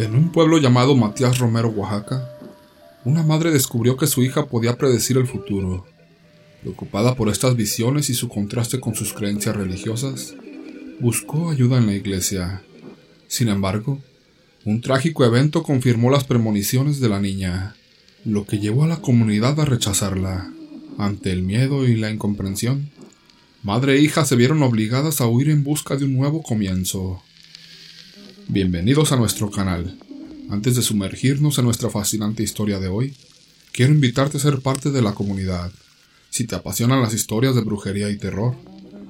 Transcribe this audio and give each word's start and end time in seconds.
En 0.00 0.14
un 0.14 0.32
pueblo 0.32 0.56
llamado 0.56 0.96
Matías 0.96 1.38
Romero, 1.38 1.68
Oaxaca, 1.68 2.26
una 3.04 3.22
madre 3.22 3.50
descubrió 3.50 3.98
que 3.98 4.06
su 4.06 4.22
hija 4.22 4.46
podía 4.46 4.78
predecir 4.78 5.18
el 5.18 5.26
futuro. 5.26 5.84
Preocupada 6.62 7.16
por 7.16 7.28
estas 7.28 7.54
visiones 7.54 8.08
y 8.08 8.14
su 8.14 8.30
contraste 8.30 8.80
con 8.80 8.94
sus 8.94 9.12
creencias 9.12 9.54
religiosas, 9.54 10.34
buscó 11.00 11.50
ayuda 11.50 11.76
en 11.76 11.84
la 11.84 11.92
iglesia. 11.92 12.62
Sin 13.28 13.48
embargo, 13.48 14.00
un 14.64 14.80
trágico 14.80 15.26
evento 15.26 15.62
confirmó 15.62 16.10
las 16.10 16.24
premoniciones 16.24 16.98
de 17.00 17.08
la 17.10 17.20
niña, 17.20 17.76
lo 18.24 18.46
que 18.46 18.58
llevó 18.58 18.84
a 18.84 18.88
la 18.88 19.02
comunidad 19.02 19.60
a 19.60 19.66
rechazarla. 19.66 20.50
Ante 20.96 21.30
el 21.30 21.42
miedo 21.42 21.86
y 21.86 21.96
la 21.96 22.10
incomprensión, 22.10 22.88
madre 23.62 23.96
e 23.96 24.00
hija 24.00 24.24
se 24.24 24.36
vieron 24.36 24.62
obligadas 24.62 25.20
a 25.20 25.26
huir 25.26 25.50
en 25.50 25.62
busca 25.62 25.96
de 25.96 26.06
un 26.06 26.16
nuevo 26.16 26.42
comienzo. 26.42 27.22
Bienvenidos 28.52 29.12
a 29.12 29.16
nuestro 29.16 29.48
canal. 29.48 29.96
Antes 30.50 30.74
de 30.74 30.82
sumergirnos 30.82 31.56
en 31.58 31.66
nuestra 31.66 31.88
fascinante 31.88 32.42
historia 32.42 32.80
de 32.80 32.88
hoy, 32.88 33.14
quiero 33.70 33.92
invitarte 33.92 34.38
a 34.38 34.40
ser 34.40 34.58
parte 34.58 34.90
de 34.90 35.00
la 35.02 35.12
comunidad. 35.12 35.70
Si 36.30 36.48
te 36.48 36.56
apasionan 36.56 37.00
las 37.00 37.14
historias 37.14 37.54
de 37.54 37.60
brujería 37.60 38.10
y 38.10 38.18
terror, 38.18 38.56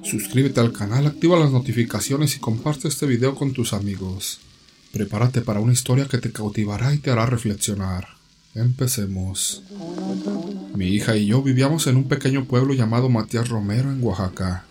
suscríbete 0.03 0.59
al 0.59 0.73
canal, 0.73 1.07
activa 1.07 1.39
las 1.39 1.49
notificaciones 1.49 2.35
y 2.35 2.39
comparte 2.39 2.87
este 2.87 3.07
video 3.07 3.33
con 3.33 3.51
tus 3.51 3.73
amigos. 3.73 4.41
Prepárate 4.93 5.41
para 5.41 5.59
una 5.59 5.73
historia 5.73 6.05
que 6.05 6.19
te 6.19 6.31
cautivará 6.31 6.93
y 6.93 6.99
te 6.99 7.09
hará 7.09 7.25
reflexionar. 7.25 8.09
Empecemos. 8.53 9.63
Mi 10.75 10.89
hija 10.89 11.17
y 11.17 11.25
yo 11.25 11.41
vivíamos 11.41 11.87
en 11.87 11.95
un 11.95 12.07
pequeño 12.07 12.45
pueblo 12.45 12.75
llamado 12.75 13.09
Matías 13.09 13.49
Romero 13.49 13.91
en 13.91 14.03
Oaxaca. 14.03 14.65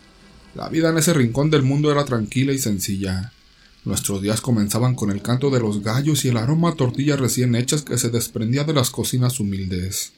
La 0.55 0.69
vida 0.69 0.91
en 0.91 0.99
ese 0.99 1.13
rincón 1.13 1.51
del 1.51 1.65
mundo 1.65 1.91
era 1.91 2.05
tranquila 2.05 2.53
y 2.53 2.59
sencilla. 2.59 3.33
Nuestros 3.85 4.21
días 4.21 4.41
comenzaban 4.43 4.95
con 4.95 5.11
el 5.11 5.23
canto 5.23 5.51
de 5.51 5.61
los 5.61 5.83
gallos 5.83 6.25
y 6.25 6.29
el 6.29 6.37
aroma 6.37 6.71
a 6.71 6.75
tortillas 6.75 7.19
recién 7.19 7.55
hechas 7.55 7.83
que 7.83 7.97
se 7.97 8.11
desprendía 8.11 8.65
de 8.65 8.75
las 8.75 8.91
cocinas 8.91 9.41
humildes. 9.41 10.13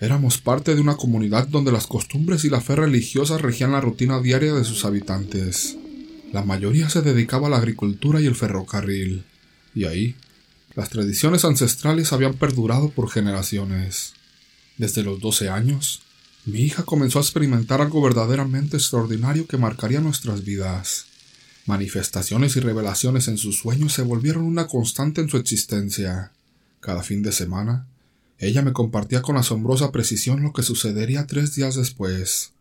Éramos 0.00 0.38
parte 0.38 0.74
de 0.74 0.80
una 0.80 0.96
comunidad 0.96 1.46
donde 1.46 1.70
las 1.70 1.86
costumbres 1.86 2.44
y 2.44 2.50
la 2.50 2.60
fe 2.60 2.74
religiosa 2.74 3.38
regían 3.38 3.72
la 3.72 3.80
rutina 3.80 4.20
diaria 4.20 4.52
de 4.52 4.64
sus 4.64 4.84
habitantes. 4.84 5.76
La 6.32 6.42
mayoría 6.42 6.90
se 6.90 7.02
dedicaba 7.02 7.46
a 7.46 7.50
la 7.50 7.58
agricultura 7.58 8.20
y 8.20 8.26
el 8.26 8.34
ferrocarril, 8.34 9.24
y 9.74 9.84
ahí 9.84 10.16
las 10.74 10.88
tradiciones 10.88 11.44
ancestrales 11.44 12.12
habían 12.12 12.34
perdurado 12.34 12.88
por 12.90 13.08
generaciones. 13.08 14.14
Desde 14.76 15.04
los 15.04 15.20
doce 15.20 15.48
años, 15.48 16.02
mi 16.44 16.62
hija 16.62 16.82
comenzó 16.82 17.20
a 17.20 17.22
experimentar 17.22 17.80
algo 17.80 18.02
verdaderamente 18.02 18.76
extraordinario 18.76 19.46
que 19.46 19.56
marcaría 19.56 20.00
nuestras 20.00 20.44
vidas. 20.44 21.06
Manifestaciones 21.66 22.56
y 22.56 22.60
revelaciones 22.60 23.26
en 23.28 23.38
sus 23.38 23.58
sueños 23.58 23.94
se 23.94 24.02
volvieron 24.02 24.44
una 24.44 24.66
constante 24.66 25.22
en 25.22 25.30
su 25.30 25.38
existencia. 25.38 26.32
Cada 26.80 27.02
fin 27.02 27.22
de 27.22 27.32
semana, 27.32 27.86
ella 28.38 28.60
me 28.60 28.74
compartía 28.74 29.22
con 29.22 29.38
asombrosa 29.38 29.90
precisión 29.90 30.42
lo 30.42 30.52
que 30.52 30.62
sucedería 30.62 31.26
tres 31.26 31.54
días 31.54 31.74
después, 31.76 32.52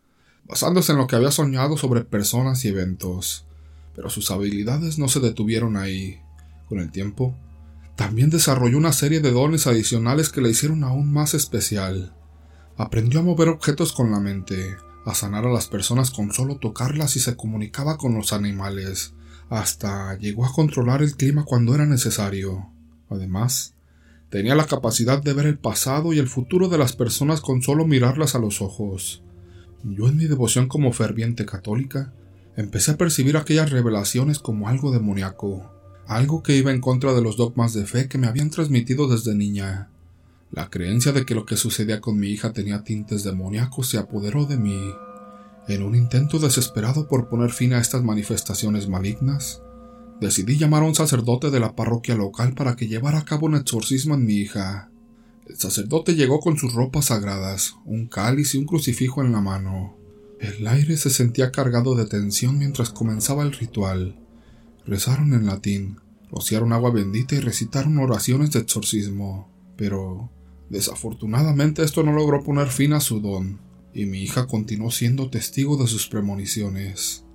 basándose 0.46 0.94
en 0.94 1.00
lo 1.00 1.08
que 1.08 1.18
había 1.18 1.32
soñado 1.32 1.76
sobre 1.76 2.06
personas 2.06 2.64
y 2.64 2.70
eventos. 2.70 3.46
Pero 3.94 4.10
sus 4.10 4.32
habilidades 4.32 4.98
no 4.98 5.10
se 5.10 5.20
detuvieron 5.20 5.76
ahí. 5.76 6.22
Con 6.70 6.80
el 6.80 6.90
tiempo, 6.90 7.36
también 7.98 8.30
desarrolló 8.30 8.78
una 8.78 8.94
serie 8.94 9.20
de 9.20 9.32
dones 9.32 9.68
adicionales 9.68 10.30
que 10.30 10.40
la 10.40 10.48
hicieron 10.48 10.86
aún 10.86 11.12
más 11.12 11.34
especial. 11.34 12.16
Aprendió 12.78 13.20
a 13.20 13.24
mover 13.24 13.50
objetos 13.50 13.92
con 13.92 14.12
la 14.12 14.22
mente, 14.22 14.78
a 15.06 15.14
sanar 15.16 15.46
a 15.46 15.52
las 15.52 15.68
personas 15.68 16.12
con 16.12 16.32
solo 16.32 16.58
tocarlas 16.58 17.16
y 17.16 17.20
se 17.20 17.36
comunicaba 17.36 17.98
con 17.98 18.16
los 18.16 18.34
animales. 18.34 19.14
Hasta 19.50 20.18
llegó 20.18 20.46
a 20.46 20.54
controlar 20.54 21.02
el 21.02 21.16
clima 21.16 21.44
cuando 21.44 21.76
era 21.76 21.86
necesario. 21.86 22.70
Además, 23.10 23.76
tenía 24.30 24.56
la 24.56 24.66
capacidad 24.66 25.22
de 25.22 25.34
ver 25.34 25.46
el 25.46 25.60
pasado 25.60 26.14
y 26.14 26.20
el 26.20 26.28
futuro 26.28 26.70
de 26.70 26.78
las 26.78 26.94
personas 26.94 27.42
con 27.42 27.62
solo 27.62 27.86
mirarlas 27.86 28.36
a 28.36 28.40
los 28.40 28.62
ojos. 28.62 29.24
Yo 29.84 30.08
en 30.08 30.18
mi 30.18 30.26
devoción 30.26 30.68
como 30.68 30.94
ferviente 30.94 31.46
católica, 31.46 32.14
empecé 32.56 32.92
a 32.92 32.98
percibir 32.98 33.38
aquellas 33.38 33.70
revelaciones 33.70 34.40
como 34.40 34.70
algo 34.70 34.92
demoníaco, 34.92 35.72
algo 36.08 36.42
que 36.42 36.56
iba 36.56 36.72
en 36.72 36.82
contra 36.82 37.14
de 37.14 37.22
los 37.22 37.38
dogmas 37.38 37.74
de 37.74 37.86
fe 37.86 38.08
que 38.08 38.18
me 38.18 38.28
habían 38.28 38.50
transmitido 38.50 39.08
desde 39.08 39.36
niña. 39.36 39.90
La 40.54 40.70
creencia 40.70 41.12
de 41.12 41.26
que 41.26 41.34
lo 41.34 41.48
que 41.48 41.58
sucedía 41.58 42.00
con 42.00 42.20
mi 42.20 42.28
hija 42.28 42.54
tenía 42.54 42.84
tintes 42.84 43.24
demoníacos 43.24 43.90
se 43.90 43.98
apoderó 43.98 44.46
de 44.46 44.56
mí. 44.56 44.80
En 45.68 45.82
un 45.82 45.96
intento 45.96 46.38
desesperado 46.38 47.08
por 47.08 47.28
poner 47.28 47.50
fin 47.50 47.74
a 47.74 47.80
estas 47.80 48.04
manifestaciones 48.04 48.88
malignas, 48.88 49.64
decidí 50.22 50.60
llamar 50.60 50.84
a 50.84 50.86
un 50.86 50.94
sacerdote 50.94 51.50
de 51.50 51.60
la 51.60 51.76
parroquia 51.76 52.14
local 52.14 52.54
para 52.54 52.76
que 52.76 52.88
llevara 52.88 53.18
a 53.18 53.26
cabo 53.26 53.48
un 53.48 53.56
exorcismo 53.56 54.14
en 54.14 54.26
mi 54.28 54.36
hija. 54.36 54.92
El 55.48 55.58
sacerdote 55.58 56.14
llegó 56.14 56.40
con 56.40 56.56
sus 56.56 56.74
ropas 56.74 57.06
sagradas, 57.06 57.74
un 57.84 58.06
cáliz 58.06 58.54
y 58.54 58.60
un 58.60 58.66
crucifijo 58.66 59.24
en 59.24 59.32
la 59.32 59.42
mano. 59.42 59.98
El 60.40 60.68
aire 60.68 60.98
se 60.98 61.10
sentía 61.10 61.52
cargado 61.52 61.96
de 61.96 62.06
tensión 62.06 62.60
mientras 62.60 62.92
comenzaba 62.92 63.42
el 63.42 63.54
ritual. 63.54 64.20
Rezaron 64.86 65.34
en 65.34 65.48
latín, 65.48 65.98
rociaron 66.30 66.74
agua 66.74 66.92
bendita 66.92 67.34
y 67.34 67.40
recitaron 67.40 67.98
oraciones 67.98 68.52
de 68.52 68.60
exorcismo. 68.60 69.50
Pero 69.76 70.30
Desafortunadamente 70.74 71.84
esto 71.84 72.02
no 72.02 72.14
logró 72.14 72.44
poner 72.44 72.68
fin 72.70 72.94
a 72.94 73.00
su 73.00 73.20
don, 73.20 73.60
y 73.94 74.08
mi 74.08 74.24
hija 74.24 74.48
continuó 74.48 74.90
siendo 74.90 75.30
testigo 75.30 75.78
de 75.78 75.86
sus 75.86 76.08
premoniciones. 76.08 77.26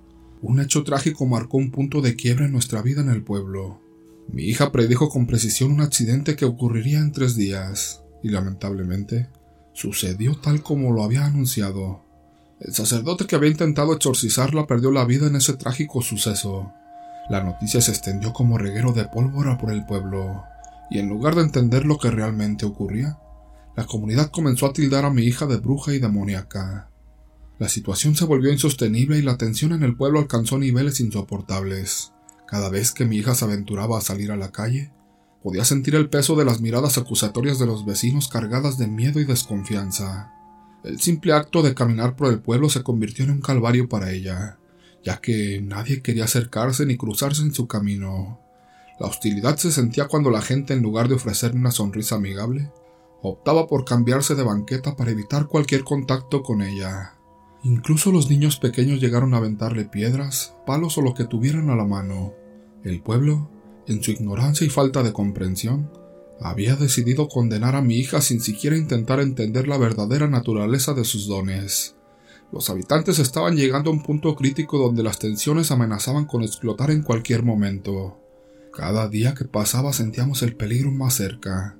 Un 0.41 0.59
hecho 0.59 0.83
trágico 0.83 1.25
marcó 1.25 1.55
un 1.55 1.71
punto 1.71 2.01
de 2.01 2.17
quiebra 2.17 2.47
en 2.47 2.51
nuestra 2.51 2.81
vida 2.81 2.99
en 2.99 3.07
el 3.07 3.23
pueblo. 3.23 3.79
Mi 4.27 4.43
hija 4.43 4.73
predijo 4.73 5.07
con 5.07 5.25
precisión 5.25 5.71
un 5.71 5.79
accidente 5.79 6.35
que 6.35 6.43
ocurriría 6.43 6.99
en 6.99 7.13
tres 7.13 7.37
días, 7.37 8.03
y 8.21 8.27
lamentablemente, 8.27 9.29
sucedió 9.71 10.35
tal 10.35 10.61
como 10.61 10.91
lo 10.91 11.01
había 11.01 11.25
anunciado. 11.25 12.03
El 12.59 12.73
sacerdote 12.73 13.25
que 13.25 13.37
había 13.37 13.51
intentado 13.51 13.93
exorcizarla 13.93 14.67
perdió 14.67 14.91
la 14.91 15.05
vida 15.05 15.27
en 15.27 15.37
ese 15.37 15.53
trágico 15.53 16.01
suceso. 16.01 16.73
La 17.29 17.41
noticia 17.41 17.79
se 17.79 17.91
extendió 17.91 18.33
como 18.33 18.57
reguero 18.57 18.91
de 18.91 19.05
pólvora 19.05 19.57
por 19.57 19.71
el 19.71 19.85
pueblo, 19.85 20.43
y 20.89 20.99
en 20.99 21.07
lugar 21.07 21.35
de 21.35 21.43
entender 21.43 21.85
lo 21.85 21.97
que 21.99 22.11
realmente 22.11 22.65
ocurría, 22.65 23.17
la 23.79 23.85
comunidad 23.85 24.29
comenzó 24.29 24.65
a 24.65 24.73
tildar 24.73 25.05
a 25.05 25.09
mi 25.09 25.23
hija 25.23 25.45
de 25.45 25.55
bruja 25.55 25.93
y 25.93 25.99
demoníaca. 25.99 26.89
La 27.59 27.69
situación 27.69 28.13
se 28.13 28.25
volvió 28.25 28.51
insostenible 28.51 29.17
y 29.17 29.21
la 29.21 29.37
tensión 29.37 29.71
en 29.71 29.83
el 29.83 29.95
pueblo 29.95 30.19
alcanzó 30.19 30.57
niveles 30.57 30.99
insoportables. 30.99 32.11
Cada 32.45 32.67
vez 32.67 32.91
que 32.91 33.05
mi 33.05 33.15
hija 33.15 33.35
se 33.35 33.45
aventuraba 33.45 33.97
a 33.97 34.01
salir 34.01 34.33
a 34.33 34.35
la 34.35 34.51
calle, 34.51 34.91
podía 35.41 35.63
sentir 35.63 35.95
el 35.95 36.09
peso 36.09 36.35
de 36.35 36.43
las 36.43 36.59
miradas 36.59 36.97
acusatorias 36.97 37.57
de 37.57 37.67
los 37.67 37.85
vecinos 37.85 38.27
cargadas 38.27 38.77
de 38.77 38.87
miedo 38.87 39.21
y 39.21 39.23
desconfianza. 39.23 40.33
El 40.83 40.99
simple 40.99 41.31
acto 41.31 41.61
de 41.61 41.73
caminar 41.73 42.17
por 42.17 42.33
el 42.33 42.41
pueblo 42.41 42.69
se 42.69 42.83
convirtió 42.83 43.23
en 43.23 43.31
un 43.31 43.39
calvario 43.39 43.87
para 43.87 44.11
ella, 44.11 44.59
ya 45.05 45.21
que 45.21 45.61
nadie 45.63 46.01
quería 46.01 46.25
acercarse 46.25 46.85
ni 46.85 46.97
cruzarse 46.97 47.43
en 47.43 47.53
su 47.53 47.65
camino. 47.65 48.41
La 48.99 49.07
hostilidad 49.07 49.55
se 49.55 49.71
sentía 49.71 50.09
cuando 50.09 50.31
la 50.31 50.41
gente, 50.41 50.73
en 50.73 50.81
lugar 50.81 51.07
de 51.07 51.15
ofrecerme 51.15 51.61
una 51.61 51.71
sonrisa 51.71 52.15
amigable, 52.15 52.73
optaba 53.21 53.67
por 53.67 53.85
cambiarse 53.85 54.35
de 54.35 54.43
banqueta 54.43 54.95
para 54.95 55.11
evitar 55.11 55.47
cualquier 55.47 55.83
contacto 55.83 56.41
con 56.41 56.61
ella. 56.61 57.15
Incluso 57.63 58.11
los 58.11 58.29
niños 58.29 58.57
pequeños 58.57 59.01
llegaron 59.01 59.33
a 59.33 59.37
aventarle 59.37 59.85
piedras, 59.85 60.55
palos 60.65 60.97
o 60.97 61.01
lo 61.01 61.13
que 61.13 61.25
tuvieran 61.25 61.69
a 61.69 61.75
la 61.75 61.85
mano. 61.85 62.33
El 62.83 63.01
pueblo, 63.01 63.49
en 63.87 64.01
su 64.01 64.11
ignorancia 64.11 64.65
y 64.65 64.69
falta 64.69 65.03
de 65.03 65.11
comprensión, 65.11 65.91
había 66.39 66.77
decidido 66.77 67.27
condenar 67.27 67.75
a 67.75 67.81
mi 67.81 67.97
hija 67.97 68.21
sin 68.21 68.39
siquiera 68.39 68.77
intentar 68.77 69.19
entender 69.19 69.67
la 69.67 69.77
verdadera 69.77 70.27
naturaleza 70.27 70.93
de 70.93 71.03
sus 71.03 71.27
dones. 71.27 71.97
Los 72.53 72.69
habitantes 72.69 73.19
estaban 73.19 73.57
llegando 73.57 73.89
a 73.89 73.93
un 73.93 74.03
punto 74.03 74.35
crítico 74.35 74.77
donde 74.77 75.03
las 75.03 75.19
tensiones 75.19 75.69
amenazaban 75.71 76.25
con 76.25 76.43
explotar 76.43 76.91
en 76.91 77.03
cualquier 77.03 77.43
momento. 77.43 78.17
Cada 78.71 79.09
día 79.09 79.33
que 79.33 79.43
pasaba 79.45 79.91
sentíamos 79.91 80.41
el 80.41 80.55
peligro 80.55 80.91
más 80.91 81.15
cerca 81.15 81.78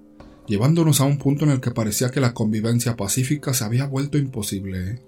llevándonos 0.49 0.99
a 0.99 1.05
un 1.05 1.19
punto 1.19 1.45
en 1.45 1.51
el 1.51 1.61
que 1.61 1.71
parecía 1.71 2.09
que 2.09 2.19
la 2.19 2.33
convivencia 2.33 2.97
pacífica 2.97 3.53
se 3.53 3.63
había 3.63 3.85
vuelto 3.85 4.17
imposible. 4.17 5.01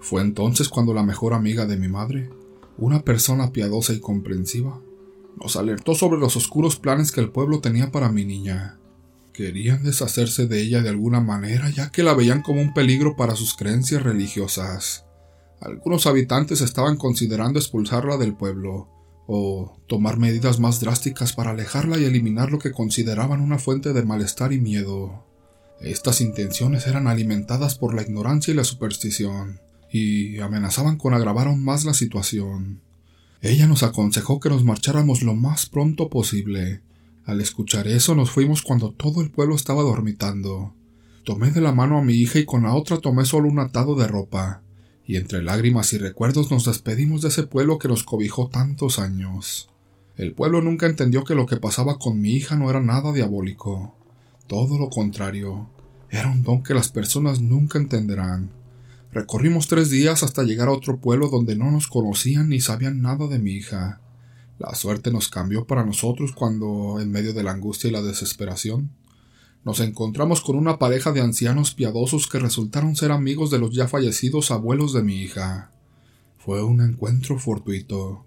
Fue 0.00 0.20
entonces 0.20 0.68
cuando 0.68 0.92
la 0.92 1.04
mejor 1.04 1.34
amiga 1.34 1.66
de 1.66 1.76
mi 1.76 1.88
madre, 1.88 2.28
una 2.76 3.02
persona 3.02 3.52
piadosa 3.52 3.92
y 3.92 4.00
comprensiva, 4.00 4.80
nos 5.40 5.56
alertó 5.56 5.94
sobre 5.94 6.18
los 6.18 6.36
oscuros 6.36 6.76
planes 6.76 7.12
que 7.12 7.20
el 7.20 7.30
pueblo 7.30 7.60
tenía 7.60 7.92
para 7.92 8.10
mi 8.10 8.24
niña. 8.24 8.80
Querían 9.32 9.84
deshacerse 9.84 10.48
de 10.48 10.60
ella 10.60 10.82
de 10.82 10.88
alguna 10.88 11.20
manera 11.20 11.70
ya 11.70 11.92
que 11.92 12.02
la 12.02 12.14
veían 12.14 12.42
como 12.42 12.60
un 12.60 12.74
peligro 12.74 13.14
para 13.14 13.36
sus 13.36 13.54
creencias 13.54 14.02
religiosas. 14.02 15.04
Algunos 15.60 16.08
habitantes 16.08 16.60
estaban 16.60 16.96
considerando 16.96 17.60
expulsarla 17.60 18.16
del 18.16 18.34
pueblo, 18.34 18.88
o 19.30 19.76
tomar 19.86 20.18
medidas 20.18 20.58
más 20.58 20.80
drásticas 20.80 21.34
para 21.34 21.50
alejarla 21.50 21.98
y 21.98 22.04
eliminar 22.06 22.50
lo 22.50 22.58
que 22.58 22.72
consideraban 22.72 23.42
una 23.42 23.58
fuente 23.58 23.92
de 23.92 24.02
malestar 24.02 24.54
y 24.54 24.58
miedo. 24.58 25.26
Estas 25.82 26.22
intenciones 26.22 26.86
eran 26.86 27.06
alimentadas 27.06 27.74
por 27.74 27.94
la 27.94 28.00
ignorancia 28.00 28.52
y 28.52 28.56
la 28.56 28.64
superstición, 28.64 29.60
y 29.92 30.38
amenazaban 30.38 30.96
con 30.96 31.12
agravar 31.12 31.46
aún 31.46 31.62
más 31.62 31.84
la 31.84 31.92
situación. 31.92 32.80
Ella 33.42 33.66
nos 33.66 33.82
aconsejó 33.82 34.40
que 34.40 34.48
nos 34.48 34.64
marcháramos 34.64 35.22
lo 35.22 35.34
más 35.34 35.66
pronto 35.66 36.08
posible, 36.08 36.80
Al 37.26 37.42
escuchar 37.42 37.86
eso 37.86 38.14
nos 38.14 38.30
fuimos 38.30 38.62
cuando 38.62 38.92
todo 38.92 39.20
el 39.20 39.30
pueblo 39.30 39.54
estaba 39.54 39.82
dormitando. 39.82 40.74
Tomé 41.24 41.50
de 41.50 41.60
la 41.60 41.72
mano 41.72 41.98
a 41.98 42.02
mi 42.02 42.14
hija 42.14 42.38
y 42.38 42.46
con 42.46 42.62
la 42.62 42.74
otra 42.74 42.96
tomé 42.96 43.26
solo 43.26 43.50
un 43.50 43.58
atado 43.58 43.94
de 43.94 44.06
ropa, 44.06 44.62
y 45.08 45.16
entre 45.16 45.42
lágrimas 45.42 45.94
y 45.94 45.98
recuerdos 45.98 46.50
nos 46.50 46.66
despedimos 46.66 47.22
de 47.22 47.28
ese 47.28 47.44
pueblo 47.44 47.78
que 47.78 47.88
nos 47.88 48.04
cobijó 48.04 48.48
tantos 48.48 48.98
años. 48.98 49.70
El 50.16 50.34
pueblo 50.34 50.60
nunca 50.60 50.84
entendió 50.84 51.24
que 51.24 51.34
lo 51.34 51.46
que 51.46 51.56
pasaba 51.56 51.98
con 51.98 52.20
mi 52.20 52.32
hija 52.32 52.56
no 52.56 52.68
era 52.68 52.82
nada 52.82 53.10
diabólico. 53.14 53.94
Todo 54.46 54.78
lo 54.78 54.90
contrario, 54.90 55.70
era 56.10 56.30
un 56.30 56.42
don 56.42 56.62
que 56.62 56.74
las 56.74 56.90
personas 56.90 57.40
nunca 57.40 57.78
entenderán. 57.78 58.50
Recorrimos 59.10 59.66
tres 59.66 59.88
días 59.88 60.22
hasta 60.22 60.42
llegar 60.42 60.68
a 60.68 60.72
otro 60.72 60.98
pueblo 60.98 61.28
donde 61.28 61.56
no 61.56 61.70
nos 61.70 61.88
conocían 61.88 62.50
ni 62.50 62.60
sabían 62.60 63.00
nada 63.00 63.28
de 63.28 63.38
mi 63.38 63.52
hija. 63.52 64.02
La 64.58 64.74
suerte 64.74 65.10
nos 65.10 65.30
cambió 65.30 65.66
para 65.66 65.86
nosotros 65.86 66.32
cuando, 66.32 67.00
en 67.00 67.10
medio 67.10 67.32
de 67.32 67.44
la 67.44 67.52
angustia 67.52 67.88
y 67.88 67.92
la 67.92 68.02
desesperación, 68.02 68.90
nos 69.64 69.80
encontramos 69.80 70.40
con 70.40 70.56
una 70.56 70.78
pareja 70.78 71.12
de 71.12 71.20
ancianos 71.20 71.74
piadosos 71.74 72.26
que 72.26 72.38
resultaron 72.38 72.96
ser 72.96 73.12
amigos 73.12 73.50
de 73.50 73.58
los 73.58 73.74
ya 73.74 73.88
fallecidos 73.88 74.50
abuelos 74.50 74.92
de 74.92 75.02
mi 75.02 75.16
hija. 75.16 75.70
Fue 76.38 76.62
un 76.62 76.80
encuentro 76.80 77.38
fortuito, 77.38 78.24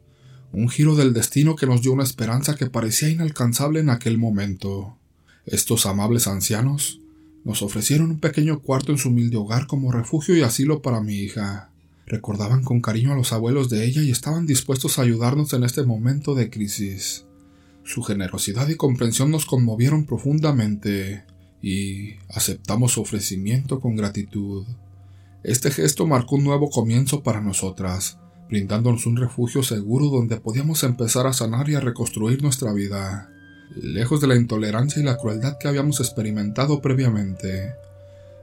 un 0.52 0.70
giro 0.70 0.96
del 0.96 1.14
destino 1.14 1.56
que 1.56 1.66
nos 1.66 1.82
dio 1.82 1.94
una 1.94 2.04
esperanza 2.04 2.56
que 2.56 2.70
parecía 2.70 3.10
inalcanzable 3.10 3.80
en 3.80 3.90
aquel 3.90 4.18
momento. 4.18 4.98
Estos 5.46 5.86
amables 5.86 6.28
ancianos 6.28 7.00
nos 7.44 7.62
ofrecieron 7.62 8.12
un 8.12 8.20
pequeño 8.20 8.60
cuarto 8.60 8.92
en 8.92 8.98
su 8.98 9.10
humilde 9.10 9.38
hogar 9.38 9.66
como 9.66 9.92
refugio 9.92 10.38
y 10.38 10.42
asilo 10.42 10.82
para 10.82 11.02
mi 11.02 11.16
hija. 11.16 11.72
Recordaban 12.06 12.64
con 12.64 12.82
cariño 12.82 13.14
a 13.14 13.16
los 13.16 13.32
abuelos 13.34 13.70
de 13.70 13.86
ella 13.86 14.02
y 14.02 14.12
estaban 14.12 14.46
dispuestos 14.46 15.00
a 15.00 15.04
ayudarnos 15.04 15.54
en 15.54 15.64
este 15.64 15.84
momento 15.84 16.36
de 16.36 16.50
crisis. 16.50 17.26
Su 17.84 18.04
generosidad 18.04 18.68
y 18.70 18.76
comprensión 18.76 19.32
nos 19.32 19.46
conmovieron 19.46 20.06
profundamente 20.06 21.26
y 21.62 22.16
aceptamos 22.30 22.94
su 22.94 23.02
ofrecimiento 23.02 23.80
con 23.80 23.96
gratitud. 23.96 24.66
Este 25.44 25.72
gesto 25.72 26.06
marcó 26.06 26.36
un 26.36 26.44
nuevo 26.44 26.70
comienzo 26.70 27.24
para 27.24 27.42
nosotras, 27.42 28.20
brindándonos 28.50 29.06
un 29.06 29.18
refugio 29.18 29.64
seguro 29.64 30.08
donde 30.08 30.38
podíamos 30.38 30.84
empezar 30.84 31.26
a 31.26 31.34
sanar 31.34 31.70
y 31.70 31.76
a 31.76 31.80
reconstruir 31.80 32.44
nuestra 32.44 32.74
vida 32.74 33.30
lejos 33.76 34.22
de 34.22 34.28
la 34.28 34.36
intolerancia 34.36 35.02
y 35.02 35.06
la 35.06 35.18
crueldad 35.18 35.58
que 35.58 35.68
habíamos 35.68 36.00
experimentado 36.00 36.82
previamente. 36.82 37.74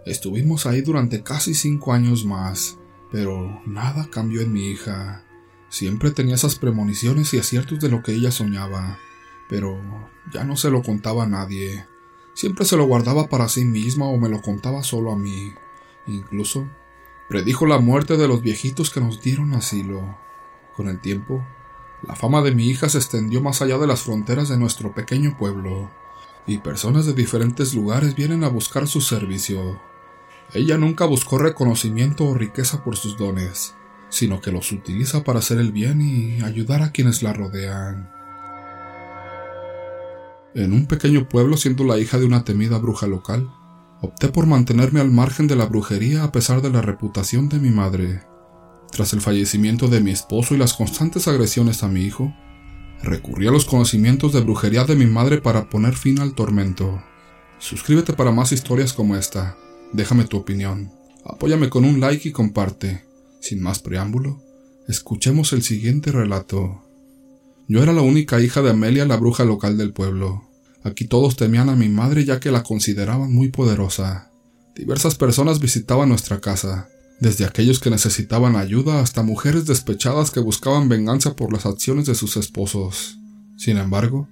Estuvimos 0.06 0.66
ahí 0.66 0.80
durante 0.80 1.22
casi 1.22 1.54
cinco 1.54 1.92
años 1.92 2.24
más, 2.24 2.76
pero 3.12 3.60
nada 3.66 4.08
cambió 4.10 4.40
en 4.40 4.52
mi 4.52 4.70
hija. 4.70 5.22
Siempre 5.68 6.10
tenía 6.10 6.36
esas 6.36 6.56
premoniciones 6.56 7.34
y 7.34 7.38
aciertos 7.38 7.78
de 7.80 7.90
lo 7.90 8.02
que 8.02 8.14
ella 8.14 8.30
soñaba, 8.30 8.98
pero 9.48 9.80
ya 10.32 10.44
no 10.44 10.56
se 10.56 10.70
lo 10.70 10.82
contaba 10.82 11.24
a 11.24 11.28
nadie. 11.28 11.86
Siempre 12.34 12.64
se 12.64 12.76
lo 12.76 12.86
guardaba 12.86 13.28
para 13.28 13.48
sí 13.48 13.64
misma 13.64 14.06
o 14.06 14.16
me 14.16 14.28
lo 14.28 14.40
contaba 14.42 14.82
solo 14.82 15.10
a 15.10 15.16
mí. 15.16 15.52
Incluso 16.06 16.68
predijo 17.28 17.66
la 17.66 17.78
muerte 17.78 18.16
de 18.16 18.28
los 18.28 18.42
viejitos 18.42 18.90
que 18.90 19.00
nos 19.00 19.20
dieron 19.20 19.54
asilo. 19.54 20.18
Con 20.76 20.88
el 20.88 21.00
tiempo, 21.00 21.44
la 22.06 22.14
fama 22.14 22.42
de 22.42 22.54
mi 22.54 22.68
hija 22.68 22.88
se 22.88 22.98
extendió 22.98 23.42
más 23.42 23.60
allá 23.60 23.78
de 23.78 23.86
las 23.86 24.02
fronteras 24.02 24.48
de 24.48 24.56
nuestro 24.56 24.94
pequeño 24.94 25.36
pueblo, 25.36 25.90
y 26.46 26.58
personas 26.58 27.04
de 27.06 27.12
diferentes 27.12 27.74
lugares 27.74 28.14
vienen 28.14 28.44
a 28.44 28.48
buscar 28.48 28.86
su 28.86 29.00
servicio. 29.00 29.80
Ella 30.54 30.78
nunca 30.78 31.04
buscó 31.04 31.38
reconocimiento 31.38 32.24
o 32.24 32.34
riqueza 32.34 32.84
por 32.84 32.96
sus 32.96 33.18
dones, 33.18 33.74
sino 34.08 34.40
que 34.40 34.52
los 34.52 34.72
utiliza 34.72 35.24
para 35.24 35.40
hacer 35.40 35.58
el 35.58 35.72
bien 35.72 36.00
y 36.00 36.40
ayudar 36.42 36.82
a 36.82 36.92
quienes 36.92 37.22
la 37.22 37.32
rodean. 37.32 38.17
En 40.58 40.72
un 40.72 40.86
pequeño 40.86 41.28
pueblo, 41.28 41.56
siendo 41.56 41.84
la 41.84 42.00
hija 42.00 42.18
de 42.18 42.24
una 42.24 42.42
temida 42.42 42.78
bruja 42.78 43.06
local, 43.06 43.48
opté 44.00 44.26
por 44.26 44.46
mantenerme 44.46 44.98
al 44.98 45.08
margen 45.08 45.46
de 45.46 45.54
la 45.54 45.66
brujería 45.66 46.24
a 46.24 46.32
pesar 46.32 46.62
de 46.62 46.68
la 46.68 46.82
reputación 46.82 47.48
de 47.48 47.60
mi 47.60 47.70
madre. 47.70 48.22
Tras 48.90 49.12
el 49.12 49.20
fallecimiento 49.20 49.86
de 49.86 50.00
mi 50.00 50.10
esposo 50.10 50.56
y 50.56 50.58
las 50.58 50.74
constantes 50.74 51.28
agresiones 51.28 51.84
a 51.84 51.88
mi 51.88 52.00
hijo, 52.00 52.34
recurrí 53.04 53.46
a 53.46 53.52
los 53.52 53.66
conocimientos 53.66 54.32
de 54.32 54.40
brujería 54.40 54.82
de 54.82 54.96
mi 54.96 55.06
madre 55.06 55.40
para 55.40 55.70
poner 55.70 55.94
fin 55.94 56.18
al 56.18 56.34
tormento. 56.34 57.04
Suscríbete 57.60 58.12
para 58.14 58.32
más 58.32 58.50
historias 58.50 58.92
como 58.92 59.14
esta. 59.14 59.56
Déjame 59.92 60.24
tu 60.24 60.38
opinión. 60.38 60.90
Apóyame 61.24 61.70
con 61.70 61.84
un 61.84 62.00
like 62.00 62.30
y 62.30 62.32
comparte. 62.32 63.04
Sin 63.40 63.62
más 63.62 63.78
preámbulo, 63.78 64.42
escuchemos 64.88 65.52
el 65.52 65.62
siguiente 65.62 66.10
relato. 66.10 66.82
Yo 67.68 67.80
era 67.80 67.92
la 67.92 68.02
única 68.02 68.40
hija 68.40 68.60
de 68.60 68.70
Amelia, 68.70 69.04
la 69.04 69.18
bruja 69.18 69.44
local 69.44 69.78
del 69.78 69.92
pueblo. 69.92 70.47
Aquí 70.88 71.06
todos 71.06 71.36
temían 71.36 71.68
a 71.68 71.76
mi 71.76 71.88
madre 71.88 72.24
ya 72.24 72.40
que 72.40 72.50
la 72.50 72.62
consideraban 72.62 73.32
muy 73.32 73.50
poderosa. 73.50 74.30
Diversas 74.74 75.16
personas 75.16 75.60
visitaban 75.60 76.08
nuestra 76.08 76.40
casa, 76.40 76.88
desde 77.20 77.44
aquellos 77.44 77.78
que 77.78 77.90
necesitaban 77.90 78.56
ayuda 78.56 79.00
hasta 79.00 79.22
mujeres 79.22 79.66
despechadas 79.66 80.30
que 80.30 80.40
buscaban 80.40 80.88
venganza 80.88 81.36
por 81.36 81.52
las 81.52 81.66
acciones 81.66 82.06
de 82.06 82.14
sus 82.14 82.36
esposos. 82.38 83.18
Sin 83.56 83.76
embargo, 83.76 84.28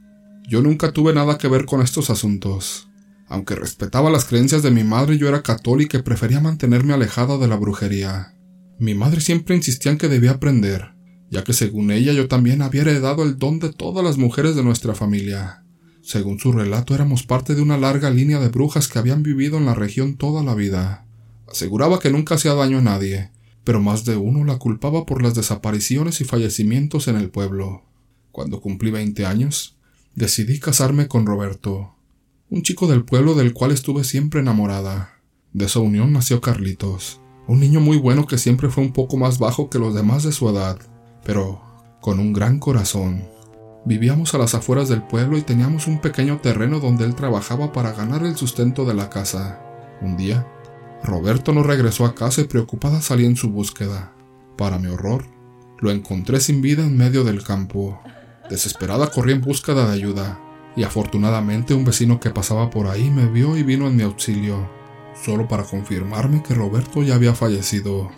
yo 0.49 0.63
nunca 0.63 0.93
tuve 0.93 1.13
nada 1.13 1.37
que 1.37 1.49
ver 1.49 1.67
con 1.67 1.83
estos 1.83 2.09
asuntos. 2.09 2.89
Aunque 3.29 3.55
respetaba 3.55 4.09
las 4.09 4.25
creencias 4.25 4.63
de 4.63 4.71
mi 4.71 4.85
madre, 4.85 5.19
yo 5.19 5.29
era 5.29 5.43
católica 5.43 5.99
y 5.99 6.03
prefería 6.03 6.41
mantenerme 6.41 6.95
alejada 6.95 7.37
de 7.37 7.49
la 7.49 7.57
brujería. 7.57 8.35
Mi 8.79 8.95
madre 8.95 9.21
siempre 9.21 9.57
insistía 9.57 9.93
en 9.93 9.99
que 9.99 10.09
debía 10.09 10.33
aprender, 10.33 10.95
ya 11.29 11.45
que 11.45 11.53
según 11.53 11.91
ella 11.91 12.13
yo 12.13 12.29
también 12.29 12.63
había 12.63 12.83
heredado 12.83 13.25
el 13.25 13.37
don 13.37 13.59
de 13.59 13.73
todas 13.73 14.03
las 14.03 14.17
mujeres 14.17 14.57
de 14.57 14.63
nuestra 14.63 14.95
familia. 14.95 15.66
Según 16.07 16.39
su 16.39 16.53
relato 16.53 16.95
éramos 16.95 17.25
parte 17.25 17.57
de 17.57 17.63
una 17.63 17.77
larga 17.79 18.11
línea 18.11 18.39
de 18.39 18.49
brujas 18.49 18.87
que 18.87 19.01
habían 19.01 19.25
vivido 19.25 19.59
en 19.59 19.67
la 19.67 19.75
región 19.75 20.15
toda 20.15 20.45
la 20.45 20.55
vida. 20.55 21.05
Aseguraba 21.51 21.99
que 21.99 22.13
nunca 22.13 22.37
hacía 22.37 22.55
daño 22.55 22.79
a 22.79 22.83
nadie, 22.83 23.33
pero 23.65 23.83
más 23.83 24.05
de 24.05 24.15
uno 24.15 24.45
la 24.45 24.57
culpaba 24.57 25.05
por 25.05 25.21
las 25.21 25.35
desapariciones 25.35 26.21
y 26.21 26.25
fallecimientos 26.25 27.09
en 27.09 27.17
el 27.17 27.29
pueblo. 27.31 27.83
Cuando 28.31 28.61
cumplí 28.61 28.93
veinte 28.93 29.27
años, 29.27 29.75
decidí 30.15 30.61
casarme 30.61 31.09
con 31.09 31.27
Roberto, 31.27 31.97
un 32.51 32.63
chico 32.63 32.87
del 32.87 33.05
pueblo 33.05 33.35
del 33.35 33.53
cual 33.53 33.73
estuve 33.73 34.05
siempre 34.05 34.39
enamorada. 34.39 35.19
De 35.55 35.65
esa 35.65 35.81
unión 35.81 36.13
nació 36.13 36.41
Carlitos, 36.41 37.21
un 37.49 37.59
niño 37.59 37.81
muy 37.81 37.97
bueno 37.97 38.29
que 38.29 38.39
siempre 38.39 38.71
fue 38.71 38.85
un 38.85 38.93
poco 38.93 39.17
más 39.17 39.41
bajo 39.41 39.71
que 39.71 39.81
los 39.81 39.93
demás 39.93 40.23
de 40.23 40.31
su 40.31 40.49
edad, 40.49 40.79
pero 41.25 41.61
con 42.01 42.21
un 42.21 42.33
gran 42.33 42.61
corazón. 42.61 43.36
Vivíamos 43.87 44.35
a 44.35 44.39
las 44.39 44.57
afueras 44.57 44.89
del 44.89 45.03
pueblo 45.03 45.39
y 45.39 45.43
teníamos 45.43 45.87
un 45.87 46.01
pequeño 46.01 46.39
terreno 46.39 46.81
donde 46.81 47.05
él 47.05 47.15
trabajaba 47.15 47.73
para 47.73 47.93
ganar 47.93 48.25
el 48.25 48.35
sustento 48.35 48.85
de 48.85 48.95
la 48.95 49.09
casa. 49.09 49.61
Un 50.03 50.17
día, 50.17 50.45
Roberto 51.05 51.53
no 51.53 51.63
regresó 51.63 52.05
a 52.05 52.17
casa 52.17 52.41
y 52.41 52.45
preocupada 52.45 53.01
salí 53.01 53.25
en 53.27 53.37
su 53.37 53.49
búsqueda. 53.49 54.13
Para 54.59 54.81
mi 54.81 54.89
horror, 54.89 55.27
lo 55.79 55.93
encontré 55.93 56.41
sin 56.41 56.63
vida 56.63 56.83
en 56.83 56.97
medio 56.97 57.23
del 57.23 57.45
campo. 57.45 58.01
Desesperada 58.51 59.07
corrí 59.09 59.35
en 59.35 59.41
búsqueda 59.41 59.87
de 59.87 59.93
ayuda, 59.93 60.41
y 60.75 60.83
afortunadamente 60.83 61.73
un 61.73 61.85
vecino 61.85 62.19
que 62.19 62.31
pasaba 62.31 62.71
por 62.71 62.89
ahí 62.89 63.09
me 63.09 63.27
vio 63.27 63.57
y 63.57 63.63
vino 63.63 63.87
en 63.87 63.95
mi 63.95 64.03
auxilio, 64.03 64.69
solo 65.25 65.47
para 65.47 65.63
confirmarme 65.63 66.43
que 66.43 66.55
Roberto 66.55 67.05
ya 67.05 67.15
había 67.15 67.37
fallecido. 67.37 68.11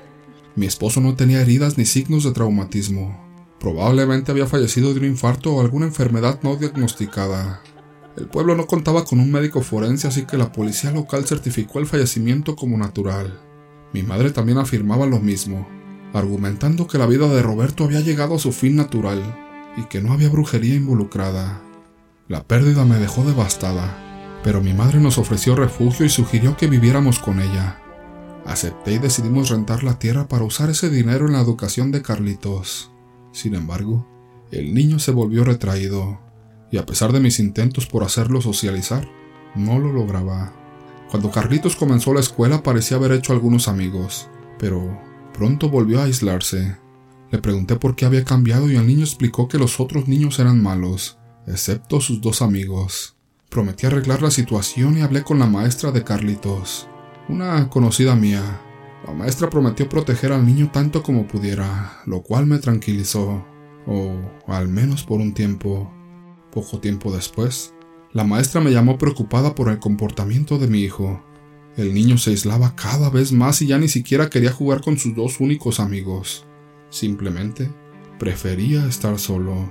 Mi 0.56 0.64
esposo 0.64 1.02
no 1.02 1.14
tenía 1.14 1.42
heridas 1.42 1.76
ni 1.76 1.84
signos 1.84 2.24
de 2.24 2.32
traumatismo. 2.32 3.27
Probablemente 3.60 4.30
había 4.30 4.46
fallecido 4.46 4.94
de 4.94 5.00
un 5.00 5.06
infarto 5.06 5.54
o 5.54 5.60
alguna 5.60 5.86
enfermedad 5.86 6.40
no 6.42 6.56
diagnosticada. 6.56 7.60
El 8.16 8.26
pueblo 8.26 8.54
no 8.54 8.66
contaba 8.66 9.04
con 9.04 9.20
un 9.20 9.30
médico 9.30 9.62
forense, 9.62 10.08
así 10.08 10.24
que 10.26 10.36
la 10.36 10.52
policía 10.52 10.90
local 10.90 11.24
certificó 11.24 11.78
el 11.78 11.86
fallecimiento 11.86 12.56
como 12.56 12.76
natural. 12.76 13.40
Mi 13.92 14.02
madre 14.02 14.30
también 14.30 14.58
afirmaba 14.58 15.06
lo 15.06 15.18
mismo, 15.20 15.68
argumentando 16.12 16.86
que 16.86 16.98
la 16.98 17.06
vida 17.06 17.28
de 17.28 17.42
Roberto 17.42 17.84
había 17.84 18.00
llegado 18.00 18.36
a 18.36 18.38
su 18.38 18.52
fin 18.52 18.76
natural 18.76 19.22
y 19.76 19.84
que 19.84 20.00
no 20.00 20.12
había 20.12 20.28
brujería 20.28 20.74
involucrada. 20.74 21.62
La 22.26 22.44
pérdida 22.44 22.84
me 22.84 22.98
dejó 22.98 23.24
devastada, 23.24 24.40
pero 24.42 24.60
mi 24.60 24.74
madre 24.74 25.00
nos 25.00 25.18
ofreció 25.18 25.54
refugio 25.54 26.04
y 26.04 26.08
sugirió 26.08 26.56
que 26.56 26.66
viviéramos 26.66 27.18
con 27.18 27.40
ella. 27.40 27.80
Acepté 28.44 28.94
y 28.94 28.98
decidimos 28.98 29.50
rentar 29.50 29.84
la 29.84 29.98
tierra 29.98 30.28
para 30.28 30.44
usar 30.44 30.70
ese 30.70 30.90
dinero 30.90 31.26
en 31.26 31.34
la 31.34 31.40
educación 31.40 31.90
de 31.90 32.02
Carlitos. 32.02 32.90
Sin 33.32 33.54
embargo, 33.54 34.06
el 34.50 34.74
niño 34.74 34.98
se 34.98 35.12
volvió 35.12 35.44
retraído 35.44 36.20
y 36.70 36.78
a 36.78 36.86
pesar 36.86 37.12
de 37.12 37.20
mis 37.20 37.38
intentos 37.38 37.86
por 37.86 38.02
hacerlo 38.02 38.40
socializar, 38.40 39.08
no 39.54 39.78
lo 39.78 39.92
lograba. 39.92 40.52
Cuando 41.10 41.30
Carlitos 41.30 41.76
comenzó 41.76 42.12
la 42.12 42.20
escuela 42.20 42.62
parecía 42.62 42.96
haber 42.96 43.12
hecho 43.12 43.32
algunos 43.32 43.68
amigos, 43.68 44.28
pero 44.58 45.00
pronto 45.32 45.70
volvió 45.70 46.00
a 46.00 46.04
aislarse. 46.04 46.76
Le 47.30 47.38
pregunté 47.38 47.76
por 47.76 47.96
qué 47.96 48.04
había 48.04 48.24
cambiado 48.24 48.70
y 48.70 48.76
el 48.76 48.86
niño 48.86 49.04
explicó 49.04 49.48
que 49.48 49.58
los 49.58 49.80
otros 49.80 50.08
niños 50.08 50.38
eran 50.38 50.62
malos, 50.62 51.18
excepto 51.46 52.00
sus 52.00 52.20
dos 52.20 52.42
amigos. 52.42 53.16
Prometí 53.48 53.86
arreglar 53.86 54.20
la 54.20 54.30
situación 54.30 54.98
y 54.98 55.00
hablé 55.00 55.22
con 55.22 55.38
la 55.38 55.46
maestra 55.46 55.90
de 55.90 56.04
Carlitos, 56.04 56.86
una 57.28 57.70
conocida 57.70 58.14
mía. 58.14 58.60
La 59.06 59.12
maestra 59.12 59.48
prometió 59.48 59.88
proteger 59.88 60.32
al 60.32 60.44
niño 60.44 60.70
tanto 60.72 61.02
como 61.02 61.26
pudiera, 61.26 62.02
lo 62.06 62.22
cual 62.22 62.46
me 62.46 62.58
tranquilizó, 62.58 63.44
o 63.86 64.16
al 64.46 64.68
menos 64.68 65.04
por 65.04 65.20
un 65.20 65.34
tiempo. 65.34 65.92
Poco 66.50 66.80
tiempo 66.80 67.12
después, 67.12 67.74
la 68.12 68.24
maestra 68.24 68.60
me 68.60 68.72
llamó 68.72 68.96
preocupada 68.98 69.54
por 69.54 69.68
el 69.68 69.78
comportamiento 69.78 70.58
de 70.58 70.66
mi 70.66 70.80
hijo. 70.80 71.22
El 71.76 71.94
niño 71.94 72.18
se 72.18 72.30
aislaba 72.30 72.74
cada 72.74 73.10
vez 73.10 73.32
más 73.32 73.62
y 73.62 73.66
ya 73.66 73.78
ni 73.78 73.88
siquiera 73.88 74.30
quería 74.30 74.50
jugar 74.50 74.80
con 74.80 74.98
sus 74.98 75.14
dos 75.14 75.40
únicos 75.40 75.78
amigos. 75.78 76.46
Simplemente 76.90 77.70
prefería 78.18 78.86
estar 78.86 79.18
solo. 79.18 79.70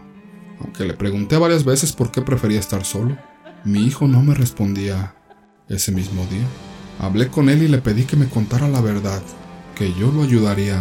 Aunque 0.59 0.85
le 0.85 0.93
pregunté 0.93 1.37
varias 1.37 1.65
veces 1.65 1.91
por 1.93 2.11
qué 2.11 2.21
prefería 2.21 2.59
estar 2.59 2.85
solo, 2.85 3.17
mi 3.65 3.85
hijo 3.85 4.07
no 4.07 4.21
me 4.21 4.33
respondía. 4.33 5.15
Ese 5.67 5.91
mismo 5.91 6.25
día, 6.27 6.47
hablé 6.99 7.27
con 7.29 7.49
él 7.49 7.63
y 7.63 7.67
le 7.67 7.79
pedí 7.79 8.03
que 8.03 8.15
me 8.15 8.27
contara 8.27 8.67
la 8.67 8.81
verdad, 8.81 9.21
que 9.75 9.93
yo 9.93 10.11
lo 10.11 10.23
ayudaría. 10.23 10.79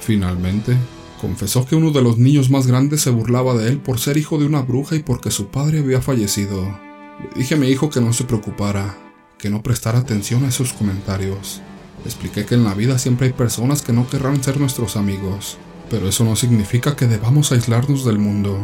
Finalmente, 0.00 0.76
confesó 1.20 1.66
que 1.66 1.76
uno 1.76 1.90
de 1.90 2.02
los 2.02 2.18
niños 2.18 2.50
más 2.50 2.66
grandes 2.66 3.02
se 3.02 3.10
burlaba 3.10 3.54
de 3.54 3.68
él 3.68 3.78
por 3.78 3.98
ser 3.98 4.16
hijo 4.16 4.38
de 4.38 4.46
una 4.46 4.62
bruja 4.62 4.96
y 4.96 5.00
porque 5.00 5.30
su 5.30 5.48
padre 5.48 5.80
había 5.80 6.00
fallecido. 6.00 6.62
Le 7.20 7.40
dije 7.40 7.54
a 7.54 7.58
mi 7.58 7.68
hijo 7.68 7.90
que 7.90 8.00
no 8.00 8.12
se 8.12 8.24
preocupara, 8.24 8.96
que 9.38 9.50
no 9.50 9.62
prestara 9.62 9.98
atención 9.98 10.44
a 10.44 10.48
esos 10.48 10.72
comentarios. 10.72 11.60
expliqué 12.04 12.46
que 12.46 12.54
en 12.54 12.64
la 12.64 12.74
vida 12.74 12.98
siempre 12.98 13.26
hay 13.26 13.32
personas 13.32 13.82
que 13.82 13.92
no 13.92 14.08
querrán 14.08 14.42
ser 14.42 14.60
nuestros 14.60 14.96
amigos, 14.96 15.58
pero 15.90 16.08
eso 16.08 16.24
no 16.24 16.36
significa 16.36 16.94
que 16.94 17.06
debamos 17.06 17.50
aislarnos 17.50 18.04
del 18.04 18.18
mundo. 18.18 18.58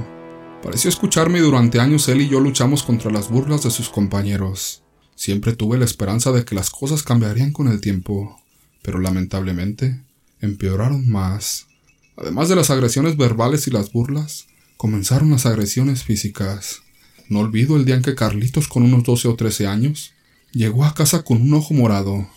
Pareció 0.62 0.88
escucharme 0.88 1.40
y 1.40 1.42
durante 1.42 1.80
años 1.80 2.08
él 2.08 2.22
y 2.22 2.28
yo 2.28 2.40
luchamos 2.40 2.84
contra 2.84 3.10
las 3.10 3.28
burlas 3.28 3.64
de 3.64 3.70
sus 3.70 3.88
compañeros. 3.88 4.83
Siempre 5.16 5.54
tuve 5.54 5.78
la 5.78 5.84
esperanza 5.84 6.32
de 6.32 6.44
que 6.44 6.54
las 6.54 6.70
cosas 6.70 7.02
cambiarían 7.02 7.52
con 7.52 7.68
el 7.68 7.80
tiempo, 7.80 8.40
pero 8.82 8.98
lamentablemente 8.98 10.00
empeoraron 10.40 11.08
más. 11.08 11.66
Además 12.16 12.48
de 12.48 12.56
las 12.56 12.70
agresiones 12.70 13.16
verbales 13.16 13.66
y 13.66 13.70
las 13.70 13.92
burlas, 13.92 14.46
comenzaron 14.76 15.30
las 15.30 15.46
agresiones 15.46 16.04
físicas. 16.04 16.82
No 17.28 17.40
olvido 17.40 17.76
el 17.76 17.84
día 17.84 17.94
en 17.94 18.02
que 18.02 18.14
Carlitos, 18.14 18.68
con 18.68 18.82
unos 18.82 19.04
12 19.04 19.28
o 19.28 19.36
13 19.36 19.66
años, 19.66 20.14
Llegó 20.54 20.84
a 20.84 20.94
casa 20.94 21.24
con 21.24 21.42
un 21.42 21.52
ojo 21.52 21.74
morado. 21.74 22.28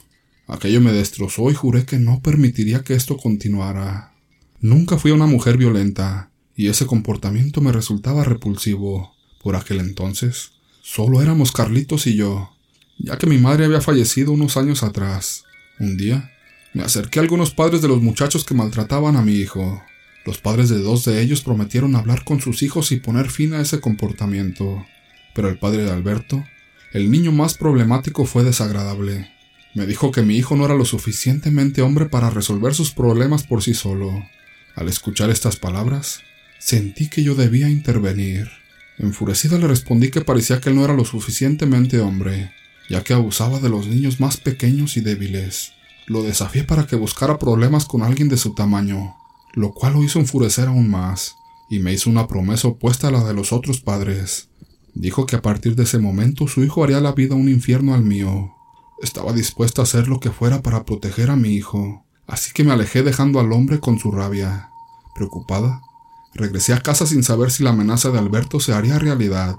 Aquello 0.48 0.82
me 0.82 0.92
destrozó 0.92 1.52
y 1.52 1.54
juré 1.54 1.86
que 1.86 2.00
no 2.00 2.20
permitiría 2.24 2.84
que 2.84 2.96
esto 2.96 3.16
continuara. 3.16 4.12
Nunca 4.60 4.98
fui 4.98 5.12
una 5.12 5.28
mujer 5.28 5.56
violenta, 5.56 6.32
y 6.56 6.70
ese 6.70 6.88
comportamiento 6.88 7.62
me 7.62 7.72
resultaba 7.72 8.24
repulsivo. 8.24 9.14
Por 9.44 9.56
aquel 9.56 9.82
entonces, 9.82 10.54
solo 10.82 11.22
éramos 11.22 11.52
Carlitos 11.52 12.08
y 12.08 12.16
yo, 12.16 12.57
ya 13.00 13.18
que 13.18 13.28
mi 13.28 13.38
madre 13.38 13.66
había 13.66 13.82
fallecido 13.82 14.32
unos 14.32 14.58
años 14.58 14.84
atrás. 14.84 15.44
Un 15.80 15.98
día, 15.98 16.32
me 16.74 16.84
acerqué 16.84 17.20
a 17.20 17.22
algunos 17.22 17.52
padres 17.52 17.82
de 17.82 17.88
los 17.88 18.02
muchachos 18.02 18.44
que 18.44 18.54
maltrataban 18.54 19.16
a 19.16 19.22
mi 19.22 19.34
hijo. 19.34 19.84
Los 20.26 20.40
padres 20.40 20.70
de 20.70 20.80
dos 20.80 21.06
de 21.06 21.22
ellos 21.22 21.42
prometieron 21.42 21.96
hablar 21.96 22.24
con 22.24 22.42
sus 22.42 22.64
hijos 22.64 22.92
y 22.92 22.98
poner 22.98 23.30
fin 23.30 23.54
a 23.54 23.62
ese 23.62 23.80
comportamiento. 23.80 24.86
Pero 25.34 25.50
el 25.50 25.58
padre 25.58 25.84
de 25.84 25.92
Alberto 25.92 26.44
el 26.94 27.12
niño 27.12 27.34
más 27.34 27.56
problemático 27.56 28.26
fue 28.26 28.44
desagradable. 28.44 29.30
Me 29.76 29.86
dijo 29.86 30.12
que 30.12 30.22
mi 30.22 30.38
hijo 30.38 30.56
no 30.56 30.66
era 30.66 30.74
lo 30.74 30.86
suficientemente 30.86 31.82
hombre 31.82 32.06
para 32.06 32.30
resolver 32.30 32.74
sus 32.74 32.92
problemas 32.92 33.44
por 33.44 33.62
sí 33.62 33.74
solo. 33.74 34.26
Al 34.74 34.88
escuchar 34.88 35.30
estas 35.30 35.58
palabras, 35.58 36.22
sentí 36.60 37.10
que 37.10 37.24
yo 37.24 37.36
debía 37.36 37.70
intervenir. 37.70 38.50
Enfurecida 38.98 39.58
le 39.58 39.68
respondí 39.68 40.10
que 40.10 40.22
parecía 40.22 40.62
que 40.62 40.70
él 40.70 40.76
no 40.76 40.86
era 40.86 40.94
lo 40.94 41.04
suficientemente 41.04 42.00
hombre, 42.00 42.54
ya 42.90 43.04
que 43.04 43.14
abusaba 43.14 43.60
de 43.60 43.70
los 43.70 43.88
niños 43.88 44.20
más 44.20 44.38
pequeños 44.38 44.98
y 44.98 45.02
débiles. 45.02 45.74
Lo 46.08 46.24
desafié 46.24 46.64
para 46.64 46.88
que 46.88 46.96
buscara 46.96 47.38
problemas 47.38 47.86
con 47.86 48.02
alguien 48.02 48.30
de 48.30 48.38
su 48.38 48.54
tamaño, 48.54 49.16
lo 49.54 49.74
cual 49.74 49.94
lo 49.94 50.04
hizo 50.04 50.20
enfurecer 50.20 50.68
aún 50.68 50.90
más, 50.90 51.36
y 51.70 51.80
me 51.80 51.94
hizo 51.94 52.10
una 52.10 52.28
promesa 52.28 52.70
opuesta 52.70 53.10
a 53.10 53.12
la 53.12 53.24
de 53.24 53.34
los 53.34 53.52
otros 53.52 53.82
padres. 53.82 54.50
Dijo 54.94 55.26
que 55.26 55.36
a 55.36 55.42
partir 55.42 55.76
de 55.76 55.84
ese 55.84 56.00
momento 56.00 56.48
su 56.48 56.64
hijo 56.64 56.84
haría 56.84 57.02
la 57.02 57.12
vida 57.12 57.36
un 57.36 57.50
infierno 57.50 57.94
al 57.94 58.04
mío. 58.04 58.54
Estaba 59.02 59.34
dispuesta 59.34 59.82
a 59.82 59.84
hacer 59.84 60.08
lo 60.08 60.20
que 60.20 60.32
fuera 60.32 60.62
para 60.62 60.86
proteger 60.86 61.30
a 61.30 61.36
mi 61.36 61.50
hijo, 61.50 62.06
así 62.26 62.52
que 62.54 62.64
me 62.64 62.72
alejé 62.72 63.04
dejando 63.04 63.40
al 63.40 63.52
hombre 63.52 63.80
con 63.80 64.00
su 64.00 64.12
rabia. 64.12 64.70
Preocupada, 65.14 65.82
regresé 66.34 66.74
a 66.74 66.80
casa 66.80 67.06
sin 67.06 67.24
saber 67.24 67.52
si 67.52 67.64
la 67.64 67.72
amenaza 67.72 68.10
de 68.12 68.20
Alberto 68.20 68.60
se 68.60 68.74
haría 68.74 68.98
realidad. 68.98 69.56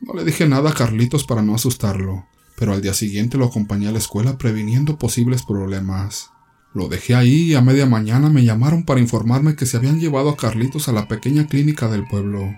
No 0.00 0.14
le 0.14 0.24
dije 0.24 0.48
nada 0.48 0.70
a 0.70 0.74
Carlitos 0.74 1.24
para 1.24 1.42
no 1.42 1.54
asustarlo, 1.54 2.24
pero 2.62 2.74
al 2.74 2.80
día 2.80 2.94
siguiente 2.94 3.38
lo 3.38 3.46
acompañé 3.46 3.88
a 3.88 3.90
la 3.90 3.98
escuela 3.98 4.38
previniendo 4.38 4.96
posibles 4.96 5.42
problemas. 5.42 6.30
Lo 6.72 6.86
dejé 6.86 7.16
ahí 7.16 7.42
y 7.42 7.54
a 7.56 7.60
media 7.60 7.86
mañana 7.86 8.28
me 8.28 8.44
llamaron 8.44 8.84
para 8.84 9.00
informarme 9.00 9.56
que 9.56 9.66
se 9.66 9.76
habían 9.76 9.98
llevado 9.98 10.30
a 10.30 10.36
Carlitos 10.36 10.86
a 10.86 10.92
la 10.92 11.08
pequeña 11.08 11.48
clínica 11.48 11.88
del 11.88 12.06
pueblo 12.06 12.54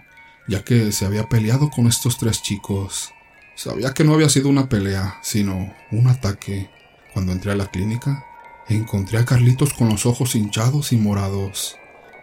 ya 0.47 0.63
que 0.63 0.93
se 0.93 1.07
había 1.07 1.31
peleado 1.31 1.71
con 1.71 1.87
estos 1.87 2.19
tres 2.19 2.43
chicos. 2.43 3.15
Sabía 3.57 3.95
que 3.95 4.05
no 4.05 4.13
había 4.13 4.29
sido 4.29 4.51
una 4.51 4.69
pelea, 4.69 5.21
sino 5.23 5.73
un 5.91 6.07
ataque. 6.09 6.69
Cuando 7.15 7.33
entré 7.33 7.53
a 7.53 7.57
la 7.57 7.69
clínica, 7.71 8.27
encontré 8.69 9.17
a 9.17 9.25
Carlitos 9.25 9.73
con 9.73 9.89
los 9.89 10.05
ojos 10.05 10.35
hinchados 10.35 10.93
y 10.93 10.99
morados. 10.99 11.79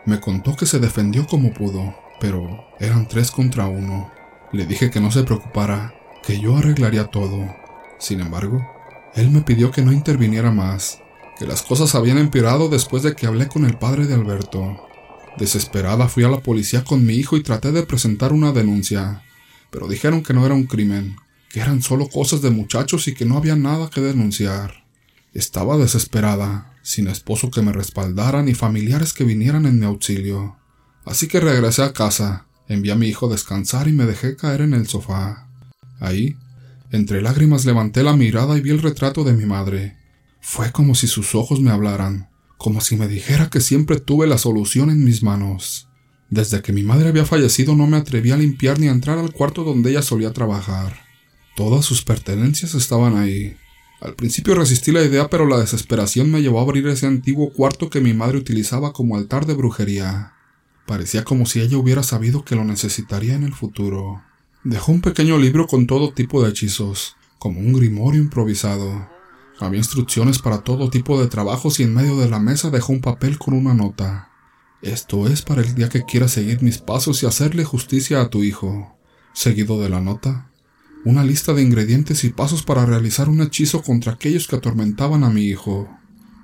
Me 0.05 0.19
contó 0.19 0.55
que 0.55 0.67
se 0.67 0.77
defendió 0.77 1.25
como 1.25 1.51
pudo, 1.51 1.95
pero 2.19 2.63
eran 2.79 3.07
tres 3.07 3.31
contra 3.31 3.65
uno. 3.65 4.11
Le 4.51 4.67
dije 4.67 4.91
que 4.91 4.99
no 5.01 5.09
se 5.09 5.23
preocupara, 5.23 5.95
que 6.21 6.39
yo 6.39 6.57
arreglaría 6.57 7.05
todo. 7.05 7.60
Sin 8.01 8.19
embargo, 8.19 8.67
él 9.13 9.29
me 9.29 9.41
pidió 9.41 9.69
que 9.69 9.83
no 9.83 9.91
interviniera 9.91 10.51
más, 10.51 10.99
que 11.37 11.45
las 11.45 11.61
cosas 11.61 11.93
habían 11.93 12.17
empeorado 12.17 12.67
después 12.67 13.03
de 13.03 13.15
que 13.15 13.27
hablé 13.27 13.47
con 13.47 13.63
el 13.63 13.77
padre 13.77 14.07
de 14.07 14.15
Alberto. 14.15 14.87
Desesperada 15.37 16.07
fui 16.07 16.23
a 16.23 16.27
la 16.27 16.41
policía 16.41 16.83
con 16.83 17.05
mi 17.05 17.13
hijo 17.13 17.37
y 17.37 17.43
traté 17.43 17.71
de 17.71 17.83
presentar 17.83 18.33
una 18.33 18.53
denuncia, 18.53 19.21
pero 19.69 19.87
dijeron 19.87 20.23
que 20.23 20.33
no 20.33 20.47
era 20.47 20.55
un 20.55 20.65
crimen, 20.65 21.15
que 21.51 21.59
eran 21.59 21.83
solo 21.83 22.09
cosas 22.09 22.41
de 22.41 22.49
muchachos 22.49 23.07
y 23.07 23.13
que 23.13 23.25
no 23.25 23.37
había 23.37 23.55
nada 23.55 23.91
que 23.91 24.01
denunciar. 24.01 24.83
Estaba 25.35 25.77
desesperada, 25.77 26.73
sin 26.81 27.07
esposo 27.07 27.51
que 27.51 27.61
me 27.61 27.71
respaldara 27.71 28.41
ni 28.41 28.55
familiares 28.55 29.13
que 29.13 29.25
vinieran 29.25 29.67
en 29.67 29.79
mi 29.79 29.85
auxilio. 29.85 30.57
Así 31.05 31.27
que 31.27 31.39
regresé 31.39 31.83
a 31.83 31.93
casa, 31.93 32.47
envié 32.67 32.93
a 32.93 32.95
mi 32.95 33.07
hijo 33.07 33.27
a 33.27 33.31
descansar 33.31 33.87
y 33.87 33.91
me 33.91 34.05
dejé 34.05 34.35
caer 34.35 34.61
en 34.61 34.73
el 34.73 34.87
sofá. 34.87 35.47
Ahí, 35.99 36.35
entre 36.91 37.21
lágrimas 37.21 37.65
levanté 37.65 38.03
la 38.03 38.15
mirada 38.15 38.57
y 38.57 38.61
vi 38.61 38.69
el 38.69 38.81
retrato 38.81 39.23
de 39.23 39.33
mi 39.33 39.45
madre. 39.45 39.97
Fue 40.39 40.71
como 40.71 40.95
si 40.95 41.07
sus 41.07 41.35
ojos 41.35 41.59
me 41.59 41.71
hablaran 41.71 42.31
como 42.61 42.79
si 42.79 42.95
me 42.95 43.07
dijera 43.07 43.49
que 43.49 43.59
siempre 43.59 43.99
tuve 43.99 44.27
la 44.27 44.37
solución 44.37 44.91
en 44.91 45.03
mis 45.03 45.23
manos. 45.23 45.87
Desde 46.29 46.61
que 46.61 46.71
mi 46.71 46.83
madre 46.83 47.09
había 47.09 47.25
fallecido 47.25 47.75
no 47.75 47.87
me 47.87 47.97
atreví 47.97 48.29
a 48.29 48.37
limpiar 48.37 48.77
ni 48.77 48.87
a 48.87 48.91
entrar 48.91 49.17
al 49.17 49.33
cuarto 49.33 49.63
donde 49.63 49.89
ella 49.89 50.03
solía 50.03 50.31
trabajar. 50.31 50.95
Todas 51.55 51.85
sus 51.85 52.03
pertenencias 52.03 52.75
estaban 52.75 53.17
ahí. 53.17 53.57
Al 53.99 54.13
principio 54.13 54.53
resistí 54.53 54.91
la 54.91 55.01
idea, 55.01 55.27
pero 55.27 55.47
la 55.47 55.57
desesperación 55.57 56.29
me 56.29 56.43
llevó 56.43 56.59
a 56.59 56.61
abrir 56.61 56.87
ese 56.87 57.07
antiguo 57.07 57.51
cuarto 57.51 57.89
que 57.89 57.99
mi 57.99 58.13
madre 58.13 58.37
utilizaba 58.37 58.93
como 58.93 59.17
altar 59.17 59.47
de 59.47 59.55
brujería. 59.55 60.33
Parecía 60.85 61.23
como 61.23 61.47
si 61.47 61.61
ella 61.61 61.79
hubiera 61.79 62.03
sabido 62.03 62.45
que 62.45 62.55
lo 62.55 62.63
necesitaría 62.63 63.33
en 63.33 63.41
el 63.41 63.55
futuro. 63.55 64.21
Dejó 64.63 64.91
un 64.91 65.01
pequeño 65.01 65.39
libro 65.39 65.65
con 65.65 65.87
todo 65.87 66.13
tipo 66.13 66.43
de 66.43 66.51
hechizos, 66.51 67.15
como 67.39 67.59
un 67.59 67.73
grimorio 67.73 68.21
improvisado. 68.21 69.09
Había 69.59 69.79
instrucciones 69.79 70.37
para 70.37 70.59
todo 70.59 70.91
tipo 70.91 71.19
de 71.19 71.27
trabajos 71.27 71.79
y 71.79 71.83
en 71.83 71.95
medio 71.95 72.19
de 72.19 72.29
la 72.29 72.37
mesa 72.37 72.69
dejó 72.69 72.93
un 72.93 73.01
papel 73.01 73.39
con 73.39 73.55
una 73.55 73.73
nota. 73.73 74.29
Esto 74.83 75.27
es 75.27 75.41
para 75.41 75.61
el 75.63 75.73
día 75.73 75.89
que 75.89 76.03
quieras 76.03 76.33
seguir 76.33 76.61
mis 76.61 76.77
pasos 76.77 77.23
y 77.23 77.25
hacerle 77.25 77.63
justicia 77.63 78.21
a 78.21 78.29
tu 78.29 78.43
hijo. 78.43 78.95
Seguido 79.33 79.81
de 79.81 79.89
la 79.89 79.99
nota, 79.99 80.51
una 81.05 81.23
lista 81.23 81.53
de 81.53 81.63
ingredientes 81.63 82.23
y 82.23 82.29
pasos 82.29 82.61
para 82.61 82.85
realizar 82.85 83.29
un 83.29 83.41
hechizo 83.41 83.81
contra 83.81 84.13
aquellos 84.13 84.47
que 84.47 84.57
atormentaban 84.57 85.23
a 85.23 85.31
mi 85.31 85.45
hijo. 85.45 85.89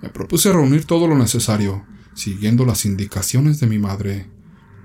Me 0.02 0.10
propuse 0.10 0.52
reunir 0.52 0.86
todo 0.86 1.08
lo 1.08 1.16
necesario, 1.16 1.86
siguiendo 2.16 2.66
las 2.66 2.84
indicaciones 2.86 3.60
de 3.60 3.68
mi 3.68 3.78
madre. 3.78 4.28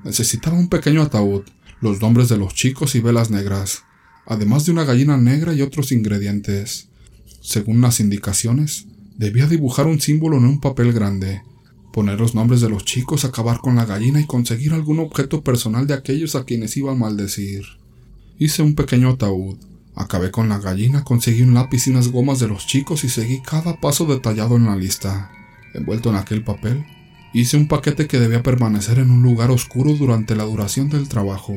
Necesitaba 0.05 0.59
un 0.59 0.69
pequeño 0.69 1.01
ataúd, 1.01 1.45
los 1.83 2.01
nombres 2.01 2.29
de 2.29 2.39
los 2.39 2.55
chicos 2.55 2.95
y 2.95 3.01
velas 3.01 3.31
negras, 3.31 3.83
además 4.25 4.65
de 4.65 4.71
una 4.71 4.85
gallina 4.85 5.17
negra 5.17 5.53
y 5.53 5.63
otros 5.63 5.91
ingredientes. 5.91 6.89
Según 7.41 7.81
las 7.81 7.99
indicaciones, 7.99 8.87
debía 9.19 9.49
dibujar 9.49 9.89
un 9.89 10.01
símbolo 10.01 10.39
en 10.39 10.45
un 10.45 10.61
papel 10.61 10.93
grande, 10.93 11.43
poner 11.93 12.21
los 12.21 12.37
nombres 12.37 12.61
de 12.61 12.69
los 12.69 12.85
chicos, 12.85 13.25
acabar 13.25 13.59
con 13.59 13.75
la 13.75 13.85
gallina 13.85 14.21
y 14.21 14.27
conseguir 14.27 14.75
algún 14.75 15.01
objeto 15.01 15.43
personal 15.43 15.89
de 15.89 15.95
aquellos 15.95 16.37
a 16.37 16.45
quienes 16.45 16.77
iba 16.77 16.93
a 16.93 16.97
maldecir. 16.97 17.65
Hice 18.39 18.63
un 18.63 18.77
pequeño 18.77 19.11
ataúd, 19.11 19.57
acabé 19.97 20.31
con 20.31 20.49
la 20.49 20.61
gallina, 20.61 21.03
conseguí 21.03 21.43
un 21.43 21.55
lápiz 21.55 21.89
y 21.89 21.91
unas 21.91 22.09
gomas 22.09 22.39
de 22.39 22.47
los 22.47 22.65
chicos 22.69 23.03
y 23.03 23.09
seguí 23.09 23.43
cada 23.43 23.81
paso 23.81 24.07
detallado 24.07 24.55
en 24.55 24.67
la 24.67 24.77
lista. 24.77 25.33
Envuelto 25.75 26.11
en 26.11 26.17
aquel 26.17 26.45
papel, 26.45 26.87
hice 27.33 27.57
un 27.57 27.69
paquete 27.69 28.07
que 28.07 28.21
debía 28.21 28.43
permanecer 28.43 28.99
en 28.99 29.11
un 29.11 29.23
lugar 29.23 29.51
oscuro 29.51 29.93
durante 29.95 30.37
la 30.37 30.45
duración 30.45 30.89
del 30.89 31.09
trabajo. 31.09 31.55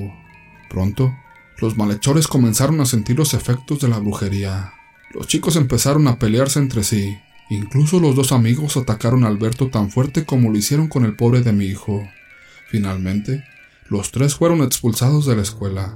Pronto, 0.70 1.15
los 1.60 1.77
malhechores 1.77 2.27
comenzaron 2.27 2.82
a 2.82 2.86
sentir 2.86 3.17
los 3.17 3.34
efectos 3.34 3.79
de 3.79 3.88
la 3.88 4.00
brujería. 4.00 4.74
Los 5.13 5.27
chicos 5.27 5.55
empezaron 5.55 6.08
a 6.08 6.20
pelearse 6.20 6.60
entre 6.60 6.84
sí. 6.84 7.17
Incluso 7.50 8.00
los 8.00 8.15
dos 8.15 8.32
amigos 8.32 8.75
atacaron 8.75 9.24
a 9.24 9.27
Alberto 9.27 9.70
tan 9.70 9.91
fuerte 9.91 10.25
como 10.25 10.50
lo 10.50 10.58
hicieron 10.58 10.88
con 10.88 11.05
el 11.05 11.15
pobre 11.15 11.41
de 11.41 11.53
mi 11.53 11.65
hijo. 11.65 12.08
Finalmente, 12.70 13.44
los 13.89 14.12
tres 14.12 14.36
fueron 14.36 14.63
expulsados 14.63 15.25
de 15.25 15.36
la 15.36 15.44
escuela. 15.44 15.96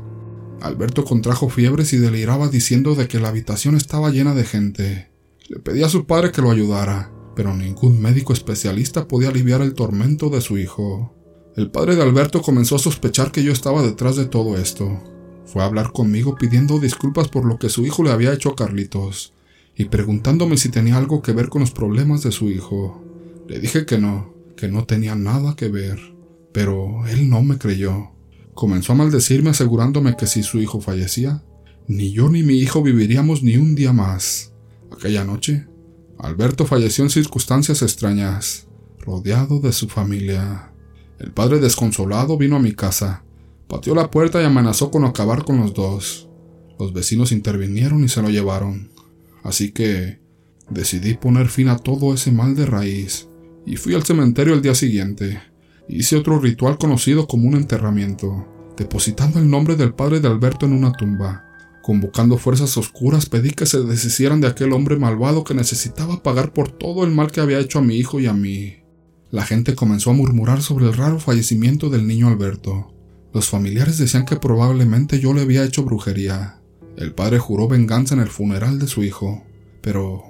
Alberto 0.61 1.03
contrajo 1.05 1.49
fiebres 1.49 1.91
y 1.93 1.97
deliraba 1.97 2.49
diciendo 2.49 2.95
de 2.95 3.07
que 3.07 3.19
la 3.19 3.29
habitación 3.29 3.75
estaba 3.75 4.11
llena 4.11 4.35
de 4.35 4.43
gente. 4.43 5.11
Le 5.47 5.59
pedía 5.59 5.87
a 5.87 5.89
su 5.89 6.05
padre 6.05 6.31
que 6.31 6.41
lo 6.41 6.51
ayudara, 6.51 7.11
pero 7.39 7.55
ningún 7.55 8.01
médico 8.01 8.33
especialista 8.33 9.07
podía 9.07 9.29
aliviar 9.29 9.61
el 9.61 9.73
tormento 9.73 10.29
de 10.29 10.41
su 10.41 10.57
hijo. 10.57 11.15
El 11.55 11.71
padre 11.71 11.95
de 11.95 12.01
Alberto 12.01 12.41
comenzó 12.41 12.75
a 12.75 12.79
sospechar 12.79 13.31
que 13.31 13.43
yo 13.43 13.53
estaba 13.53 13.81
detrás 13.81 14.17
de 14.17 14.25
todo 14.25 14.57
esto. 14.57 15.01
Fue 15.45 15.63
a 15.63 15.65
hablar 15.65 15.93
conmigo 15.93 16.35
pidiendo 16.35 16.79
disculpas 16.79 17.29
por 17.29 17.45
lo 17.45 17.57
que 17.57 17.69
su 17.69 17.85
hijo 17.85 18.03
le 18.03 18.11
había 18.11 18.33
hecho 18.33 18.49
a 18.49 18.57
Carlitos 18.57 19.31
y 19.73 19.85
preguntándome 19.85 20.57
si 20.57 20.67
tenía 20.67 20.97
algo 20.97 21.21
que 21.21 21.31
ver 21.31 21.47
con 21.47 21.61
los 21.61 21.71
problemas 21.71 22.23
de 22.23 22.33
su 22.33 22.49
hijo. 22.49 23.01
Le 23.47 23.61
dije 23.61 23.85
que 23.85 23.99
no, 23.99 24.33
que 24.57 24.67
no 24.67 24.83
tenía 24.83 25.15
nada 25.15 25.55
que 25.55 25.69
ver, 25.69 25.97
pero 26.51 27.07
él 27.07 27.29
no 27.29 27.41
me 27.41 27.57
creyó. 27.57 28.11
Comenzó 28.53 28.91
a 28.91 28.95
maldecirme 28.97 29.51
asegurándome 29.51 30.17
que 30.17 30.27
si 30.27 30.43
su 30.43 30.59
hijo 30.59 30.81
fallecía, 30.81 31.41
ni 31.87 32.11
yo 32.11 32.27
ni 32.27 32.43
mi 32.43 32.55
hijo 32.55 32.83
viviríamos 32.83 33.43
ni 33.43 33.55
un 33.55 33.75
día 33.75 33.93
más. 33.93 34.51
Aquella 34.91 35.23
noche, 35.23 35.69
Alberto 36.19 36.65
falleció 36.65 37.05
en 37.05 37.09
circunstancias 37.09 37.81
extrañas, 37.81 38.67
rodeado 38.99 39.61
de 39.61 39.71
su 39.71 39.87
familia. 39.87 40.73
El 41.17 41.31
padre 41.31 41.59
desconsolado 41.59 42.37
vino 42.37 42.57
a 42.57 42.59
mi 42.59 42.73
casa, 42.73 43.23
pateó 43.69 43.95
la 43.95 44.11
puerta 44.11 44.41
y 44.41 44.45
amenazó 44.45 44.91
con 44.91 45.05
acabar 45.05 45.45
con 45.45 45.61
los 45.61 45.73
dos. 45.73 46.27
Los 46.77 46.91
vecinos 46.91 47.31
intervinieron 47.31 48.03
y 48.03 48.09
se 48.09 48.21
lo 48.21 48.29
llevaron. 48.29 48.91
Así 49.43 49.71
que 49.71 50.19
decidí 50.69 51.13
poner 51.13 51.47
fin 51.47 51.69
a 51.69 51.77
todo 51.77 52.13
ese 52.13 52.33
mal 52.33 52.53
de 52.53 52.65
raíz 52.65 53.29
y 53.65 53.77
fui 53.77 53.95
al 53.95 54.03
cementerio 54.03 54.53
el 54.53 54.61
día 54.61 54.75
siguiente. 54.75 55.41
Hice 55.87 56.17
otro 56.17 56.37
ritual 56.39 56.77
conocido 56.77 57.27
como 57.27 57.47
un 57.47 57.55
enterramiento, 57.55 58.45
depositando 58.75 59.39
el 59.39 59.49
nombre 59.49 59.77
del 59.77 59.93
padre 59.93 60.19
de 60.19 60.27
Alberto 60.27 60.65
en 60.65 60.73
una 60.73 60.91
tumba. 60.91 61.48
Convocando 61.89 62.37
fuerzas 62.37 62.77
oscuras 62.77 63.25
pedí 63.25 63.49
que 63.49 63.65
se 63.65 63.81
deshicieran 63.81 64.41
de 64.41 64.47
aquel 64.47 64.73
hombre 64.73 64.97
malvado 64.97 65.43
que 65.43 65.55
necesitaba 65.55 66.21
pagar 66.21 66.53
por 66.53 66.69
todo 66.69 67.03
el 67.03 67.09
mal 67.09 67.31
que 67.31 67.41
había 67.41 67.57
hecho 67.57 67.79
a 67.79 67.81
mi 67.81 67.95
hijo 67.95 68.19
y 68.19 68.27
a 68.27 68.33
mí. 68.33 68.83
La 69.31 69.43
gente 69.43 69.73
comenzó 69.73 70.11
a 70.11 70.13
murmurar 70.13 70.61
sobre 70.61 70.85
el 70.85 70.93
raro 70.93 71.19
fallecimiento 71.19 71.89
del 71.89 72.05
niño 72.05 72.27
Alberto. 72.27 72.93
Los 73.33 73.49
familiares 73.49 73.97
decían 73.97 74.25
que 74.25 74.35
probablemente 74.35 75.19
yo 75.19 75.33
le 75.33 75.41
había 75.41 75.63
hecho 75.63 75.83
brujería. 75.83 76.61
El 76.95 77.15
padre 77.15 77.39
juró 77.39 77.67
venganza 77.67 78.13
en 78.13 78.21
el 78.21 78.29
funeral 78.29 78.77
de 78.77 78.85
su 78.85 79.03
hijo, 79.03 79.43
pero 79.81 80.21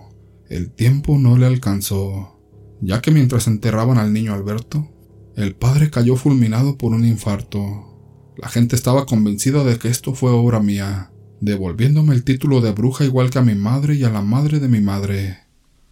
el 0.48 0.72
tiempo 0.72 1.18
no 1.18 1.38
le 1.38 1.46
alcanzó, 1.46 2.40
ya 2.80 3.02
que 3.02 3.12
mientras 3.12 3.48
enterraban 3.48 3.98
al 3.98 4.14
niño 4.14 4.34
Alberto, 4.34 4.88
el 5.36 5.56
padre 5.56 5.92
cayó 5.92 6.16
fulminado 6.16 6.78
por 6.78 6.94
un 6.94 7.04
infarto. 7.04 8.00
La 8.38 8.48
gente 8.48 8.78
estaba 8.78 9.06
convencida 9.06 9.66
de 9.66 9.78
que 9.78 9.90
esto 9.90 10.14
fue 10.14 10.32
obra 10.32 10.62
mía, 10.62 11.12
devolviéndome 11.42 12.14
el 12.14 12.24
título 12.24 12.62
de 12.62 12.72
bruja 12.72 13.06
igual 13.06 13.30
que 13.30 13.40
a 13.40 13.44
mi 13.44 13.56
madre 13.56 13.96
y 13.96 14.04
a 14.04 14.10
la 14.10 14.22
madre 14.22 14.60
de 14.60 14.68
mi 14.68 14.82
madre. 14.82 15.40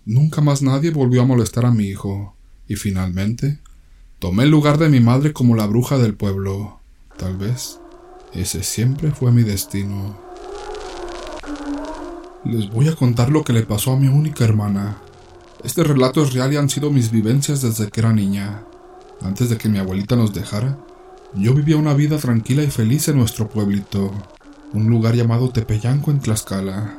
Nunca 0.05 0.41
más 0.41 0.61
nadie 0.61 0.91
volvió 0.91 1.21
a 1.21 1.25
molestar 1.25 1.65
a 1.65 1.71
mi 1.71 1.85
hijo, 1.85 2.35
y 2.67 2.75
finalmente 2.75 3.59
tomé 4.19 4.43
el 4.43 4.49
lugar 4.49 4.77
de 4.77 4.89
mi 4.89 4.99
madre 4.99 5.33
como 5.33 5.55
la 5.55 5.67
bruja 5.67 5.97
del 5.97 6.15
pueblo. 6.15 6.79
Tal 7.17 7.37
vez 7.37 7.79
ese 8.33 8.63
siempre 8.63 9.11
fue 9.11 9.31
mi 9.31 9.43
destino. 9.43 10.17
Les 12.45 12.69
voy 12.69 12.87
a 12.87 12.95
contar 12.95 13.29
lo 13.29 13.43
que 13.43 13.53
le 13.53 13.63
pasó 13.63 13.93
a 13.93 13.99
mi 13.99 14.07
única 14.07 14.45
hermana. 14.45 14.97
Este 15.63 15.83
relato 15.83 16.23
es 16.23 16.33
real 16.33 16.53
y 16.53 16.57
han 16.57 16.69
sido 16.69 16.91
mis 16.91 17.11
vivencias 17.11 17.61
desde 17.61 17.89
que 17.89 17.99
era 17.99 18.13
niña. 18.13 18.63
Antes 19.21 19.49
de 19.49 19.57
que 19.57 19.69
mi 19.69 19.79
abuelita 19.79 20.15
nos 20.15 20.33
dejara, 20.33 20.77
yo 21.35 21.53
vivía 21.53 21.77
una 21.77 21.93
vida 21.93 22.17
tranquila 22.17 22.63
y 22.63 22.67
feliz 22.67 23.07
en 23.07 23.17
nuestro 23.17 23.49
pueblito, 23.49 24.11
un 24.73 24.89
lugar 24.89 25.15
llamado 25.15 25.49
Tepeyanco 25.49 26.11
en 26.11 26.19
Tlaxcala. 26.19 26.97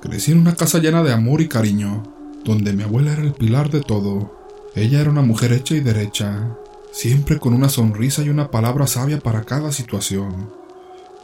Crecí 0.00 0.32
en 0.32 0.38
una 0.38 0.54
casa 0.54 0.78
llena 0.78 1.02
de 1.02 1.12
amor 1.12 1.40
y 1.40 1.48
cariño, 1.48 2.04
donde 2.44 2.72
mi 2.72 2.84
abuela 2.84 3.12
era 3.12 3.22
el 3.22 3.32
pilar 3.32 3.70
de 3.70 3.80
todo. 3.80 4.32
Ella 4.74 5.00
era 5.00 5.10
una 5.10 5.22
mujer 5.22 5.52
hecha 5.52 5.74
y 5.74 5.80
derecha, 5.80 6.56
siempre 6.92 7.38
con 7.38 7.54
una 7.54 7.68
sonrisa 7.68 8.22
y 8.22 8.28
una 8.28 8.50
palabra 8.50 8.86
sabia 8.86 9.18
para 9.18 9.42
cada 9.42 9.72
situación. 9.72 10.50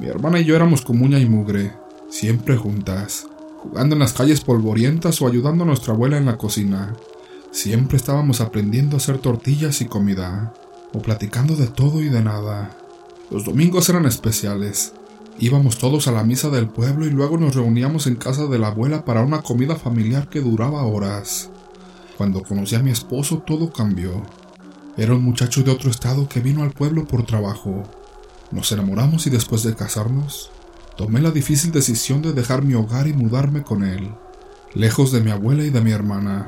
Mi 0.01 0.09
hermana 0.09 0.41
y 0.41 0.45
yo 0.45 0.57
éramos 0.57 0.83
como 0.83 1.05
uña 1.05 1.21
y 1.21 1.27
mugre, 1.27 1.73
siempre 2.11 2.57
juntas, 2.57 3.29
jugando 3.63 3.95
en 3.95 4.01
las 4.01 4.13
calles 4.13 4.41
polvorientas 4.41 5.23
o 5.23 5.29
ayudando 5.29 5.63
a 5.63 5.67
nuestra 5.69 5.95
abuela 5.95 6.17
en 6.17 6.27
la 6.27 6.37
cocina. 6.37 6.95
Siempre 7.53 7.97
estábamos 7.97 8.41
aprendiendo 8.41 8.97
a 8.97 8.99
hacer 8.99 9.19
tortillas 9.19 9.81
y 9.81 9.85
comida, 9.85 10.53
o 10.93 11.01
platicando 11.01 11.55
de 11.55 11.69
todo 11.69 12.03
y 12.03 12.09
de 12.09 12.23
nada. 12.23 12.77
Los 13.31 13.45
domingos 13.45 13.89
eran 13.89 14.07
especiales. 14.07 14.93
Íbamos 15.39 15.79
todos 15.79 16.07
a 16.07 16.13
la 16.13 16.23
misa 16.23 16.49
del 16.49 16.69
pueblo 16.69 17.07
y 17.07 17.11
luego 17.11 17.37
nos 17.37 17.57
reuníamos 17.57 18.07
en 18.07 18.15
casa 18.15 18.47
de 18.47 18.59
la 18.59 18.69
abuela 18.69 19.05
para 19.05 19.23
una 19.23 19.43
comida 19.43 19.75
familiar 19.75 20.29
que 20.29 20.41
duraba 20.41 20.85
horas. 20.85 21.51
Cuando 22.17 22.43
conocí 22.43 22.77
a 22.77 22.83
mi 22.83 22.93
esposo 22.93 23.39
todo 23.39 23.73
cambió. 23.73 24.23
Era 24.97 25.15
un 25.15 25.25
muchacho 25.25 25.65
de 25.65 25.73
otro 25.73 25.91
estado 25.91 26.29
que 26.29 26.39
vino 26.39 26.63
al 26.63 26.71
pueblo 26.71 27.05
por 27.05 27.27
trabajo. 27.27 27.83
Nos 28.53 28.71
enamoramos 28.71 29.27
y 29.27 29.31
después 29.31 29.65
de 29.65 29.75
casarnos, 29.75 30.53
tomé 30.97 31.21
la 31.21 31.33
difícil 31.33 31.73
decisión 31.73 32.23
de 32.23 32.33
dejar 32.33 32.63
mi 32.63 32.75
hogar 32.75 33.09
y 33.09 33.13
mudarme 33.13 33.65
con 33.65 33.83
él, 33.83 34.13
lejos 34.73 35.11
de 35.11 35.21
mi 35.21 35.33
abuela 35.33 35.65
y 35.65 35.71
de 35.71 35.81
mi 35.81 35.91
hermana. 35.91 36.47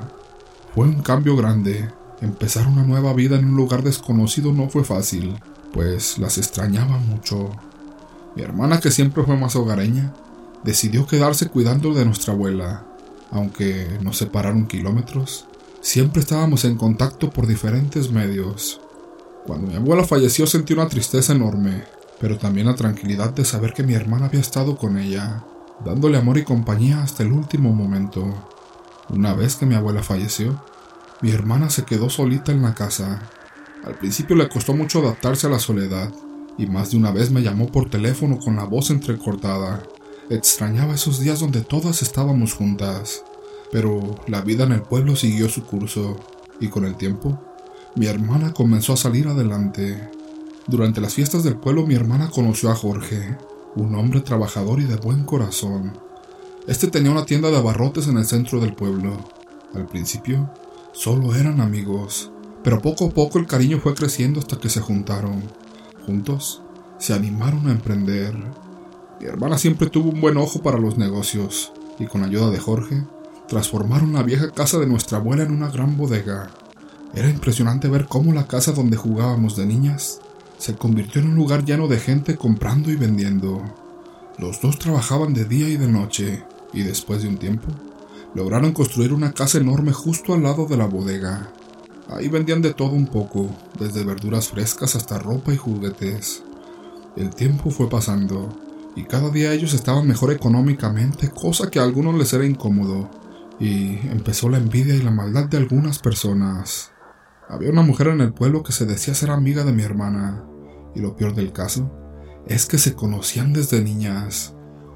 Fue 0.77 0.87
un 0.87 1.03
cambio 1.03 1.35
grande. 1.35 1.91
Empezar 2.21 2.69
una 2.69 2.85
nueva 2.85 3.13
vida 3.15 3.37
en 3.37 3.47
un 3.47 3.57
lugar 3.57 3.83
desconocido 3.83 4.53
no 4.53 4.69
fue 4.69 4.85
fácil, 4.85 5.35
pues 5.73 6.19
las 6.19 6.39
extrañaba 6.39 6.99
mucho. 6.99 7.51
Mi 8.37 8.43
hermana, 8.43 8.81
que 8.81 8.91
siempre 8.91 9.25
fue 9.25 9.37
más 9.37 9.57
hogareña, 9.57 10.13
decidió 10.63 11.07
quedarse 11.07 11.49
cuidando 11.49 11.95
de 11.95 12.05
nuestra 12.05 12.35
abuela. 12.35 12.85
Aunque 13.31 13.99
nos 14.03 14.19
separaron 14.19 14.67
kilómetros, 14.67 15.47
siempre 15.81 16.21
estábamos 16.21 16.67
en 16.67 16.77
contacto 16.77 17.31
por 17.31 17.47
diferentes 17.47 18.11
medios. 18.11 18.81
Cuando 19.47 19.69
mi 19.69 19.77
abuela 19.77 20.05
falleció 20.05 20.47
sentí 20.47 20.75
una 20.75 20.89
tristeza 20.89 21.33
enorme, 21.33 21.85
pero 22.21 22.37
también 22.37 22.67
la 22.67 22.75
tranquilidad 22.75 23.33
de 23.33 23.47
saber 23.47 23.73
que 23.73 23.83
mi 23.83 23.95
hermana 23.95 24.27
había 24.27 24.41
estado 24.41 24.77
con 24.77 24.99
ella, 24.99 25.43
dándole 25.83 26.19
amor 26.19 26.37
y 26.37 26.45
compañía 26.45 27.03
hasta 27.03 27.23
el 27.23 27.33
último 27.33 27.73
momento. 27.73 28.35
Una 29.09 29.33
vez 29.33 29.57
que 29.57 29.67
mi 29.67 29.77
abuela 29.77 30.03
falleció, 30.03 30.63
mi 31.23 31.31
hermana 31.31 31.71
se 31.71 31.85
quedó 31.85 32.11
solita 32.11 32.53
en 32.53 32.63
la 32.63 32.75
casa. 32.75 33.23
Al 33.85 33.95
principio 33.95 34.37
le 34.37 34.49
costó 34.49 34.75
mucho 34.75 34.99
adaptarse 34.99 35.47
a 35.47 35.51
la 35.51 35.59
soledad, 35.59 36.13
y 36.59 36.67
más 36.67 36.91
de 36.91 36.97
una 36.97 37.11
vez 37.11 37.31
me 37.31 37.43
llamó 37.43 37.67
por 37.67 37.91
teléfono 37.91 38.39
con 38.39 38.57
la 38.57 38.65
voz 38.65 38.91
entrecortada. 38.91 39.83
Extrañaba 40.31 40.95
esos 40.95 41.21
días 41.21 41.41
donde 41.41 41.61
todas 41.61 42.03
estábamos 42.03 42.55
juntas, 42.55 43.23
pero 43.71 44.17
la 44.27 44.41
vida 44.41 44.65
en 44.65 44.73
el 44.73 44.83
pueblo 44.83 45.17
siguió 45.17 45.49
su 45.49 45.65
curso, 45.65 46.17
y 46.61 46.69
con 46.69 46.85
el 46.85 46.97
tiempo, 46.97 47.39
mi 47.95 48.07
hermana 48.07 48.53
comenzó 48.53 48.93
a 48.93 48.97
salir 48.97 49.29
adelante. 49.29 50.11
Durante 50.67 51.01
las 51.01 51.15
fiestas 51.15 51.45
del 51.45 51.57
pueblo 51.57 51.87
mi 51.87 51.95
hermana 51.95 52.31
conoció 52.31 52.71
a 52.71 52.75
Jorge, 52.75 53.37
un 53.77 53.95
hombre 53.95 54.21
trabajador 54.21 54.81
y 54.81 54.85
de 54.85 54.97
buen 54.97 55.25
corazón. 55.25 55.99
Este 56.67 56.89
tenía 56.89 57.13
una 57.13 57.27
tienda 57.27 57.51
de 57.51 57.59
abarrotes 57.59 58.09
en 58.09 58.17
el 58.17 58.25
centro 58.25 58.59
del 58.61 58.75
pueblo. 58.75 59.17
Al 59.75 59.87
principio, 59.87 60.51
solo 60.93 61.35
eran 61.35 61.61
amigos, 61.61 62.31
pero 62.65 62.83
poco 62.83 63.07
a 63.07 63.11
poco 63.11 63.39
el 63.39 63.47
cariño 63.47 63.79
fue 63.79 63.95
creciendo 63.95 64.41
hasta 64.41 64.59
que 64.59 64.69
se 64.69 64.81
juntaron. 64.81 65.45
Juntos, 66.07 66.63
se 66.99 67.13
animaron 67.15 67.67
a 67.67 67.73
emprender. 67.73 68.35
Mi 69.21 69.27
hermana 69.27 69.59
siempre 69.59 69.91
tuvo 69.91 70.11
un 70.11 70.21
buen 70.21 70.37
ojo 70.37 70.63
para 70.63 70.79
los 70.79 70.97
negocios, 70.97 71.73
y 71.99 72.07
con 72.07 72.23
ayuda 72.23 72.51
de 72.51 72.61
Jorge, 72.61 73.03
transformaron 73.49 74.13
la 74.13 74.23
vieja 74.23 74.53
casa 74.53 74.79
de 74.79 74.87
nuestra 74.87 75.19
abuela 75.19 75.43
en 75.43 75.51
una 75.51 75.69
gran 75.69 75.97
bodega. 75.97 76.51
Era 77.15 77.29
impresionante 77.29 77.89
ver 77.89 78.07
cómo 78.07 78.33
la 78.33 78.47
casa 78.47 78.73
donde 78.73 78.97
jugábamos 78.97 79.57
de 79.57 79.67
niñas 79.67 80.21
se 80.59 80.75
convirtió 80.75 81.21
en 81.21 81.29
un 81.29 81.37
lugar 81.37 81.65
lleno 81.65 81.89
de 81.89 81.99
gente 81.99 82.37
comprando 82.37 82.91
y 82.91 82.97
vendiendo. 82.97 83.63
Los 84.39 84.61
dos 84.61 84.79
trabajaban 84.79 85.35
de 85.35 85.45
día 85.45 85.69
y 85.69 85.77
de 85.77 85.89
noche, 85.89 86.45
y 86.73 86.83
después 86.83 87.23
de 87.23 87.29
un 87.29 87.39
tiempo, 87.39 87.69
lograron 88.35 88.73
construir 88.73 89.13
una 89.13 89.33
casa 89.33 89.59
enorme 89.59 89.93
justo 89.93 90.35
al 90.35 90.43
lado 90.43 90.67
de 90.67 90.77
la 90.77 90.87
bodega. 90.87 91.51
Ahí 92.09 92.29
vendían 92.29 92.63
de 92.63 92.73
todo 92.73 92.91
un 92.91 93.07
poco, 93.07 93.51
desde 93.79 94.05
verduras 94.05 94.49
frescas 94.49 94.95
hasta 94.95 95.19
ropa 95.19 95.53
y 95.53 95.57
juguetes. 95.57 96.43
El 97.17 97.35
tiempo 97.35 97.71
fue 97.71 97.89
pasando, 97.89 98.49
y 98.95 99.05
cada 99.05 99.31
día 99.31 99.53
ellos 99.53 99.75
estaban 99.75 100.07
mejor 100.07 100.33
económicamente, 100.33 101.31
cosa 101.31 101.71
que 101.71 101.81
a 101.81 101.83
algunos 101.83 102.15
les 102.15 102.33
era 102.33 102.47
incómodo, 102.47 103.11
y 103.59 103.99
empezó 104.09 104.49
la 104.49 104.59
envidia 104.59 104.95
y 104.95 105.03
la 105.03 105.11
maldad 105.11 105.47
de 105.47 105.57
algunas 105.57 105.99
personas. 105.99 106.93
Había 107.49 107.71
una 107.71 107.83
mujer 107.83 108.09
en 108.09 108.21
el 108.21 108.33
pueblo 108.33 108.63
que 108.63 108.73
se 108.73 108.87
decía 108.87 109.15
ser 109.15 109.31
amiga 109.31 109.65
de 109.65 109.73
mi 109.73 109.83
hermana, 109.83 110.45
y 110.95 111.01
lo 111.01 111.17
peor 111.17 111.35
del 111.35 111.53
caso 111.53 111.91
es 112.47 112.67
que 112.67 112.79
se 112.79 112.95
conocían 112.95 113.53
desde 113.53 113.83
niñas. 113.83 114.55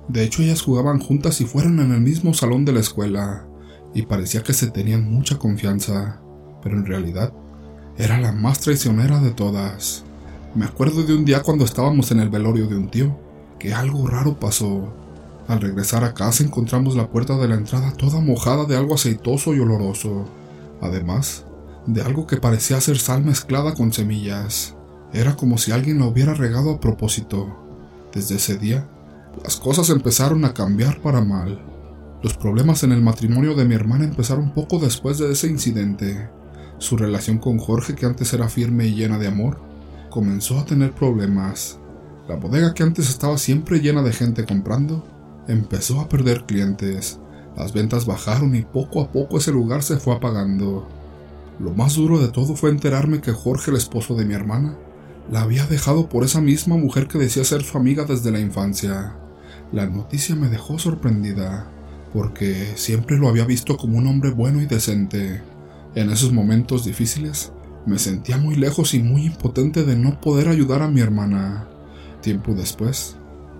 De 0.08 0.22
hecho, 0.22 0.42
ellas 0.42 0.62
jugaban 0.62 1.00
juntas 1.00 1.40
y 1.40 1.44
fueron 1.44 1.80
en 1.80 1.92
el 1.92 2.00
mismo 2.00 2.32
salón 2.34 2.64
de 2.64 2.72
la 2.72 2.80
escuela, 2.80 3.48
y 3.94 4.02
parecía 4.02 4.42
que 4.42 4.52
se 4.52 4.70
tenían 4.70 5.10
mucha 5.10 5.38
confianza, 5.38 6.19
pero 6.62 6.76
en 6.76 6.86
realidad 6.86 7.32
era 7.98 8.18
la 8.18 8.32
más 8.32 8.60
traicionera 8.60 9.20
de 9.20 9.30
todas. 9.30 10.04
Me 10.54 10.64
acuerdo 10.64 11.02
de 11.02 11.14
un 11.14 11.24
día 11.24 11.42
cuando 11.42 11.64
estábamos 11.64 12.10
en 12.10 12.20
el 12.20 12.28
velorio 12.28 12.66
de 12.66 12.76
un 12.76 12.90
tío, 12.90 13.16
que 13.58 13.74
algo 13.74 14.06
raro 14.06 14.40
pasó. 14.40 14.92
Al 15.46 15.60
regresar 15.60 16.04
a 16.04 16.14
casa 16.14 16.42
encontramos 16.42 16.96
la 16.96 17.08
puerta 17.08 17.36
de 17.36 17.48
la 17.48 17.56
entrada 17.56 17.92
toda 17.92 18.20
mojada 18.20 18.64
de 18.64 18.76
algo 18.76 18.94
aceitoso 18.94 19.54
y 19.54 19.60
oloroso, 19.60 20.24
además 20.80 21.44
de 21.86 22.02
algo 22.02 22.26
que 22.26 22.36
parecía 22.36 22.80
ser 22.80 22.98
sal 22.98 23.24
mezclada 23.24 23.74
con 23.74 23.92
semillas. 23.92 24.74
Era 25.12 25.36
como 25.36 25.58
si 25.58 25.72
alguien 25.72 25.98
lo 25.98 26.06
hubiera 26.06 26.34
regado 26.34 26.70
a 26.70 26.80
propósito. 26.80 27.56
Desde 28.12 28.36
ese 28.36 28.56
día, 28.56 28.88
las 29.42 29.56
cosas 29.56 29.90
empezaron 29.90 30.44
a 30.44 30.54
cambiar 30.54 31.00
para 31.00 31.20
mal. 31.20 31.60
Los 32.22 32.34
problemas 32.34 32.82
en 32.82 32.92
el 32.92 33.02
matrimonio 33.02 33.54
de 33.54 33.64
mi 33.64 33.74
hermana 33.74 34.04
empezaron 34.04 34.52
poco 34.52 34.78
después 34.78 35.18
de 35.18 35.32
ese 35.32 35.48
incidente. 35.48 36.28
Su 36.80 36.96
relación 36.96 37.36
con 37.36 37.58
Jorge, 37.58 37.94
que 37.94 38.06
antes 38.06 38.32
era 38.32 38.48
firme 38.48 38.86
y 38.86 38.94
llena 38.94 39.18
de 39.18 39.28
amor, 39.28 39.60
comenzó 40.08 40.58
a 40.58 40.64
tener 40.64 40.92
problemas. 40.92 41.78
La 42.26 42.36
bodega 42.36 42.72
que 42.72 42.82
antes 42.82 43.10
estaba 43.10 43.36
siempre 43.36 43.80
llena 43.80 44.02
de 44.02 44.14
gente 44.14 44.46
comprando, 44.46 45.04
empezó 45.46 46.00
a 46.00 46.08
perder 46.08 46.46
clientes. 46.46 47.20
Las 47.54 47.74
ventas 47.74 48.06
bajaron 48.06 48.56
y 48.56 48.62
poco 48.62 49.02
a 49.02 49.12
poco 49.12 49.36
ese 49.36 49.52
lugar 49.52 49.82
se 49.82 49.98
fue 49.98 50.14
apagando. 50.14 50.88
Lo 51.58 51.74
más 51.74 51.96
duro 51.96 52.18
de 52.18 52.28
todo 52.28 52.56
fue 52.56 52.70
enterarme 52.70 53.20
que 53.20 53.32
Jorge, 53.32 53.70
el 53.70 53.76
esposo 53.76 54.14
de 54.14 54.24
mi 54.24 54.32
hermana, 54.32 54.74
la 55.30 55.42
había 55.42 55.66
dejado 55.66 56.08
por 56.08 56.24
esa 56.24 56.40
misma 56.40 56.78
mujer 56.78 57.08
que 57.08 57.18
decía 57.18 57.44
ser 57.44 57.62
su 57.62 57.76
amiga 57.76 58.06
desde 58.06 58.30
la 58.30 58.40
infancia. 58.40 59.16
La 59.70 59.86
noticia 59.86 60.34
me 60.34 60.48
dejó 60.48 60.78
sorprendida, 60.78 61.70
porque 62.14 62.72
siempre 62.76 63.18
lo 63.18 63.28
había 63.28 63.44
visto 63.44 63.76
como 63.76 63.98
un 63.98 64.06
hombre 64.06 64.30
bueno 64.30 64.62
y 64.62 64.66
decente. 64.66 65.42
En 65.94 66.10
esos 66.10 66.32
momentos 66.32 66.84
difíciles, 66.84 67.52
me 67.84 67.98
sentía 67.98 68.36
muy 68.36 68.54
lejos 68.54 68.94
y 68.94 69.02
muy 69.02 69.26
impotente 69.26 69.84
de 69.84 69.96
no 69.96 70.20
poder 70.20 70.48
ayudar 70.48 70.82
a 70.82 70.88
mi 70.88 71.00
hermana. 71.00 71.66
Tiempo 72.20 72.54
después, 72.54 73.16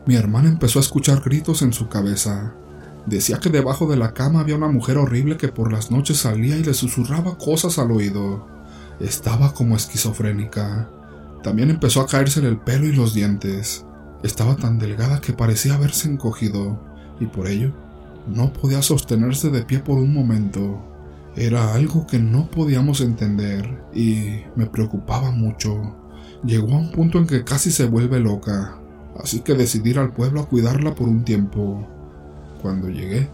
mi 0.07 0.15
hermana 0.15 0.49
empezó 0.49 0.79
a 0.79 0.83
escuchar 0.83 1.23
gritos 1.23 1.63
en 1.63 1.73
su 1.73 1.89
cabeza. 1.89 2.55
Decía 3.07 3.39
que 3.39 3.49
debajo 3.49 3.89
de 3.89 3.97
la 3.97 4.15
cama 4.15 4.41
había 4.41 4.57
una 4.57 4.69
mujer 4.69 4.99
horrible 4.99 5.37
que 5.37 5.49
por 5.49 5.73
las 5.73 5.91
noches 5.91 6.19
salía 6.19 6.57
y 6.57 6.63
le 6.63 6.75
susurraba 6.75 7.37
cosas 7.37 7.79
al 7.79 7.91
oído. 7.91 8.47
Estaba 9.01 9.53
como 9.53 9.75
esquizofrénica. 9.75 10.89
También 11.43 11.71
empezó 11.71 12.01
a 12.01 12.07
caerse 12.07 12.41
el 12.41 12.59
pelo 12.59 12.87
y 12.87 12.93
los 12.93 13.15
dientes. 13.15 13.87
Estaba 14.23 14.55
tan 14.57 14.79
delgada 14.79 15.21
que 15.21 15.33
parecía 15.33 15.75
haberse 15.75 16.09
encogido, 16.09 16.79
y 17.19 17.27
por 17.27 17.49
ello 17.49 17.73
no 18.29 18.53
podía 18.53 18.83
sostenerse 18.83 19.49
de 19.49 19.63
pie 19.63 19.81
por 19.81 19.99
un 19.99 20.13
momento. 20.13 20.90
Era 21.41 21.73
algo 21.73 22.07
que 22.07 22.19
no 22.19 22.51
podíamos 22.51 23.01
entender 23.01 23.83
y 23.95 24.43
me 24.57 24.67
preocupaba 24.67 25.31
mucho. 25.31 25.97
Llegó 26.45 26.75
a 26.75 26.81
un 26.81 26.93
punto 26.93 27.17
en 27.17 27.27
que 27.27 27.45
casi 27.45 27.71
se 27.71 27.87
vuelve 27.87 28.21
loca, 28.21 28.79
así 29.19 29.41
que 29.41 29.55
decidí 29.55 29.89
ir 29.89 29.99
al 29.99 30.13
pueblo 30.13 30.43
a 30.43 30.47
cuidarla 30.47 30.95
por 30.95 31.09
un 31.09 31.25
tiempo. 31.25 31.89
Cuando 32.61 32.91
llegué, 32.91 33.31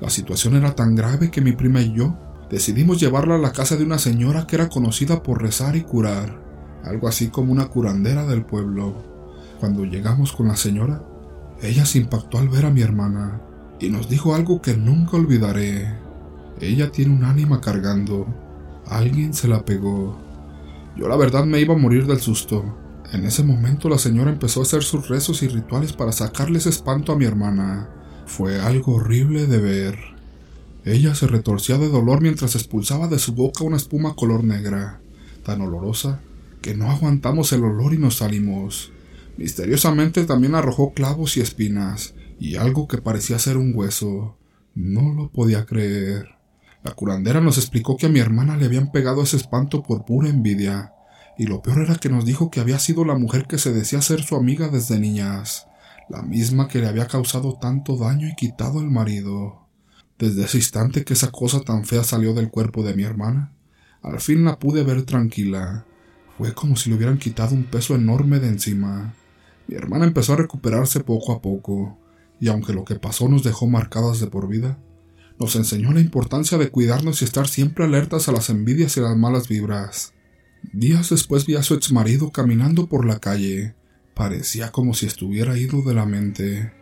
la 0.00 0.10
situación 0.10 0.56
era 0.56 0.74
tan 0.74 0.96
grave 0.96 1.30
que 1.30 1.40
mi 1.40 1.52
prima 1.52 1.80
y 1.82 1.92
yo 1.92 2.16
decidimos 2.50 2.98
llevarla 2.98 3.36
a 3.36 3.38
la 3.38 3.52
casa 3.52 3.76
de 3.76 3.84
una 3.84 3.98
señora 3.98 4.48
que 4.48 4.56
era 4.56 4.68
conocida 4.68 5.22
por 5.22 5.40
rezar 5.40 5.76
y 5.76 5.82
curar 5.82 6.42
algo 6.82 7.06
así 7.06 7.28
como 7.28 7.52
una 7.52 7.68
curandera 7.68 8.26
del 8.26 8.44
pueblo. 8.44 8.92
Cuando 9.60 9.84
llegamos 9.84 10.32
con 10.32 10.48
la 10.48 10.56
señora, 10.56 11.00
ella 11.62 11.86
se 11.86 11.98
impactó 11.98 12.38
al 12.38 12.48
ver 12.48 12.66
a 12.66 12.70
mi 12.70 12.80
hermana 12.80 13.40
y 13.78 13.88
nos 13.88 14.08
dijo 14.08 14.34
algo 14.34 14.60
que 14.60 14.76
nunca 14.76 15.16
olvidaré. 15.16 16.05
Ella 16.60 16.90
tiene 16.90 17.14
un 17.14 17.24
ánima 17.24 17.60
cargando. 17.60 18.26
Alguien 18.86 19.34
se 19.34 19.48
la 19.48 19.64
pegó. 19.64 20.18
Yo 20.96 21.08
la 21.08 21.16
verdad 21.16 21.44
me 21.44 21.60
iba 21.60 21.74
a 21.74 21.78
morir 21.78 22.06
del 22.06 22.20
susto. 22.20 22.64
En 23.12 23.24
ese 23.24 23.42
momento 23.42 23.88
la 23.88 23.98
señora 23.98 24.30
empezó 24.30 24.60
a 24.60 24.62
hacer 24.64 24.82
sus 24.82 25.08
rezos 25.08 25.42
y 25.42 25.48
rituales 25.48 25.92
para 25.92 26.12
sacarle 26.12 26.58
ese 26.58 26.70
espanto 26.70 27.12
a 27.12 27.16
mi 27.16 27.24
hermana. 27.24 27.88
Fue 28.26 28.60
algo 28.60 28.94
horrible 28.94 29.46
de 29.46 29.58
ver. 29.58 29.98
Ella 30.84 31.14
se 31.14 31.26
retorcía 31.26 31.78
de 31.78 31.88
dolor 31.88 32.20
mientras 32.20 32.54
expulsaba 32.54 33.08
de 33.08 33.18
su 33.18 33.34
boca 33.34 33.64
una 33.64 33.76
espuma 33.76 34.14
color 34.14 34.44
negra, 34.44 35.00
tan 35.44 35.60
olorosa 35.60 36.20
que 36.62 36.74
no 36.74 36.90
aguantamos 36.90 37.52
el 37.52 37.64
olor 37.64 37.94
y 37.94 37.98
nos 37.98 38.16
salimos. 38.16 38.92
Misteriosamente 39.36 40.24
también 40.24 40.54
arrojó 40.54 40.94
clavos 40.94 41.36
y 41.36 41.40
espinas, 41.40 42.14
y 42.40 42.56
algo 42.56 42.88
que 42.88 42.98
parecía 42.98 43.38
ser 43.38 43.56
un 43.56 43.72
hueso. 43.74 44.36
No 44.74 45.12
lo 45.12 45.30
podía 45.30 45.66
creer. 45.66 46.35
La 46.86 46.94
curandera 46.94 47.40
nos 47.40 47.58
explicó 47.58 47.96
que 47.96 48.06
a 48.06 48.08
mi 48.08 48.20
hermana 48.20 48.56
le 48.56 48.64
habían 48.64 48.92
pegado 48.92 49.24
ese 49.24 49.36
espanto 49.36 49.82
por 49.82 50.04
pura 50.04 50.28
envidia, 50.28 50.92
y 51.36 51.46
lo 51.46 51.60
peor 51.60 51.82
era 51.82 51.96
que 51.96 52.08
nos 52.08 52.24
dijo 52.24 52.48
que 52.48 52.60
había 52.60 52.78
sido 52.78 53.04
la 53.04 53.18
mujer 53.18 53.48
que 53.48 53.58
se 53.58 53.72
decía 53.72 54.00
ser 54.00 54.22
su 54.22 54.36
amiga 54.36 54.68
desde 54.68 55.00
niñas, 55.00 55.66
la 56.08 56.22
misma 56.22 56.68
que 56.68 56.78
le 56.78 56.86
había 56.86 57.08
causado 57.08 57.54
tanto 57.54 57.96
daño 57.96 58.28
y 58.28 58.36
quitado 58.36 58.80
el 58.80 58.88
marido. 58.88 59.66
Desde 60.16 60.44
ese 60.44 60.58
instante 60.58 61.04
que 61.04 61.14
esa 61.14 61.32
cosa 61.32 61.60
tan 61.62 61.84
fea 61.84 62.04
salió 62.04 62.34
del 62.34 62.50
cuerpo 62.50 62.84
de 62.84 62.94
mi 62.94 63.02
hermana, 63.02 63.52
al 64.00 64.20
fin 64.20 64.44
la 64.44 64.60
pude 64.60 64.84
ver 64.84 65.02
tranquila, 65.02 65.86
fue 66.38 66.54
como 66.54 66.76
si 66.76 66.90
le 66.90 66.94
hubieran 66.94 67.18
quitado 67.18 67.56
un 67.56 67.64
peso 67.64 67.96
enorme 67.96 68.38
de 68.38 68.46
encima. 68.46 69.12
Mi 69.66 69.74
hermana 69.74 70.04
empezó 70.04 70.34
a 70.34 70.36
recuperarse 70.36 71.00
poco 71.00 71.32
a 71.32 71.42
poco, 71.42 71.98
y 72.38 72.46
aunque 72.46 72.72
lo 72.72 72.84
que 72.84 72.94
pasó 72.94 73.28
nos 73.28 73.42
dejó 73.42 73.66
marcadas 73.66 74.20
de 74.20 74.28
por 74.28 74.46
vida, 74.46 74.78
nos 75.38 75.56
enseñó 75.56 75.92
la 75.92 76.00
importancia 76.00 76.58
de 76.58 76.70
cuidarnos 76.70 77.20
y 77.20 77.24
estar 77.24 77.48
siempre 77.48 77.84
alertas 77.84 78.28
a 78.28 78.32
las 78.32 78.48
envidias 78.50 78.96
y 78.96 79.00
las 79.00 79.16
malas 79.16 79.48
vibras. 79.48 80.14
Días 80.72 81.10
después 81.10 81.46
vi 81.46 81.56
a 81.56 81.62
su 81.62 81.74
exmarido 81.74 82.32
caminando 82.32 82.86
por 82.88 83.04
la 83.04 83.18
calle. 83.18 83.74
Parecía 84.14 84.72
como 84.72 84.94
si 84.94 85.06
estuviera 85.06 85.58
ido 85.58 85.82
de 85.82 85.94
la 85.94 86.06
mente. 86.06 86.72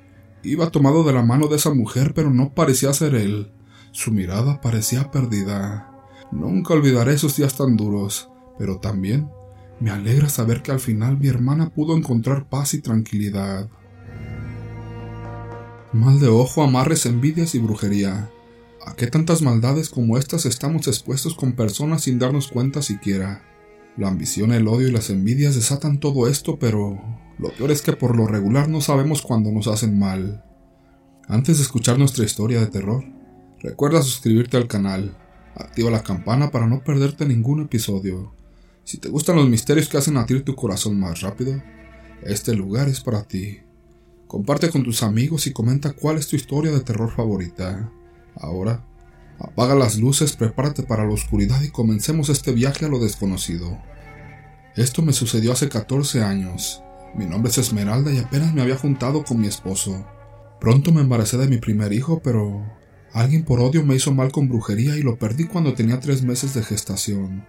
Iba 0.42 0.70
tomado 0.70 1.04
de 1.04 1.12
la 1.12 1.22
mano 1.22 1.48
de 1.48 1.56
esa 1.56 1.74
mujer, 1.74 2.12
pero 2.14 2.30
no 2.30 2.54
parecía 2.54 2.92
ser 2.92 3.14
él. 3.14 3.52
Su 3.92 4.12
mirada 4.12 4.60
parecía 4.60 5.10
perdida. 5.10 5.90
Nunca 6.30 6.74
olvidaré 6.74 7.14
esos 7.14 7.36
días 7.36 7.56
tan 7.56 7.76
duros, 7.76 8.28
pero 8.58 8.78
también 8.78 9.28
me 9.80 9.90
alegra 9.90 10.28
saber 10.28 10.62
que 10.62 10.72
al 10.72 10.80
final 10.80 11.18
mi 11.18 11.28
hermana 11.28 11.70
pudo 11.70 11.96
encontrar 11.96 12.48
paz 12.48 12.74
y 12.74 12.80
tranquilidad. 12.80 13.68
Mal 15.92 16.18
de 16.20 16.28
ojo, 16.28 16.62
amarres, 16.62 17.06
envidias 17.06 17.54
y 17.54 17.58
brujería. 17.58 18.30
¿A 18.86 18.94
qué 18.96 19.06
tantas 19.06 19.42
maldades 19.42 19.88
como 19.88 20.18
estas 20.18 20.46
estamos 20.46 20.86
expuestos 20.88 21.34
con 21.34 21.52
personas 21.52 22.02
sin 22.02 22.18
darnos 22.18 22.48
cuenta 22.48 22.82
siquiera? 22.82 23.42
La 23.96 24.08
ambición, 24.08 24.52
el 24.52 24.68
odio 24.68 24.88
y 24.88 24.92
las 24.92 25.10
envidias 25.10 25.54
desatan 25.54 26.00
todo 26.00 26.28
esto, 26.28 26.58
pero 26.58 27.00
lo 27.38 27.48
peor 27.50 27.70
es 27.70 27.82
que 27.82 27.92
por 27.92 28.16
lo 28.16 28.26
regular 28.26 28.68
no 28.68 28.80
sabemos 28.80 29.22
cuándo 29.22 29.50
nos 29.50 29.68
hacen 29.68 29.98
mal. 29.98 30.44
Antes 31.28 31.56
de 31.58 31.62
escuchar 31.62 31.98
nuestra 31.98 32.24
historia 32.24 32.60
de 32.60 32.66
terror, 32.66 33.04
recuerda 33.60 34.02
suscribirte 34.02 34.56
al 34.56 34.68
canal, 34.68 35.16
activa 35.54 35.90
la 35.90 36.02
campana 36.02 36.50
para 36.50 36.66
no 36.66 36.82
perderte 36.84 37.24
ningún 37.26 37.62
episodio 37.62 38.34
si 38.84 38.98
te 38.98 39.08
gustan 39.08 39.36
los 39.36 39.48
misterios 39.48 39.88
que 39.88 39.96
hacen 39.96 40.14
latir 40.14 40.44
tu 40.44 40.54
corazón 40.54 41.00
más 41.00 41.22
rápido, 41.22 41.62
este 42.22 42.54
lugar 42.54 42.86
es 42.88 43.00
para 43.00 43.22
ti. 43.24 43.60
Comparte 44.26 44.68
con 44.68 44.82
tus 44.82 45.02
amigos 45.02 45.46
y 45.46 45.54
comenta 45.54 45.92
cuál 45.94 46.18
es 46.18 46.28
tu 46.28 46.36
historia 46.36 46.70
de 46.70 46.80
terror 46.80 47.10
favorita. 47.10 47.90
Ahora, 48.36 48.84
apaga 49.38 49.74
las 49.74 49.96
luces, 49.96 50.36
prepárate 50.36 50.82
para 50.82 51.04
la 51.04 51.12
oscuridad 51.12 51.62
y 51.62 51.70
comencemos 51.70 52.28
este 52.28 52.52
viaje 52.52 52.84
a 52.84 52.88
lo 52.88 52.98
desconocido. 52.98 53.78
Esto 54.76 55.02
me 55.02 55.12
sucedió 55.12 55.52
hace 55.52 55.68
14 55.68 56.22
años. 56.22 56.82
Mi 57.14 57.26
nombre 57.26 57.50
es 57.50 57.58
Esmeralda 57.58 58.12
y 58.12 58.18
apenas 58.18 58.52
me 58.54 58.62
había 58.62 58.76
juntado 58.76 59.22
con 59.22 59.40
mi 59.40 59.46
esposo. 59.46 60.04
Pronto 60.60 60.90
me 60.90 61.00
embaracé 61.00 61.36
de 61.36 61.46
mi 61.46 61.58
primer 61.58 61.92
hijo, 61.92 62.20
pero 62.24 62.64
alguien 63.12 63.44
por 63.44 63.60
odio 63.60 63.84
me 63.84 63.94
hizo 63.94 64.12
mal 64.12 64.32
con 64.32 64.48
brujería 64.48 64.96
y 64.96 65.02
lo 65.02 65.16
perdí 65.16 65.44
cuando 65.44 65.74
tenía 65.74 66.00
tres 66.00 66.22
meses 66.22 66.54
de 66.54 66.64
gestación. 66.64 67.46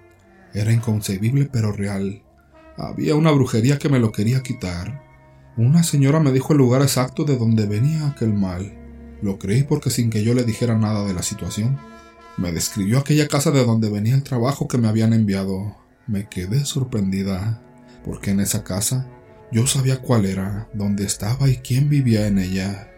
Era 0.53 0.71
inconcebible 0.71 1.49
pero 1.51 1.71
real. 1.71 2.21
Había 2.77 3.15
una 3.15 3.31
brujería 3.31 3.79
que 3.79 3.89
me 3.89 3.99
lo 3.99 4.11
quería 4.11 4.43
quitar. 4.43 5.03
Una 5.57 5.81
señora 5.81 6.19
me 6.19 6.31
dijo 6.31 6.53
el 6.53 6.59
lugar 6.59 6.81
exacto 6.81 7.23
de 7.23 7.37
donde 7.37 7.65
venía 7.65 8.07
aquel 8.07 8.33
mal. 8.33 8.84
Lo 9.25 9.39
creí 9.39 9.63
porque 9.63 9.89
sin 9.89 10.11
que 10.11 10.23
yo 10.23 10.35
le 10.35 10.43
dijera 10.43 10.77
nada 10.77 11.03
de 11.03 11.15
la 11.15 11.23
situación. 11.23 11.79
Me 12.37 12.51
describió 12.51 12.99
aquella 12.99 13.27
casa 13.27 13.49
de 13.49 13.65
donde 13.65 13.89
venía 13.89 14.13
el 14.13 14.21
trabajo 14.21 14.67
que 14.67 14.77
me 14.77 14.87
habían 14.87 15.13
enviado. 15.13 15.75
Me 16.05 16.29
quedé 16.29 16.63
sorprendida, 16.63 17.59
porque 18.03 18.29
en 18.29 18.39
esa 18.39 18.63
casa 18.63 19.09
yo 19.51 19.65
sabía 19.65 19.99
cuál 19.99 20.27
era, 20.27 20.69
dónde 20.75 21.05
estaba 21.05 21.49
y 21.49 21.57
quién 21.57 21.89
vivía 21.89 22.27
en 22.27 22.37
ella. 22.37 22.91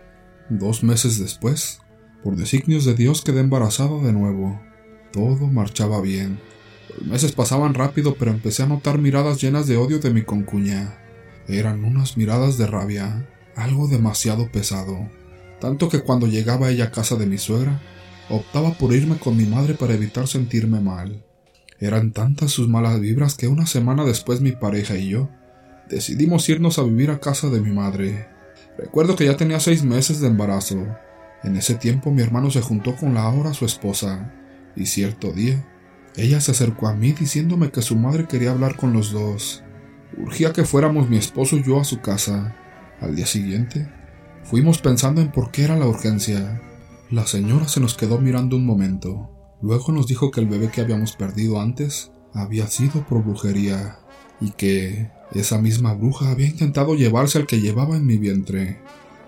Dos 0.50 0.84
meses 0.84 1.18
después, 1.18 1.80
por 2.22 2.36
designios 2.36 2.84
de 2.84 2.96
Dios 2.96 3.22
quedé 3.22 3.40
embarazada 3.40 3.98
de 4.04 4.12
nuevo. 4.12 4.60
Todo 5.14 5.48
marchaba 5.48 6.02
bien. 6.02 6.42
Los 6.90 7.08
meses 7.08 7.32
pasaban 7.32 7.74
rápido, 7.74 8.18
pero 8.20 8.32
empecé 8.32 8.64
a 8.64 8.68
notar 8.68 8.98
miradas 8.98 9.40
llenas 9.40 9.66
de 9.66 9.78
odio 9.78 10.00
de 10.00 10.10
mi 10.10 10.24
concuña. 10.24 10.98
Eran 11.48 11.86
unas 11.86 12.18
miradas 12.18 12.58
de 12.58 12.68
rabia, 12.68 13.26
algo 13.56 13.88
demasiado 13.88 14.52
pesado. 14.52 15.10
Tanto 15.60 15.90
que 15.90 16.02
cuando 16.02 16.28
llegaba 16.28 16.70
ella 16.70 16.86
a 16.86 16.92
casa 16.92 17.16
de 17.16 17.26
mi 17.26 17.38
suegra, 17.38 17.82
optaba 18.30 18.74
por 18.74 18.94
irme 18.94 19.18
con 19.18 19.36
mi 19.38 19.46
madre 19.46 19.74
para 19.74 19.94
evitar 19.94 20.28
sentirme 20.28 20.80
mal. 20.80 21.24
Eran 21.80 22.12
tantas 22.12 22.52
sus 22.52 22.68
malas 22.68 23.00
vibras 23.00 23.36
que 23.36 23.48
una 23.48 23.66
semana 23.66 24.04
después 24.04 24.42
mi 24.42 24.52
pareja 24.52 24.96
y 24.96 25.10
yo 25.10 25.30
decidimos 25.90 26.48
irnos 26.50 26.80
a 26.80 26.84
vivir 26.84 27.12
a 27.12 27.20
casa 27.20 27.50
de 27.50 27.62
mi 27.62 27.72
madre. 27.72 28.28
Recuerdo 28.78 29.16
que 29.16 29.26
ya 29.26 29.38
tenía 29.38 29.60
seis 29.60 29.84
meses 29.84 30.20
de 30.20 30.28
embarazo. 30.28 30.86
En 31.44 31.56
ese 31.56 31.76
tiempo 31.76 32.12
mi 32.12 32.22
hermano 32.22 32.52
se 32.52 32.62
juntó 32.62 32.96
con 32.96 33.14
la 33.14 33.24
ahora 33.24 33.54
su 33.54 33.66
esposa, 33.66 34.34
y 34.76 34.86
cierto 34.86 35.32
día, 35.32 35.66
ella 36.16 36.42
se 36.42 36.52
acercó 36.52 36.88
a 36.88 36.94
mí 36.94 37.12
diciéndome 37.12 37.72
que 37.72 37.82
su 37.82 37.96
madre 37.96 38.28
quería 38.28 38.52
hablar 38.52 38.76
con 38.76 38.94
los 38.94 39.12
dos. 39.12 39.64
Urgía 40.18 40.52
que 40.52 40.66
fuéramos 40.66 41.10
mi 41.10 41.18
esposo 41.18 41.58
y 41.58 41.64
yo 41.64 41.80
a 41.80 41.84
su 41.84 42.02
casa. 42.02 42.56
Al 43.00 43.16
día 43.16 43.28
siguiente, 43.28 43.88
fuimos 44.50 44.80
pensando 44.80 45.22
en 45.22 45.32
por 45.32 45.52
qué 45.52 45.64
era 45.64 45.78
la 45.78 45.88
urgencia. 45.88 46.62
La 47.12 47.28
señora 47.28 47.68
se 47.68 47.82
nos 47.82 47.96
quedó 47.96 48.18
mirando 48.18 48.56
un 48.56 48.66
momento. 48.66 49.30
Luego 49.62 49.92
nos 49.92 50.08
dijo 50.08 50.32
que 50.32 50.40
el 50.40 50.48
bebé 50.48 50.72
que 50.72 50.82
habíamos 50.82 51.14
perdido 51.14 51.60
antes 51.60 52.12
había 52.34 52.68
sido 52.68 53.06
por 53.06 53.24
brujería 53.24 54.00
y 54.40 54.52
que 54.52 55.12
esa 55.34 55.60
misma 55.60 55.94
bruja 55.94 56.32
había 56.32 56.48
intentado 56.48 56.96
llevarse 56.96 57.40
al 57.40 57.48
que 57.48 57.60
llevaba 57.60 57.98
en 57.98 58.06
mi 58.06 58.18
vientre, 58.18 58.80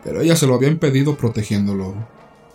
pero 0.03 0.21
ella 0.21 0.37
se 0.37 0.47
lo 0.47 0.55
había 0.55 0.69
impedido 0.69 1.17
protegiéndolo. 1.17 1.95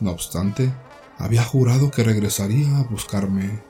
No 0.00 0.12
obstante, 0.12 0.72
había 1.18 1.44
jurado 1.44 1.90
que 1.90 2.02
regresaría 2.02 2.78
a 2.78 2.84
buscarme. 2.84 3.62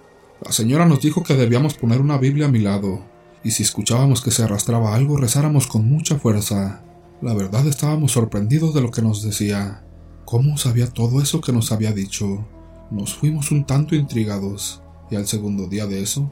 La 0.45 0.53
señora 0.53 0.87
nos 0.87 1.01
dijo 1.01 1.25
que 1.25 1.35
debíamos 1.35 1.75
poner 1.75 2.01
una 2.01 2.19
Biblia 2.19 2.47
a 2.47 2.51
mi 2.51 2.61
lado, 2.61 3.05
y 3.43 3.51
si 3.51 3.63
escuchábamos 3.65 4.23
que 4.23 4.31
se 4.31 4.45
arrastraba 4.45 4.95
algo, 4.95 5.17
rezáramos 5.17 5.67
con 5.67 5.89
mucha 5.89 6.17
fuerza. 6.17 6.84
La 7.23 7.33
verdad 7.33 7.67
estábamos 7.67 8.13
sorprendidos 8.13 8.75
de 8.75 8.81
lo 8.81 8.91
que 8.91 9.01
nos 9.01 9.23
decía. 9.23 9.85
¿Cómo 10.25 10.59
sabía 10.59 10.89
todo 10.89 11.23
eso 11.23 11.41
que 11.41 11.53
nos 11.53 11.71
había 11.71 11.93
dicho? 11.93 12.47
Nos 12.91 13.15
fuimos 13.15 13.51
un 13.51 13.65
tanto 13.65 13.95
intrigados, 13.95 14.83
y 15.11 15.17
al 15.17 15.27
segundo 15.27 15.69
día 15.69 15.87
de 15.87 16.03
eso, 16.03 16.31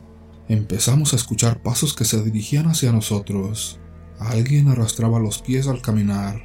empezamos 0.49 1.12
a 1.12 1.16
escuchar 1.16 1.62
pasos 1.62 1.95
que 1.95 2.05
se 2.05 2.23
dirigían 2.23 2.66
hacia 2.66 2.92
nosotros. 2.92 3.81
Alguien 4.18 4.68
arrastraba 4.68 5.18
los 5.18 5.40
pies 5.40 5.68
al 5.68 5.81
caminar. 5.81 6.42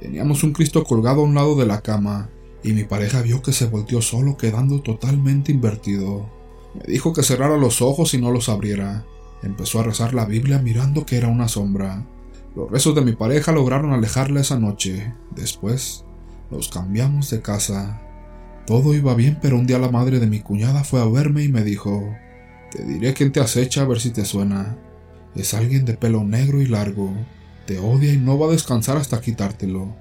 Teníamos 0.00 0.44
un 0.44 0.52
Cristo 0.52 0.84
colgado 0.84 1.20
a 1.20 1.24
un 1.24 1.34
lado 1.34 1.56
de 1.56 1.66
la 1.66 1.82
cama, 1.82 2.30
y 2.62 2.72
mi 2.72 2.84
pareja 2.84 3.20
vio 3.20 3.42
que 3.42 3.52
se 3.52 3.66
volteó 3.66 4.00
solo 4.00 4.36
quedando 4.36 4.80
totalmente 4.80 5.50
invertido. 5.50 6.30
Me 6.74 6.84
dijo 6.92 7.12
que 7.12 7.24
cerrara 7.24 7.56
los 7.56 7.82
ojos 7.82 8.14
y 8.14 8.20
no 8.20 8.30
los 8.30 8.48
abriera. 8.48 9.04
Empezó 9.42 9.80
a 9.80 9.82
rezar 9.82 10.14
la 10.14 10.24
Biblia 10.24 10.60
mirando 10.60 11.04
que 11.04 11.16
era 11.16 11.28
una 11.28 11.48
sombra. 11.48 12.06
Los 12.54 12.70
rezos 12.70 12.94
de 12.94 13.00
mi 13.00 13.12
pareja 13.12 13.52
lograron 13.52 13.92
alejarla 13.92 14.40
esa 14.40 14.58
noche. 14.58 15.14
Después, 15.34 16.04
nos 16.50 16.68
cambiamos 16.68 17.30
de 17.30 17.40
casa. 17.40 18.02
Todo 18.66 18.94
iba 18.94 19.14
bien, 19.14 19.38
pero 19.40 19.56
un 19.56 19.66
día 19.66 19.78
la 19.78 19.90
madre 19.90 20.20
de 20.20 20.26
mi 20.26 20.40
cuñada 20.40 20.84
fue 20.84 21.00
a 21.00 21.06
verme 21.06 21.42
y 21.42 21.48
me 21.48 21.64
dijo, 21.64 22.14
Te 22.70 22.84
diré 22.84 23.14
quién 23.14 23.32
te 23.32 23.40
acecha 23.40 23.82
a 23.82 23.86
ver 23.86 24.00
si 24.00 24.10
te 24.10 24.26
suena. 24.26 24.76
Es 25.34 25.54
alguien 25.54 25.86
de 25.86 25.94
pelo 25.94 26.24
negro 26.24 26.60
y 26.60 26.66
largo. 26.66 27.12
Te 27.66 27.78
odia 27.78 28.12
y 28.12 28.18
no 28.18 28.38
va 28.38 28.48
a 28.48 28.52
descansar 28.52 28.98
hasta 28.98 29.20
quitártelo. 29.20 29.96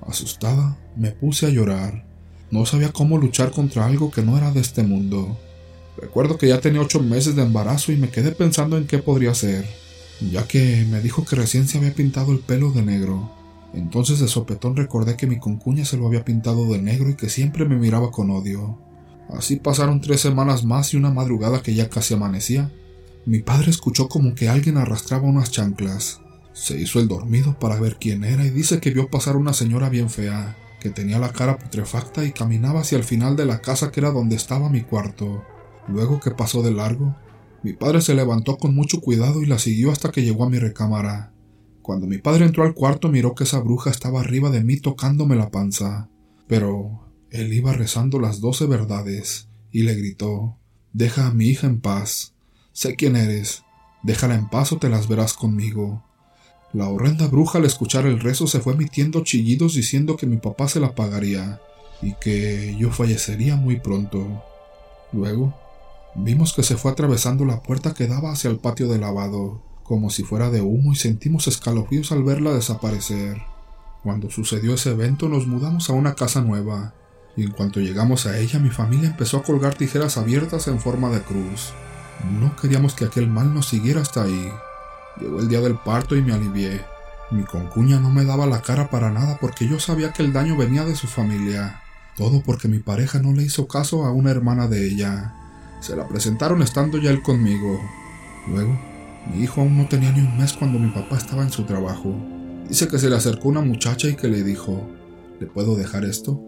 Asustada, 0.00 0.78
me 0.96 1.10
puse 1.10 1.46
a 1.46 1.50
llorar. 1.50 2.06
No 2.50 2.64
sabía 2.64 2.92
cómo 2.92 3.18
luchar 3.18 3.50
contra 3.50 3.84
algo 3.84 4.10
que 4.10 4.22
no 4.22 4.38
era 4.38 4.50
de 4.50 4.60
este 4.60 4.82
mundo. 4.82 5.38
Recuerdo 5.98 6.38
que 6.38 6.48
ya 6.48 6.60
tenía 6.60 6.80
ocho 6.80 7.00
meses 7.00 7.36
de 7.36 7.42
embarazo 7.42 7.92
y 7.92 7.96
me 7.96 8.08
quedé 8.08 8.32
pensando 8.32 8.78
en 8.78 8.86
qué 8.86 8.98
podría 8.98 9.34
ser, 9.34 9.66
ya 10.20 10.46
que 10.46 10.86
me 10.90 11.00
dijo 11.00 11.24
que 11.24 11.36
recién 11.36 11.66
se 11.66 11.78
había 11.78 11.94
pintado 11.94 12.32
el 12.32 12.40
pelo 12.40 12.72
de 12.72 12.82
negro. 12.82 13.30
Entonces 13.72 14.18
de 14.18 14.28
sopetón 14.28 14.76
recordé 14.76 15.16
que 15.16 15.26
mi 15.26 15.38
concuña 15.38 15.84
se 15.84 15.96
lo 15.96 16.06
había 16.06 16.24
pintado 16.24 16.66
de 16.66 16.80
negro 16.82 17.10
y 17.10 17.14
que 17.14 17.28
siempre 17.28 17.64
me 17.64 17.76
miraba 17.76 18.10
con 18.10 18.30
odio. 18.30 18.78
Así 19.32 19.56
pasaron 19.56 20.00
tres 20.00 20.20
semanas 20.20 20.64
más 20.64 20.92
y 20.92 20.96
una 20.96 21.10
madrugada 21.10 21.62
que 21.62 21.74
ya 21.74 21.88
casi 21.88 22.14
amanecía. 22.14 22.70
Mi 23.26 23.40
padre 23.40 23.70
escuchó 23.70 24.08
como 24.08 24.34
que 24.34 24.48
alguien 24.48 24.76
arrastraba 24.76 25.28
unas 25.28 25.50
chanclas. 25.50 26.20
Se 26.52 26.78
hizo 26.78 26.98
el 26.98 27.06
dormido 27.06 27.58
para 27.58 27.78
ver 27.78 27.96
quién 28.00 28.24
era 28.24 28.44
y 28.44 28.50
dice 28.50 28.80
que 28.80 28.90
vio 28.90 29.08
pasar 29.08 29.36
una 29.36 29.52
señora 29.52 29.88
bien 29.88 30.10
fea, 30.10 30.56
que 30.80 30.90
tenía 30.90 31.18
la 31.18 31.32
cara 31.32 31.58
putrefacta 31.58 32.24
y 32.24 32.32
caminaba 32.32 32.80
hacia 32.80 32.98
el 32.98 33.04
final 33.04 33.36
de 33.36 33.46
la 33.46 33.60
casa 33.60 33.92
que 33.92 34.00
era 34.00 34.10
donde 34.10 34.34
estaba 34.34 34.68
mi 34.68 34.82
cuarto. 34.82 35.44
Luego 35.86 36.18
que 36.18 36.32
pasó 36.32 36.62
de 36.62 36.72
largo, 36.72 37.14
mi 37.62 37.74
padre 37.74 38.00
se 38.00 38.14
levantó 38.14 38.56
con 38.56 38.74
mucho 38.74 39.00
cuidado 39.00 39.42
y 39.42 39.46
la 39.46 39.58
siguió 39.58 39.92
hasta 39.92 40.10
que 40.10 40.22
llegó 40.22 40.44
a 40.44 40.50
mi 40.50 40.58
recámara. 40.58 41.32
Cuando 41.82 42.06
mi 42.06 42.18
padre 42.18 42.46
entró 42.46 42.64
al 42.64 42.74
cuarto 42.74 43.08
miró 43.08 43.34
que 43.34 43.44
esa 43.44 43.60
bruja 43.60 43.90
estaba 43.90 44.20
arriba 44.20 44.50
de 44.50 44.64
mí 44.64 44.78
tocándome 44.78 45.36
la 45.36 45.50
panza. 45.50 46.08
Pero 46.46 47.12
él 47.30 47.52
iba 47.52 47.72
rezando 47.72 48.18
las 48.18 48.40
doce 48.40 48.66
verdades 48.66 49.48
y 49.70 49.82
le 49.82 49.94
gritó 49.94 50.56
Deja 50.92 51.28
a 51.28 51.34
mi 51.34 51.46
hija 51.46 51.66
en 51.66 51.80
paz. 51.80 52.34
Sé 52.72 52.96
quién 52.96 53.14
eres. 53.16 53.62
Déjala 54.02 54.34
en 54.34 54.48
paz 54.48 54.72
o 54.72 54.78
te 54.78 54.88
las 54.88 55.06
verás 55.06 55.34
conmigo. 55.34 56.02
La 56.72 56.88
horrenda 56.88 57.26
bruja 57.26 57.58
al 57.58 57.64
escuchar 57.64 58.06
el 58.06 58.20
rezo 58.20 58.46
se 58.46 58.60
fue 58.60 58.72
emitiendo 58.72 59.22
chillidos 59.22 59.74
diciendo 59.74 60.16
que 60.16 60.26
mi 60.26 60.38
papá 60.38 60.68
se 60.68 60.80
la 60.80 60.94
pagaría 60.94 61.60
y 62.00 62.14
que 62.14 62.76
yo 62.78 62.90
fallecería 62.90 63.56
muy 63.56 63.78
pronto. 63.78 64.42
Luego, 65.12 65.54
vimos 66.14 66.52
que 66.52 66.62
se 66.62 66.76
fue 66.76 66.90
atravesando 66.90 67.44
la 67.44 67.62
puerta 67.62 67.94
que 67.94 68.06
daba 68.06 68.32
hacia 68.32 68.50
el 68.50 68.58
patio 68.58 68.88
de 68.88 68.98
lavado 68.98 69.62
como 69.90 70.08
si 70.08 70.22
fuera 70.22 70.50
de 70.50 70.60
humo 70.60 70.92
y 70.92 70.94
sentimos 70.94 71.48
escalofríos 71.48 72.12
al 72.12 72.22
verla 72.22 72.52
desaparecer. 72.52 73.42
Cuando 74.04 74.30
sucedió 74.30 74.74
ese 74.74 74.92
evento 74.92 75.28
nos 75.28 75.48
mudamos 75.48 75.90
a 75.90 75.94
una 75.94 76.14
casa 76.14 76.42
nueva, 76.42 76.94
y 77.36 77.42
en 77.42 77.50
cuanto 77.50 77.80
llegamos 77.80 78.24
a 78.26 78.38
ella 78.38 78.60
mi 78.60 78.70
familia 78.70 79.08
empezó 79.08 79.38
a 79.38 79.42
colgar 79.42 79.74
tijeras 79.74 80.16
abiertas 80.16 80.68
en 80.68 80.78
forma 80.78 81.10
de 81.10 81.22
cruz. 81.22 81.72
No 82.38 82.54
queríamos 82.54 82.94
que 82.94 83.06
aquel 83.06 83.26
mal 83.26 83.52
nos 83.52 83.66
siguiera 83.66 84.00
hasta 84.00 84.22
ahí. 84.22 84.52
Llegó 85.20 85.40
el 85.40 85.48
día 85.48 85.60
del 85.60 85.74
parto 85.74 86.14
y 86.14 86.22
me 86.22 86.34
alivié. 86.34 86.84
Mi 87.32 87.42
concuña 87.42 87.98
no 87.98 88.10
me 88.10 88.24
daba 88.24 88.46
la 88.46 88.62
cara 88.62 88.90
para 88.90 89.10
nada 89.10 89.38
porque 89.40 89.66
yo 89.66 89.80
sabía 89.80 90.12
que 90.12 90.22
el 90.22 90.32
daño 90.32 90.56
venía 90.56 90.84
de 90.84 90.94
su 90.94 91.08
familia. 91.08 91.82
Todo 92.16 92.44
porque 92.44 92.68
mi 92.68 92.78
pareja 92.78 93.18
no 93.18 93.32
le 93.32 93.42
hizo 93.42 93.66
caso 93.66 94.04
a 94.04 94.12
una 94.12 94.30
hermana 94.30 94.68
de 94.68 94.86
ella. 94.86 95.34
Se 95.80 95.96
la 95.96 96.06
presentaron 96.06 96.62
estando 96.62 96.98
ya 96.98 97.10
él 97.10 97.22
conmigo. 97.22 97.80
Luego, 98.48 98.78
mi 99.32 99.42
hijo 99.42 99.62
aún 99.62 99.76
no 99.76 99.88
tenía 99.88 100.12
ni 100.12 100.20
un 100.20 100.36
mes 100.38 100.52
cuando 100.52 100.78
mi 100.78 100.90
papá 100.90 101.16
estaba 101.16 101.42
en 101.42 101.50
su 101.50 101.64
trabajo. 101.64 102.14
Dice 102.68 102.86
que 102.86 102.98
se 102.98 103.08
le 103.08 103.16
acercó 103.16 103.48
una 103.48 103.62
muchacha 103.62 104.08
y 104.08 104.14
que 104.14 104.28
le 104.28 104.42
dijo, 104.42 104.86
¿le 105.40 105.46
puedo 105.46 105.76
dejar 105.76 106.04
esto? 106.04 106.40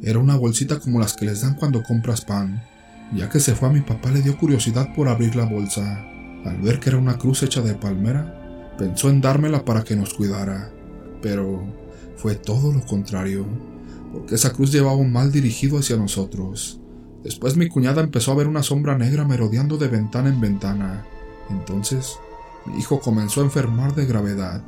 Era 0.00 0.20
una 0.20 0.36
bolsita 0.36 0.78
como 0.78 1.00
las 1.00 1.14
que 1.14 1.26
les 1.26 1.42
dan 1.42 1.54
cuando 1.54 1.82
compras 1.82 2.24
pan. 2.24 2.62
Ya 3.14 3.28
que 3.28 3.40
se 3.40 3.54
fue 3.54 3.68
a 3.68 3.72
mi 3.72 3.80
papá 3.80 4.10
le 4.10 4.22
dio 4.22 4.38
curiosidad 4.38 4.94
por 4.94 5.08
abrir 5.08 5.34
la 5.34 5.44
bolsa. 5.44 6.04
Al 6.44 6.60
ver 6.62 6.78
que 6.78 6.90
era 6.90 6.98
una 6.98 7.18
cruz 7.18 7.42
hecha 7.42 7.62
de 7.62 7.74
palmera, 7.74 8.74
pensó 8.78 9.10
en 9.10 9.20
dármela 9.20 9.64
para 9.64 9.82
que 9.82 9.96
nos 9.96 10.14
cuidara. 10.14 10.70
Pero 11.20 11.66
fue 12.16 12.36
todo 12.36 12.72
lo 12.72 12.84
contrario, 12.86 13.44
porque 14.12 14.36
esa 14.36 14.52
cruz 14.52 14.70
llevaba 14.70 14.96
un 14.96 15.12
mal 15.12 15.32
dirigido 15.32 15.78
hacia 15.78 15.96
nosotros. 15.96 16.80
Después 17.22 17.56
mi 17.56 17.68
cuñada 17.68 18.02
empezó 18.02 18.32
a 18.32 18.36
ver 18.36 18.46
una 18.46 18.62
sombra 18.62 18.96
negra 18.96 19.24
merodeando 19.24 19.76
de 19.76 19.88
ventana 19.88 20.28
en 20.28 20.40
ventana. 20.40 21.04
Entonces, 21.50 22.18
mi 22.66 22.78
hijo 22.78 23.00
comenzó 23.00 23.40
a 23.40 23.44
enfermar 23.44 23.94
de 23.94 24.06
gravedad. 24.06 24.62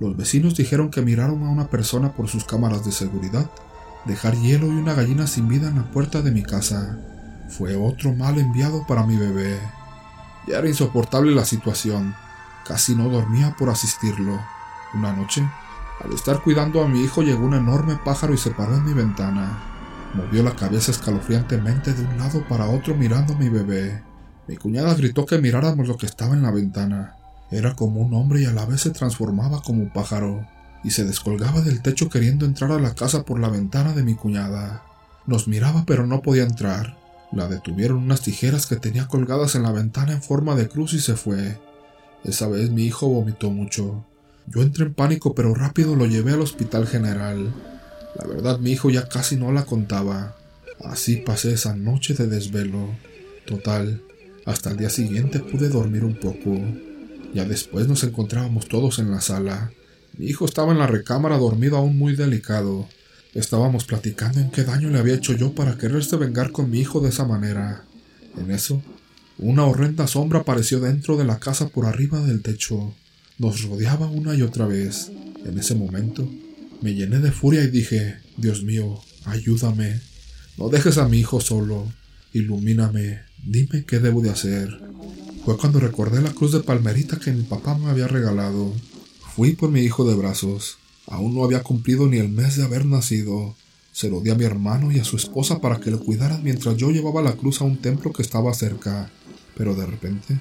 Los 0.00 0.16
vecinos 0.16 0.56
dijeron 0.56 0.90
que 0.90 1.02
miraron 1.02 1.42
a 1.44 1.50
una 1.50 1.68
persona 1.68 2.12
por 2.12 2.28
sus 2.28 2.44
cámaras 2.44 2.84
de 2.84 2.92
seguridad 2.92 3.50
dejar 4.06 4.36
hielo 4.36 4.66
y 4.66 4.76
una 4.76 4.94
gallina 4.94 5.26
sin 5.26 5.48
vida 5.48 5.68
en 5.68 5.76
la 5.76 5.90
puerta 5.90 6.22
de 6.22 6.30
mi 6.30 6.42
casa. 6.42 6.98
Fue 7.48 7.76
otro 7.76 8.14
mal 8.14 8.38
enviado 8.38 8.86
para 8.86 9.04
mi 9.04 9.16
bebé. 9.16 9.58
Ya 10.46 10.58
era 10.58 10.68
insoportable 10.68 11.34
la 11.34 11.44
situación. 11.44 12.14
Casi 12.66 12.94
no 12.94 13.08
dormía 13.08 13.54
por 13.58 13.68
asistirlo. 13.68 14.40
Una 14.94 15.12
noche, 15.12 15.48
al 16.02 16.12
estar 16.12 16.40
cuidando 16.42 16.82
a 16.82 16.88
mi 16.88 17.02
hijo, 17.02 17.22
llegó 17.22 17.44
un 17.44 17.54
enorme 17.54 17.96
pájaro 17.96 18.32
y 18.32 18.38
se 18.38 18.50
paró 18.50 18.76
en 18.76 18.84
mi 18.84 18.92
ventana. 18.92 19.75
Movió 20.16 20.42
la 20.42 20.56
cabeza 20.56 20.92
escalofriantemente 20.92 21.92
de 21.92 22.02
un 22.02 22.16
lado 22.16 22.42
para 22.48 22.70
otro 22.70 22.94
mirando 22.94 23.34
a 23.34 23.38
mi 23.38 23.50
bebé. 23.50 24.02
Mi 24.48 24.56
cuñada 24.56 24.94
gritó 24.94 25.26
que 25.26 25.36
miráramos 25.36 25.86
lo 25.88 25.98
que 25.98 26.06
estaba 26.06 26.34
en 26.34 26.42
la 26.42 26.50
ventana. 26.50 27.16
Era 27.50 27.76
como 27.76 28.00
un 28.00 28.14
hombre 28.14 28.40
y 28.40 28.46
a 28.46 28.52
la 28.52 28.64
vez 28.64 28.80
se 28.80 28.90
transformaba 28.90 29.60
como 29.60 29.82
un 29.82 29.92
pájaro, 29.92 30.46
y 30.82 30.90
se 30.92 31.04
descolgaba 31.04 31.60
del 31.60 31.82
techo 31.82 32.08
queriendo 32.08 32.46
entrar 32.46 32.72
a 32.72 32.80
la 32.80 32.94
casa 32.94 33.24
por 33.24 33.38
la 33.38 33.50
ventana 33.50 33.92
de 33.92 34.04
mi 34.04 34.14
cuñada. 34.14 34.84
Nos 35.26 35.48
miraba 35.48 35.84
pero 35.86 36.06
no 36.06 36.22
podía 36.22 36.44
entrar. 36.44 36.96
La 37.30 37.46
detuvieron 37.46 37.98
unas 37.98 38.22
tijeras 38.22 38.64
que 38.64 38.76
tenía 38.76 39.08
colgadas 39.08 39.54
en 39.54 39.64
la 39.64 39.72
ventana 39.72 40.12
en 40.12 40.22
forma 40.22 40.54
de 40.54 40.68
cruz 40.68 40.94
y 40.94 41.00
se 41.00 41.16
fue. 41.16 41.60
Esa 42.24 42.48
vez 42.48 42.70
mi 42.70 42.84
hijo 42.84 43.06
vomitó 43.06 43.50
mucho. 43.50 44.06
Yo 44.46 44.62
entré 44.62 44.86
en 44.86 44.94
pánico 44.94 45.34
pero 45.34 45.54
rápido 45.54 45.94
lo 45.94 46.06
llevé 46.06 46.32
al 46.32 46.40
hospital 46.40 46.86
general. 46.86 47.52
La 48.18 48.26
verdad 48.26 48.58
mi 48.58 48.72
hijo 48.72 48.90
ya 48.90 49.08
casi 49.08 49.36
no 49.36 49.52
la 49.52 49.64
contaba. 49.64 50.36
Así 50.84 51.16
pasé 51.16 51.52
esa 51.52 51.74
noche 51.74 52.14
de 52.14 52.26
desvelo. 52.26 52.90
Total, 53.46 54.02
hasta 54.44 54.70
el 54.70 54.76
día 54.78 54.90
siguiente 54.90 55.40
pude 55.40 55.68
dormir 55.68 56.04
un 56.04 56.14
poco. 56.14 56.58
Ya 57.34 57.44
después 57.44 57.88
nos 57.88 58.04
encontrábamos 58.04 58.68
todos 58.68 58.98
en 58.98 59.10
la 59.10 59.20
sala. 59.20 59.70
Mi 60.16 60.26
hijo 60.26 60.46
estaba 60.46 60.72
en 60.72 60.78
la 60.78 60.86
recámara 60.86 61.36
dormido 61.36 61.76
aún 61.76 61.98
muy 61.98 62.16
delicado. 62.16 62.88
Estábamos 63.34 63.84
platicando 63.84 64.40
en 64.40 64.50
qué 64.50 64.64
daño 64.64 64.88
le 64.88 64.98
había 64.98 65.14
hecho 65.14 65.34
yo 65.34 65.52
para 65.52 65.76
quererse 65.76 66.16
vengar 66.16 66.52
con 66.52 66.70
mi 66.70 66.80
hijo 66.80 67.00
de 67.00 67.10
esa 67.10 67.26
manera. 67.26 67.84
En 68.38 68.50
eso, 68.50 68.82
una 69.38 69.66
horrenda 69.66 70.06
sombra 70.06 70.40
apareció 70.40 70.80
dentro 70.80 71.18
de 71.18 71.24
la 71.24 71.38
casa 71.38 71.68
por 71.68 71.84
arriba 71.84 72.20
del 72.20 72.40
techo. 72.40 72.94
Nos 73.38 73.62
rodeaba 73.64 74.06
una 74.06 74.34
y 74.34 74.40
otra 74.40 74.66
vez. 74.66 75.10
En 75.44 75.58
ese 75.58 75.74
momento, 75.74 76.26
Me 76.82 76.94
llené 76.94 77.18
de 77.20 77.32
furia 77.32 77.62
y 77.62 77.70
dije, 77.70 78.16
Dios 78.36 78.62
mío, 78.62 79.00
ayúdame. 79.24 80.00
No 80.58 80.68
dejes 80.68 80.98
a 80.98 81.08
mi 81.08 81.18
hijo 81.18 81.40
solo. 81.40 81.86
Ilumíname. 82.32 83.20
Dime 83.44 83.84
qué 83.86 83.98
debo 83.98 84.20
de 84.20 84.30
hacer. 84.30 84.68
Fue 85.44 85.56
cuando 85.56 85.80
recordé 85.80 86.20
la 86.20 86.32
cruz 86.32 86.52
de 86.52 86.60
palmerita 86.60 87.18
que 87.18 87.32
mi 87.32 87.42
papá 87.42 87.78
me 87.78 87.88
había 87.88 88.08
regalado. 88.08 88.72
Fui 89.34 89.52
por 89.52 89.70
mi 89.70 89.80
hijo 89.80 90.08
de 90.08 90.14
brazos. 90.14 90.78
Aún 91.06 91.34
no 91.34 91.44
había 91.44 91.62
cumplido 91.62 92.06
ni 92.06 92.18
el 92.18 92.28
mes 92.28 92.56
de 92.56 92.64
haber 92.64 92.84
nacido. 92.84 93.54
Se 93.92 94.10
lo 94.10 94.20
di 94.20 94.30
a 94.30 94.34
mi 94.34 94.44
hermano 94.44 94.92
y 94.92 94.98
a 94.98 95.04
su 95.04 95.16
esposa 95.16 95.60
para 95.60 95.80
que 95.80 95.90
lo 95.90 96.00
cuidaran 96.00 96.42
mientras 96.42 96.76
yo 96.76 96.90
llevaba 96.90 97.22
la 97.22 97.36
cruz 97.36 97.60
a 97.60 97.64
un 97.64 97.78
templo 97.78 98.12
que 98.12 98.22
estaba 98.22 98.52
cerca. 98.52 99.10
Pero 99.56 99.74
de 99.74 99.86
repente, 99.86 100.40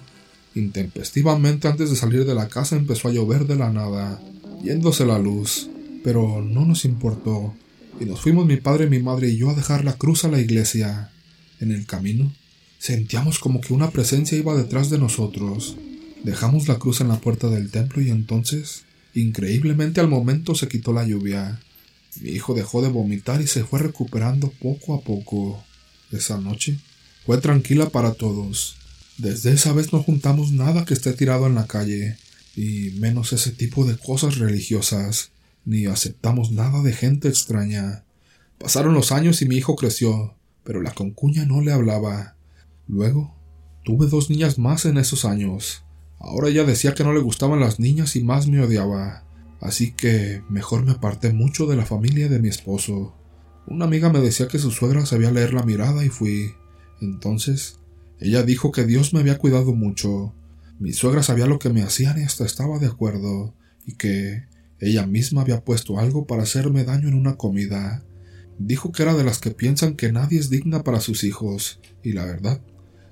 intempestivamente 0.55 1.67
antes 1.67 1.89
de 1.89 1.95
salir 1.95 2.25
de 2.25 2.35
la 2.35 2.49
casa 2.49 2.75
empezó 2.75 3.07
a 3.07 3.11
llover 3.11 3.47
de 3.47 3.55
la 3.55 3.71
nada, 3.71 4.21
yéndose 4.63 5.05
la 5.05 5.19
luz. 5.19 5.69
Pero 6.05 6.43
no 6.43 6.67
nos 6.67 6.85
importó, 6.85 7.55
y 7.99 8.05
nos 8.05 8.21
fuimos 8.21 8.45
mi 8.45 8.57
padre, 8.57 8.87
mi 8.87 8.99
madre 8.99 9.29
y 9.29 9.37
yo 9.37 9.49
a 9.49 9.55
dejar 9.55 9.83
la 9.83 9.97
cruz 9.97 10.23
a 10.23 10.27
la 10.27 10.39
iglesia. 10.39 11.09
En 11.59 11.71
el 11.71 11.87
camino, 11.87 12.31
sentíamos 12.77 13.39
como 13.39 13.59
que 13.59 13.73
una 13.73 13.89
presencia 13.89 14.37
iba 14.37 14.55
detrás 14.55 14.91
de 14.91 14.99
nosotros. 14.99 15.77
Dejamos 16.23 16.67
la 16.67 16.77
cruz 16.77 17.01
en 17.01 17.07
la 17.07 17.19
puerta 17.19 17.49
del 17.49 17.71
templo 17.71 18.03
y 18.03 18.11
entonces, 18.11 18.83
increíblemente 19.15 19.99
al 19.99 20.07
momento 20.07 20.53
se 20.53 20.67
quitó 20.67 20.93
la 20.93 21.07
lluvia. 21.07 21.59
Mi 22.21 22.29
hijo 22.29 22.53
dejó 22.53 22.83
de 22.83 22.89
vomitar 22.89 23.41
y 23.41 23.47
se 23.47 23.63
fue 23.63 23.79
recuperando 23.79 24.53
poco 24.61 24.93
a 24.93 25.01
poco. 25.01 25.63
Esa 26.11 26.37
noche 26.37 26.77
fue 27.25 27.39
tranquila 27.39 27.89
para 27.89 28.13
todos. 28.13 28.75
Desde 29.17 29.53
esa 29.53 29.73
vez 29.73 29.91
no 29.91 30.03
juntamos 30.03 30.51
nada 30.51 30.85
que 30.85 30.93
esté 30.93 31.13
tirado 31.13 31.47
en 31.47 31.55
la 31.55 31.65
calle, 31.65 32.17
y 32.55 32.91
menos 32.99 33.33
ese 33.33 33.49
tipo 33.49 33.85
de 33.85 33.97
cosas 33.97 34.37
religiosas, 34.37 35.31
ni 35.65 35.85
aceptamos 35.85 36.51
nada 36.51 36.81
de 36.81 36.93
gente 36.93 37.27
extraña. 37.27 38.05
Pasaron 38.57 38.93
los 38.93 39.11
años 39.11 39.41
y 39.41 39.47
mi 39.47 39.55
hijo 39.57 39.75
creció, 39.75 40.35
pero 40.63 40.81
la 40.81 40.91
concuña 40.91 41.45
no 41.45 41.61
le 41.61 41.71
hablaba. 41.71 42.35
Luego, 42.87 43.35
tuve 43.83 44.07
dos 44.07 44.29
niñas 44.29 44.57
más 44.57 44.85
en 44.85 44.97
esos 44.97 45.25
años. 45.25 45.83
Ahora 46.19 46.49
ella 46.49 46.63
decía 46.63 46.93
que 46.93 47.03
no 47.03 47.13
le 47.13 47.19
gustaban 47.19 47.59
las 47.59 47.79
niñas 47.79 48.15
y 48.15 48.23
más 48.23 48.47
me 48.47 48.61
odiaba 48.61 49.25
así 49.65 49.91
que 49.91 50.43
mejor 50.49 50.85
me 50.85 50.91
aparté 50.91 51.33
mucho 51.33 51.65
de 51.65 51.75
la 51.75 51.85
familia 51.85 52.29
de 52.29 52.39
mi 52.39 52.49
esposo. 52.49 53.15
Una 53.67 53.85
amiga 53.85 54.11
me 54.11 54.19
decía 54.19 54.47
que 54.47 54.59
su 54.59 54.71
suegra 54.71 55.05
sabía 55.05 55.31
leer 55.31 55.53
la 55.53 55.63
mirada 55.63 56.05
y 56.05 56.09
fui. 56.09 56.53
Entonces, 57.01 57.79
ella 58.19 58.43
dijo 58.43 58.71
que 58.71 58.85
Dios 58.85 59.13
me 59.13 59.19
había 59.19 59.39
cuidado 59.39 59.73
mucho. 59.73 60.33
Mi 60.79 60.93
suegra 60.93 61.23
sabía 61.23 61.47
lo 61.47 61.57
que 61.57 61.69
me 61.69 61.81
hacían 61.81 62.19
y 62.19 62.23
hasta 62.23 62.45
estaba 62.45 62.77
de 62.79 62.87
acuerdo, 62.87 63.55
y 63.85 63.95
que 63.95 64.43
ella 64.79 65.05
misma 65.05 65.41
había 65.41 65.63
puesto 65.63 65.99
algo 65.99 66.25
para 66.25 66.43
hacerme 66.43 66.83
daño 66.83 67.07
en 67.07 67.15
una 67.15 67.37
comida. 67.37 68.03
Dijo 68.57 68.91
que 68.91 69.03
era 69.03 69.13
de 69.13 69.23
las 69.23 69.39
que 69.39 69.51
piensan 69.51 69.95
que 69.95 70.11
nadie 70.11 70.39
es 70.39 70.49
digna 70.49 70.83
para 70.83 70.99
sus 70.99 71.23
hijos, 71.23 71.79
y 72.03 72.13
la 72.13 72.25
verdad, 72.25 72.61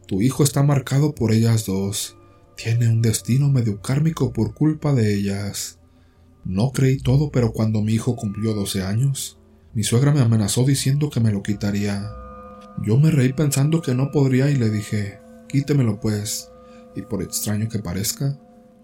tu 0.07 0.21
hijo 0.21 0.43
está 0.43 0.63
marcado 0.63 1.15
por 1.15 1.31
ellas 1.31 1.65
dos. 1.65 2.17
Tiene 2.55 2.87
un 2.89 3.01
destino 3.01 3.49
medio 3.49 3.81
kármico 3.81 4.31
por 4.33 4.53
culpa 4.53 4.93
de 4.93 5.13
ellas. 5.15 5.79
No 6.45 6.71
creí 6.71 6.97
todo, 6.97 7.31
pero 7.31 7.53
cuando 7.53 7.81
mi 7.81 7.93
hijo 7.93 8.15
cumplió 8.15 8.53
12 8.53 8.83
años, 8.83 9.39
mi 9.73 9.83
suegra 9.83 10.11
me 10.11 10.19
amenazó 10.19 10.65
diciendo 10.65 11.09
que 11.09 11.19
me 11.19 11.31
lo 11.31 11.41
quitaría. 11.41 12.11
Yo 12.85 12.97
me 12.97 13.11
reí 13.11 13.33
pensando 13.33 13.81
que 13.81 13.95
no 13.95 14.11
podría 14.11 14.51
y 14.51 14.55
le 14.55 14.69
dije, 14.69 15.19
quítemelo 15.47 15.99
pues. 15.99 16.49
Y 16.95 17.01
por 17.01 17.23
extraño 17.23 17.69
que 17.69 17.79
parezca, 17.79 18.37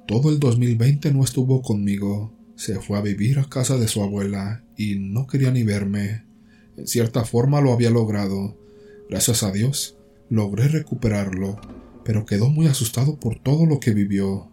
todo 0.08 0.30
el 0.30 0.40
2020 0.40 1.14
no 1.14 1.24
estuvo 1.24 1.62
conmigo. 1.62 2.34
Se 2.60 2.78
fue 2.82 2.98
a 2.98 3.02
vivir 3.02 3.40
a 3.40 3.46
casa 3.46 3.78
de 3.78 3.88
su 3.88 4.04
abuela 4.04 4.66
y 4.76 4.96
no 4.96 5.28
quería 5.28 5.50
ni 5.50 5.64
verme. 5.64 6.26
En 6.76 6.88
cierta 6.88 7.24
forma 7.24 7.62
lo 7.62 7.72
había 7.72 7.90
logrado. 7.90 8.58
Gracias 9.10 9.44
a 9.44 9.52
Dios, 9.54 9.96
logré 10.30 10.68
recuperarlo, 10.68 11.58
pero 12.04 12.26
quedó 12.26 12.50
muy 12.50 12.68
asustado 12.68 13.18
por 13.18 13.40
todo 13.40 13.66
lo 13.66 13.80
que 13.80 13.94
vivió. 13.94 14.52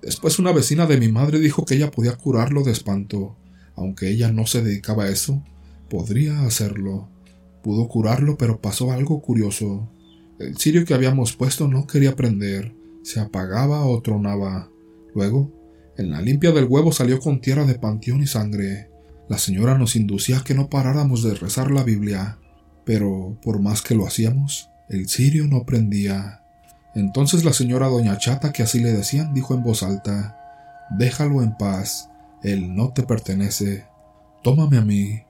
Después 0.00 0.38
una 0.38 0.50
vecina 0.50 0.86
de 0.86 0.96
mi 0.96 1.08
madre 1.08 1.40
dijo 1.40 1.66
que 1.66 1.74
ella 1.74 1.90
podía 1.90 2.16
curarlo 2.16 2.62
de 2.62 2.72
espanto. 2.72 3.36
Aunque 3.76 4.08
ella 4.08 4.32
no 4.32 4.46
se 4.46 4.62
dedicaba 4.62 5.04
a 5.04 5.10
eso, 5.10 5.44
podría 5.90 6.46
hacerlo. 6.46 7.10
Pudo 7.62 7.86
curarlo, 7.86 8.38
pero 8.38 8.62
pasó 8.62 8.92
algo 8.92 9.20
curioso. 9.20 9.90
El 10.38 10.56
cirio 10.56 10.86
que 10.86 10.94
habíamos 10.94 11.36
puesto 11.36 11.68
no 11.68 11.86
quería 11.86 12.16
prender, 12.16 12.74
se 13.02 13.20
apagaba 13.20 13.84
o 13.84 14.00
tronaba. 14.00 14.70
Luego, 15.14 15.52
en 16.02 16.10
la 16.10 16.20
limpia 16.20 16.52
del 16.52 16.64
huevo 16.64 16.92
salió 16.92 17.20
con 17.20 17.40
tierra 17.40 17.64
de 17.64 17.74
panteón 17.74 18.22
y 18.22 18.26
sangre. 18.26 18.90
La 19.28 19.38
señora 19.38 19.78
nos 19.78 19.96
inducía 19.96 20.38
a 20.38 20.44
que 20.44 20.54
no 20.54 20.68
paráramos 20.68 21.22
de 21.22 21.34
rezar 21.34 21.70
la 21.70 21.84
Biblia, 21.84 22.38
pero 22.84 23.38
por 23.42 23.60
más 23.60 23.82
que 23.82 23.94
lo 23.94 24.06
hacíamos, 24.06 24.68
el 24.88 25.08
cirio 25.08 25.46
no 25.46 25.64
prendía. 25.64 26.42
Entonces 26.94 27.44
la 27.44 27.52
señora 27.52 27.88
doña 27.88 28.18
Chata, 28.18 28.52
que 28.52 28.62
así 28.62 28.80
le 28.80 28.92
decían, 28.92 29.32
dijo 29.32 29.54
en 29.54 29.62
voz 29.62 29.82
alta 29.82 30.36
Déjalo 30.98 31.42
en 31.42 31.56
paz, 31.56 32.10
él 32.42 32.74
no 32.74 32.92
te 32.92 33.04
pertenece. 33.04 33.86
Tómame 34.42 34.76
a 34.76 34.82
mí. 34.82 35.22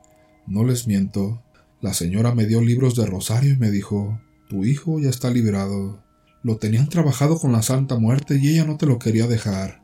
No 0.47 0.65
les 0.65 0.87
miento. 0.87 1.43
La 1.81 1.95
señora 1.95 2.35
me 2.35 2.47
dio 2.47 2.63
libros 2.63 2.97
de 2.97 3.07
rosario 3.07 3.53
y 3.53 3.57
me 3.57 3.71
dijo 3.71 4.21
Tu 4.49 4.65
hijo 4.65 4.99
ya 4.99 5.11
está 5.11 5.31
liberado. 5.31 6.03
Lo 6.43 6.57
tenían 6.57 6.89
trabajado 6.89 7.39
con 7.39 7.53
la 7.53 7.63
Santa 7.63 7.99
Muerte 7.99 8.39
y 8.43 8.49
ella 8.49 8.65
no 8.65 8.77
te 8.77 8.87
lo 8.87 8.99
quería 8.99 9.29
dejar. 9.29 9.82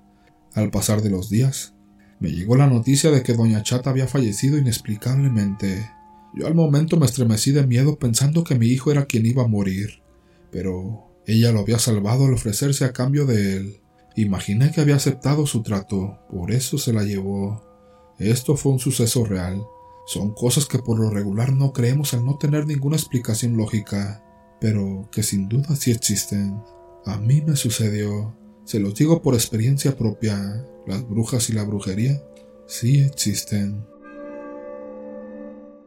Al 0.55 0.71
pasar 0.71 1.03
de 1.03 1.11
los 1.11 1.29
días, 1.29 1.75
me 2.21 2.31
llegó 2.31 2.57
la 2.57 2.67
noticia 2.67 3.11
de 3.11 3.23
que 3.23 3.35
doña 3.35 3.63
Chata 3.63 3.91
había 3.91 4.09
fallecido 4.09 4.59
inexplicablemente. 4.59 5.91
Yo 6.35 6.47
al 6.47 6.55
momento 6.55 6.97
me 6.97 7.07
estremecí 7.07 7.53
de 7.53 7.67
miedo 7.67 7.99
pensando 7.99 8.45
que 8.45 8.57
mi 8.57 8.67
hijo 8.67 8.91
era 8.91 9.07
quien 9.07 9.27
iba 9.27 9.45
a 9.45 9.49
morir. 9.49 10.03
Pero 10.51 11.09
ella 11.27 11.53
lo 11.53 11.61
había 11.61 11.79
salvado 11.79 12.27
al 12.27 12.35
ofrecerse 12.35 12.85
a 12.85 12.93
cambio 12.93 13.27
de 13.27 13.57
él. 13.57 13.81
Imaginé 14.17 14.73
que 14.73 14.81
había 14.81 14.97
aceptado 14.97 15.47
su 15.47 15.63
trato, 15.63 16.19
por 16.31 16.51
eso 16.51 16.77
se 16.77 16.93
la 16.93 17.05
llevó. 17.05 17.63
Esto 18.19 18.57
fue 18.57 18.73
un 18.73 18.81
suceso 18.81 19.25
real. 19.25 19.63
Son 20.07 20.35
cosas 20.35 20.67
que 20.67 20.79
por 20.79 20.99
lo 20.99 21.11
regular 21.11 21.53
no 21.53 21.73
creemos 21.73 22.15
al 22.15 22.25
no 22.25 22.37
tener 22.39 22.67
ninguna 22.67 22.97
explicación 22.97 23.57
lógica, 23.57 24.25
pero 24.61 25.09
que 25.13 25.23
sin 25.23 25.49
duda 25.49 25.77
sí 25.77 25.93
existen. 25.93 26.61
A 27.05 27.19
mí 27.19 27.43
me 27.43 27.55
sucedió. 27.55 28.35
Se 28.69 28.79
los 28.81 28.95
digo 28.95 29.23
por 29.23 29.33
experiencia 29.33 29.97
propia. 29.97 30.63
Las 30.87 31.09
brujas 31.09 31.49
y 31.49 31.55
la 31.55 31.65
brujería 31.65 32.23
sí 32.67 33.01
existen. 33.01 33.83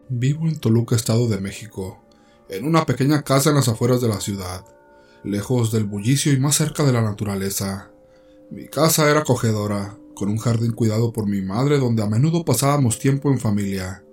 Vivo 0.10 0.48
en 0.48 0.60
Toluca, 0.60 0.96
Estado 0.96 1.28
de 1.28 1.39
México, 1.39 2.04
en 2.50 2.65
una 2.65 2.88
pequeña 2.88 3.22
casa 3.22 3.52
en 3.52 3.58
las 3.58 3.67
afueras 3.67 4.02
de 4.02 4.08
la 4.08 4.20
ciudad 4.20 4.65
lejos 5.24 5.72
del 5.72 5.84
bullicio 5.84 6.34
y 6.34 6.39
más 6.39 6.56
cerca 6.56 6.84
de 6.84 6.91
la 6.91 7.04
naturaleza. 7.04 7.91
Mi 8.50 8.65
casa 8.67 9.12
era 9.12 9.20
acogedora, 9.20 9.96
con 10.15 10.30
un 10.30 10.39
jardín 10.39 10.72
cuidado 10.72 11.13
por 11.13 11.28
mi 11.28 11.44
madre 11.44 11.78
donde 11.78 12.02
a 12.02 12.10
menudo 12.10 12.44
pasábamos 12.44 12.98
tiempo 12.98 13.30
en 13.30 13.38
familia. 13.38 14.04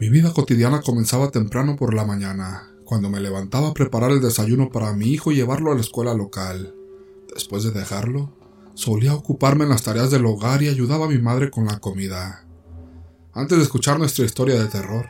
Mi 0.00 0.10
vida 0.10 0.34
cotidiana 0.34 0.82
comenzaba 0.82 1.30
temprano 1.30 1.76
por 1.76 1.94
la 1.94 2.04
mañana, 2.04 2.74
cuando 2.84 3.08
me 3.08 3.20
levantaba 3.20 3.68
a 3.68 3.72
preparar 3.72 4.10
el 4.10 4.20
desayuno 4.20 4.68
para 4.70 4.92
mi 4.92 5.06
hijo 5.06 5.32
y 5.32 5.36
llevarlo 5.36 5.72
a 5.72 5.76
la 5.76 5.80
escuela 5.80 6.12
local. 6.12 6.74
Después 7.34 7.64
de 7.64 7.70
dejarlo, 7.70 8.36
solía 8.74 9.14
ocuparme 9.14 9.64
en 9.64 9.70
las 9.70 9.82
tareas 9.82 10.10
del 10.10 10.26
hogar 10.26 10.62
y 10.62 10.68
ayudaba 10.68 11.06
a 11.06 11.08
mi 11.08 11.18
madre 11.18 11.50
con 11.50 11.66
la 11.66 11.78
comida. 11.78 12.46
Antes 13.32 13.58
de 13.58 13.64
escuchar 13.64 13.98
nuestra 13.98 14.24
historia 14.24 14.58
de 14.58 14.68
terror, 14.68 15.06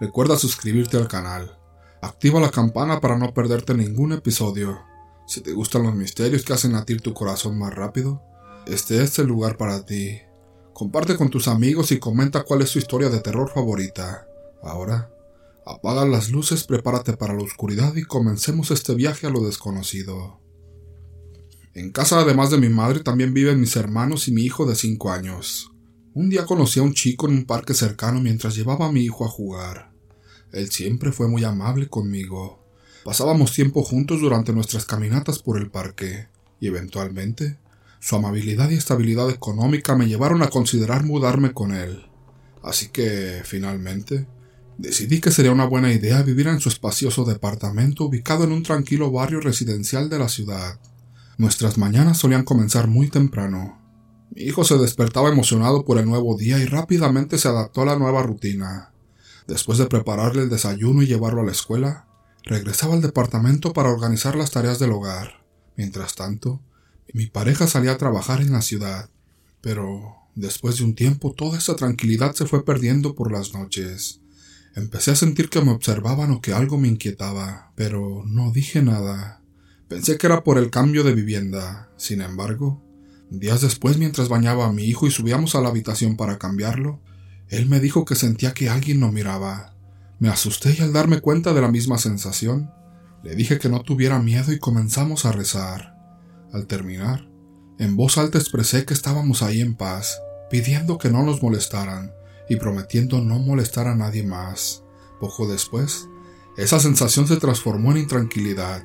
recuerda 0.00 0.36
suscribirte 0.36 0.96
al 0.96 1.08
canal 1.08 1.60
Activa 2.02 2.40
la 2.40 2.50
campana 2.50 2.98
para 2.98 3.18
no 3.18 3.34
perderte 3.34 3.74
ningún 3.74 4.12
episodio. 4.12 4.80
Si 5.26 5.42
te 5.42 5.52
gustan 5.52 5.82
los 5.82 5.94
misterios 5.94 6.44
que 6.44 6.54
hacen 6.54 6.72
latir 6.72 7.02
tu 7.02 7.12
corazón 7.12 7.58
más 7.58 7.74
rápido, 7.74 8.22
este 8.66 9.02
es 9.02 9.18
el 9.18 9.26
lugar 9.26 9.58
para 9.58 9.84
ti. 9.84 10.18
Comparte 10.72 11.16
con 11.16 11.28
tus 11.28 11.46
amigos 11.46 11.92
y 11.92 11.98
comenta 11.98 12.44
cuál 12.44 12.62
es 12.62 12.72
tu 12.72 12.78
historia 12.78 13.10
de 13.10 13.20
terror 13.20 13.50
favorita. 13.52 14.26
Ahora, 14.62 15.10
apaga 15.66 16.06
las 16.06 16.30
luces, 16.30 16.64
prepárate 16.64 17.18
para 17.18 17.34
la 17.34 17.42
oscuridad 17.42 17.94
y 17.94 18.04
comencemos 18.04 18.70
este 18.70 18.94
viaje 18.94 19.26
a 19.26 19.30
lo 19.30 19.40
desconocido. 19.40 20.40
En 21.72 21.92
casa, 21.92 22.18
además 22.18 22.50
de 22.50 22.58
mi 22.58 22.68
madre, 22.68 23.00
también 23.00 23.32
viven 23.32 23.60
mis 23.60 23.76
hermanos 23.76 24.26
y 24.26 24.32
mi 24.32 24.42
hijo 24.42 24.66
de 24.66 24.74
5 24.74 25.12
años. 25.12 25.70
Un 26.14 26.28
día 26.28 26.44
conocí 26.44 26.80
a 26.80 26.82
un 26.82 26.94
chico 26.94 27.28
en 27.28 27.34
un 27.34 27.44
parque 27.44 27.74
cercano 27.74 28.20
mientras 28.20 28.56
llevaba 28.56 28.86
a 28.86 28.92
mi 28.92 29.02
hijo 29.02 29.24
a 29.24 29.28
jugar. 29.28 29.92
Él 30.52 30.70
siempre 30.70 31.12
fue 31.12 31.28
muy 31.28 31.44
amable 31.44 31.88
conmigo. 31.88 32.64
Pasábamos 33.04 33.52
tiempo 33.52 33.84
juntos 33.84 34.20
durante 34.20 34.52
nuestras 34.52 34.84
caminatas 34.84 35.38
por 35.38 35.58
el 35.58 35.70
parque, 35.70 36.26
y 36.58 36.66
eventualmente 36.66 37.58
su 38.00 38.16
amabilidad 38.16 38.70
y 38.70 38.74
estabilidad 38.74 39.30
económica 39.30 39.94
me 39.94 40.08
llevaron 40.08 40.42
a 40.42 40.48
considerar 40.48 41.04
mudarme 41.04 41.52
con 41.52 41.72
él. 41.72 42.06
Así 42.62 42.88
que, 42.88 43.42
finalmente, 43.44 44.26
decidí 44.76 45.20
que 45.20 45.30
sería 45.30 45.52
una 45.52 45.66
buena 45.66 45.92
idea 45.92 46.22
vivir 46.22 46.48
en 46.48 46.58
su 46.58 46.68
espacioso 46.68 47.24
departamento 47.24 48.04
ubicado 48.04 48.42
en 48.44 48.52
un 48.52 48.64
tranquilo 48.64 49.12
barrio 49.12 49.40
residencial 49.40 50.10
de 50.10 50.18
la 50.18 50.28
ciudad. 50.28 50.80
Nuestras 51.40 51.78
mañanas 51.78 52.18
solían 52.18 52.44
comenzar 52.44 52.86
muy 52.86 53.08
temprano. 53.08 53.80
Mi 54.28 54.42
hijo 54.42 54.62
se 54.62 54.76
despertaba 54.76 55.30
emocionado 55.30 55.86
por 55.86 55.96
el 55.96 56.04
nuevo 56.04 56.36
día 56.36 56.58
y 56.58 56.66
rápidamente 56.66 57.38
se 57.38 57.48
adaptó 57.48 57.80
a 57.80 57.86
la 57.86 57.98
nueva 57.98 58.22
rutina. 58.22 58.92
Después 59.48 59.78
de 59.78 59.86
prepararle 59.86 60.42
el 60.42 60.50
desayuno 60.50 61.00
y 61.00 61.06
llevarlo 61.06 61.40
a 61.40 61.46
la 61.46 61.52
escuela, 61.52 62.06
regresaba 62.44 62.92
al 62.92 63.00
departamento 63.00 63.72
para 63.72 63.88
organizar 63.88 64.36
las 64.36 64.50
tareas 64.50 64.78
del 64.78 64.92
hogar. 64.92 65.42
Mientras 65.78 66.14
tanto, 66.14 66.60
mi 67.14 67.24
pareja 67.24 67.66
salía 67.66 67.92
a 67.92 67.96
trabajar 67.96 68.42
en 68.42 68.52
la 68.52 68.60
ciudad. 68.60 69.08
Pero 69.62 70.16
después 70.34 70.76
de 70.76 70.84
un 70.84 70.94
tiempo 70.94 71.32
toda 71.32 71.56
esa 71.56 71.74
tranquilidad 71.74 72.34
se 72.34 72.44
fue 72.44 72.66
perdiendo 72.66 73.14
por 73.14 73.32
las 73.32 73.54
noches. 73.54 74.20
Empecé 74.76 75.12
a 75.12 75.16
sentir 75.16 75.48
que 75.48 75.62
me 75.62 75.72
observaban 75.72 76.32
o 76.32 76.42
que 76.42 76.52
algo 76.52 76.76
me 76.76 76.88
inquietaba, 76.88 77.72
pero 77.76 78.24
no 78.26 78.52
dije 78.52 78.82
nada. 78.82 79.39
Pensé 79.90 80.18
que 80.18 80.28
era 80.28 80.44
por 80.44 80.56
el 80.56 80.70
cambio 80.70 81.02
de 81.02 81.12
vivienda. 81.12 81.90
Sin 81.96 82.22
embargo, 82.22 82.80
días 83.28 83.60
después 83.60 83.98
mientras 83.98 84.28
bañaba 84.28 84.66
a 84.66 84.72
mi 84.72 84.84
hijo 84.84 85.08
y 85.08 85.10
subíamos 85.10 85.56
a 85.56 85.60
la 85.60 85.68
habitación 85.68 86.16
para 86.16 86.38
cambiarlo, 86.38 87.00
él 87.48 87.68
me 87.68 87.80
dijo 87.80 88.04
que 88.04 88.14
sentía 88.14 88.54
que 88.54 88.70
alguien 88.70 89.00
lo 89.00 89.10
miraba. 89.10 89.74
Me 90.20 90.28
asusté 90.28 90.76
y 90.78 90.80
al 90.80 90.92
darme 90.92 91.20
cuenta 91.20 91.54
de 91.54 91.60
la 91.60 91.72
misma 91.72 91.98
sensación, 91.98 92.70
le 93.24 93.34
dije 93.34 93.58
que 93.58 93.68
no 93.68 93.82
tuviera 93.82 94.20
miedo 94.20 94.52
y 94.52 94.60
comenzamos 94.60 95.24
a 95.24 95.32
rezar. 95.32 95.96
Al 96.52 96.68
terminar, 96.68 97.28
en 97.80 97.96
voz 97.96 98.16
alta 98.16 98.38
expresé 98.38 98.84
que 98.84 98.94
estábamos 98.94 99.42
ahí 99.42 99.60
en 99.60 99.74
paz, 99.74 100.20
pidiendo 100.52 100.98
que 100.98 101.10
no 101.10 101.24
nos 101.24 101.42
molestaran 101.42 102.12
y 102.48 102.54
prometiendo 102.54 103.20
no 103.22 103.40
molestar 103.40 103.88
a 103.88 103.96
nadie 103.96 104.22
más. 104.22 104.84
Poco 105.18 105.48
después, 105.48 106.06
esa 106.56 106.78
sensación 106.78 107.26
se 107.26 107.38
transformó 107.38 107.90
en 107.90 107.98
intranquilidad. 107.98 108.84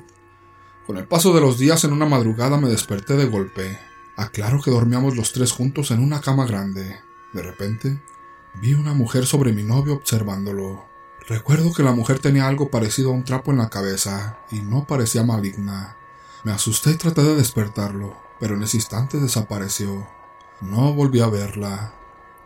Con 0.86 0.98
el 0.98 1.08
paso 1.08 1.34
de 1.34 1.40
los 1.40 1.58
días 1.58 1.82
en 1.82 1.92
una 1.92 2.06
madrugada 2.06 2.58
me 2.58 2.68
desperté 2.68 3.16
de 3.16 3.26
golpe. 3.26 3.76
Aclaro 4.14 4.62
que 4.62 4.70
dormíamos 4.70 5.16
los 5.16 5.32
tres 5.32 5.50
juntos 5.50 5.90
en 5.90 6.00
una 6.00 6.20
cama 6.20 6.46
grande. 6.46 7.00
De 7.32 7.42
repente, 7.42 8.00
vi 8.54 8.74
una 8.74 8.94
mujer 8.94 9.26
sobre 9.26 9.52
mi 9.52 9.64
novio 9.64 9.94
observándolo. 9.94 10.84
Recuerdo 11.28 11.72
que 11.72 11.82
la 11.82 11.90
mujer 11.90 12.20
tenía 12.20 12.46
algo 12.46 12.70
parecido 12.70 13.10
a 13.10 13.14
un 13.14 13.24
trapo 13.24 13.50
en 13.50 13.58
la 13.58 13.68
cabeza 13.68 14.38
y 14.52 14.60
no 14.60 14.86
parecía 14.86 15.24
maligna. 15.24 15.96
Me 16.44 16.52
asusté 16.52 16.92
y 16.92 16.96
traté 16.96 17.24
de 17.24 17.34
despertarlo, 17.34 18.16
pero 18.38 18.54
en 18.54 18.62
ese 18.62 18.76
instante 18.76 19.18
desapareció. 19.18 20.06
No 20.60 20.94
volví 20.94 21.18
a 21.18 21.26
verla. 21.26 21.94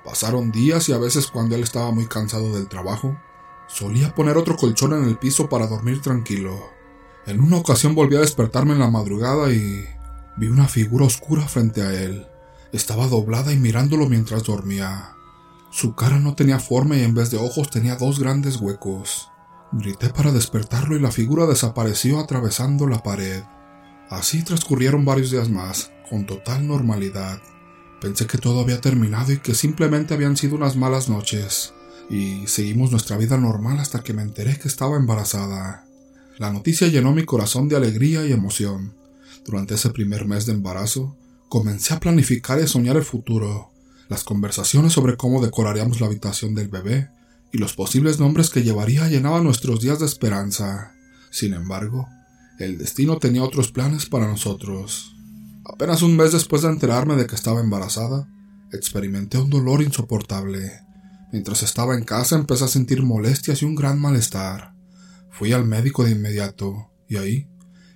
Pasaron 0.03 0.51
días 0.51 0.89
y 0.89 0.95
a 0.95 0.99
veces 0.99 1.27
cuando 1.27 1.57
él 1.57 1.63
estaba 1.63 1.91
muy 1.91 2.07
cansado 2.07 2.55
del 2.55 2.69
trabajo, 2.69 3.19
solía 3.67 4.15
poner 4.15 4.39
otro 4.39 4.57
colchón 4.57 4.95
en 4.95 5.05
el 5.05 5.19
piso 5.19 5.51
para 5.51 5.67
dormir 5.67 6.01
tranquilo. 6.01 6.80
En 7.27 7.41
una 7.41 7.59
ocasión 7.59 7.95
volví 7.95 8.17
a 8.17 8.21
despertarme 8.21 8.73
en 8.73 8.81
la 8.81 8.91
madrugada 8.91 9.53
y 9.53 9.85
vi 10.37 10.49
una 10.49 10.69
figura 10.69 11.05
oscura 11.05 11.47
frente 11.47 11.83
a 11.83 11.93
él. 11.93 12.27
Estaba 12.73 13.07
doblada 13.09 13.53
y 13.53 13.59
mirándolo 13.59 14.09
mientras 14.09 14.45
dormía. 14.45 15.13
Su 15.71 15.95
cara 15.95 16.19
no 16.19 16.35
tenía 16.35 16.59
forma 16.59 16.97
y 16.97 17.03
en 17.03 17.15
vez 17.15 17.31
de 17.31 17.37
ojos 17.37 17.71
tenía 17.71 17.97
dos 17.97 18.19
grandes 18.19 18.57
huecos. 18.57 19.29
Grité 19.73 20.09
para 20.09 20.33
despertarlo 20.33 20.97
y 20.97 21.01
la 21.01 21.13
figura 21.13 21.47
desapareció 21.47 22.19
atravesando 22.19 22.87
la 22.89 23.03
pared. 23.03 23.43
Así 24.09 24.43
transcurrieron 24.43 25.05
varios 25.05 25.31
días 25.31 25.49
más, 25.49 25.93
con 26.09 26.27
total 26.27 26.67
normalidad. 26.67 27.41
Pensé 28.01 28.27
que 28.27 28.39
todo 28.39 28.61
había 28.61 28.81
terminado 28.81 29.33
y 29.33 29.39
que 29.39 29.55
simplemente 29.55 30.15
habían 30.15 30.37
sido 30.37 30.57
unas 30.57 30.75
malas 30.75 31.09
noches, 31.09 31.75
y 32.09 32.47
seguimos 32.49 32.91
nuestra 32.91 33.17
vida 33.17 33.37
normal 33.37 33.79
hasta 33.79 34.03
que 34.03 34.13
me 34.13 34.23
enteré 34.23 34.59
que 34.59 34.67
estaba 34.67 34.97
embarazada. 34.97 35.85
La 36.41 36.51
noticia 36.51 36.89
llenó 36.89 37.13
mi 37.13 37.27
corazón 37.27 37.69
de 37.69 37.77
alegría 37.77 38.25
y 38.25 38.33
emoción. 38.33 38.95
Durante 39.45 39.75
ese 39.75 39.91
primer 39.91 40.25
mes 40.25 40.47
de 40.47 40.53
embarazo, 40.53 41.15
comencé 41.51 41.93
a 41.93 42.01
planificar 42.01 42.59
y 42.59 42.67
soñar 42.67 42.97
el 42.97 43.03
futuro, 43.03 43.71
las 44.09 44.25
conversaciones 44.25 44.95
sobre 44.95 45.19
cómo 45.19 45.45
decoraríamos 45.45 46.01
la 46.01 46.07
habitación 46.07 46.55
del 46.55 46.69
bebé 46.69 47.11
y 47.53 47.59
los 47.59 47.75
posibles 47.75 48.19
nombres 48.19 48.49
que 48.49 48.63
llevaría 48.63 49.07
llenaban 49.07 49.45
nuestros 49.45 49.83
días 49.83 49.99
de 49.99 50.07
esperanza. 50.07 50.95
Sin 51.31 51.53
embargo, 51.53 52.09
el 52.59 52.79
destino 52.79 53.19
tenía 53.19 53.45
otros 53.45 53.71
planes 53.71 54.07
para 54.07 54.27
nosotros. 54.27 55.15
Apenas 55.67 56.01
un 56.01 56.17
mes 56.17 56.33
después 56.33 56.63
de 56.63 56.69
enterarme 56.69 57.17
de 57.17 57.27
que 57.27 57.35
estaba 57.35 57.61
embarazada, 57.61 58.27
experimenté 58.73 59.37
un 59.37 59.51
dolor 59.51 59.83
insoportable. 59.83 60.73
Mientras 61.33 61.63
estaba 61.63 61.99
en 61.99 62.05
casa 62.05 62.37
empecé 62.37 62.65
a 62.65 62.69
sentir 62.69 63.03
molestias 63.03 63.61
y 63.61 63.67
un 63.67 63.75
gran 63.75 64.01
malestar. 64.01 64.70
Fui 65.31 65.53
al 65.53 65.67
médico 65.67 66.05
de 66.05 66.13
inmediato, 66.13 66.91
y 67.09 67.17
ahí, 67.17 67.49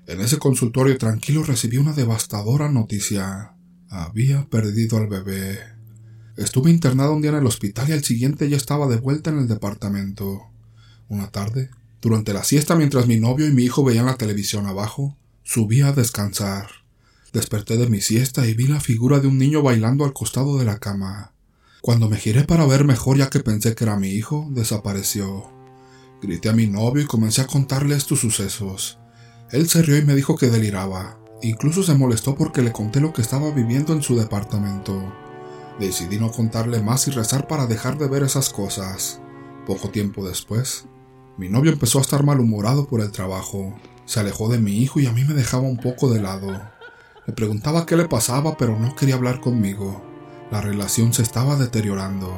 en 0.06 0.20
ese 0.20 0.38
consultorio 0.38 0.96
tranquilo, 0.98 1.42
recibí 1.44 1.78
una 1.78 1.92
devastadora 1.92 2.70
noticia. 2.70 3.54
Había 3.88 4.48
perdido 4.48 4.98
al 4.98 5.06
bebé. 5.06 5.58
Estuve 6.36 6.70
internado 6.70 7.14
un 7.14 7.22
día 7.22 7.30
en 7.30 7.38
el 7.38 7.46
hospital 7.46 7.88
y 7.88 7.92
al 7.92 8.04
siguiente 8.04 8.48
ya 8.48 8.56
estaba 8.56 8.86
de 8.88 8.96
vuelta 8.96 9.30
en 9.30 9.38
el 9.38 9.48
departamento. 9.48 10.50
Una 11.08 11.30
tarde, 11.30 11.70
durante 12.02 12.34
la 12.34 12.44
siesta 12.44 12.74
mientras 12.74 13.06
mi 13.06 13.18
novio 13.18 13.46
y 13.46 13.52
mi 13.52 13.64
hijo 13.64 13.84
veían 13.84 14.06
la 14.06 14.16
televisión 14.16 14.66
abajo, 14.66 15.16
subí 15.42 15.80
a 15.80 15.92
descansar. 15.92 16.68
Desperté 17.32 17.76
de 17.76 17.88
mi 17.88 18.00
siesta 18.00 18.46
y 18.46 18.54
vi 18.54 18.66
la 18.66 18.80
figura 18.80 19.20
de 19.20 19.28
un 19.28 19.38
niño 19.38 19.62
bailando 19.62 20.04
al 20.04 20.12
costado 20.12 20.58
de 20.58 20.64
la 20.64 20.78
cama. 20.78 21.32
Cuando 21.80 22.08
me 22.08 22.16
giré 22.16 22.44
para 22.44 22.66
ver 22.66 22.84
mejor 22.84 23.16
ya 23.16 23.30
que 23.30 23.40
pensé 23.40 23.74
que 23.74 23.84
era 23.84 23.96
mi 23.96 24.10
hijo, 24.10 24.48
desapareció. 24.50 25.53
Grité 26.24 26.48
a 26.48 26.54
mi 26.54 26.66
novio 26.66 27.02
y 27.02 27.06
comencé 27.06 27.42
a 27.42 27.46
contarle 27.46 27.94
estos 27.94 28.20
sucesos. 28.20 28.98
Él 29.50 29.68
se 29.68 29.82
rió 29.82 29.98
y 29.98 30.06
me 30.06 30.14
dijo 30.14 30.36
que 30.36 30.48
deliraba. 30.48 31.18
Incluso 31.42 31.82
se 31.82 31.92
molestó 31.94 32.34
porque 32.34 32.62
le 32.62 32.72
conté 32.72 32.98
lo 32.98 33.12
que 33.12 33.20
estaba 33.20 33.50
viviendo 33.50 33.92
en 33.92 34.00
su 34.00 34.16
departamento. 34.16 35.02
Decidí 35.78 36.18
no 36.18 36.32
contarle 36.32 36.80
más 36.80 37.08
y 37.08 37.10
rezar 37.10 37.46
para 37.46 37.66
dejar 37.66 37.98
de 37.98 38.08
ver 38.08 38.22
esas 38.22 38.48
cosas. 38.48 39.20
Poco 39.66 39.90
tiempo 39.90 40.26
después, 40.26 40.86
mi 41.36 41.50
novio 41.50 41.72
empezó 41.72 41.98
a 41.98 42.02
estar 42.02 42.24
malhumorado 42.24 42.86
por 42.86 43.02
el 43.02 43.12
trabajo. 43.12 43.74
Se 44.06 44.18
alejó 44.18 44.48
de 44.48 44.56
mi 44.56 44.78
hijo 44.78 45.00
y 45.00 45.06
a 45.06 45.12
mí 45.12 45.24
me 45.24 45.34
dejaba 45.34 45.64
un 45.64 45.76
poco 45.76 46.08
de 46.08 46.22
lado. 46.22 46.58
Le 47.26 47.34
preguntaba 47.34 47.84
qué 47.84 47.98
le 47.98 48.08
pasaba, 48.08 48.56
pero 48.56 48.78
no 48.80 48.96
quería 48.96 49.16
hablar 49.16 49.42
conmigo. 49.42 50.02
La 50.50 50.62
relación 50.62 51.12
se 51.12 51.20
estaba 51.20 51.56
deteriorando. 51.56 52.32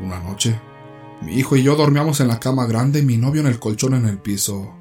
Una 0.00 0.20
noche, 0.20 0.58
mi 1.22 1.34
hijo 1.34 1.56
y 1.56 1.62
yo 1.62 1.76
dormíamos 1.76 2.20
en 2.20 2.28
la 2.28 2.40
cama 2.40 2.66
grande 2.66 3.00
y 3.00 3.04
mi 3.04 3.16
novio 3.16 3.42
en 3.42 3.46
el 3.46 3.58
colchón 3.58 3.94
en 3.94 4.06
el 4.06 4.18
piso. 4.18 4.74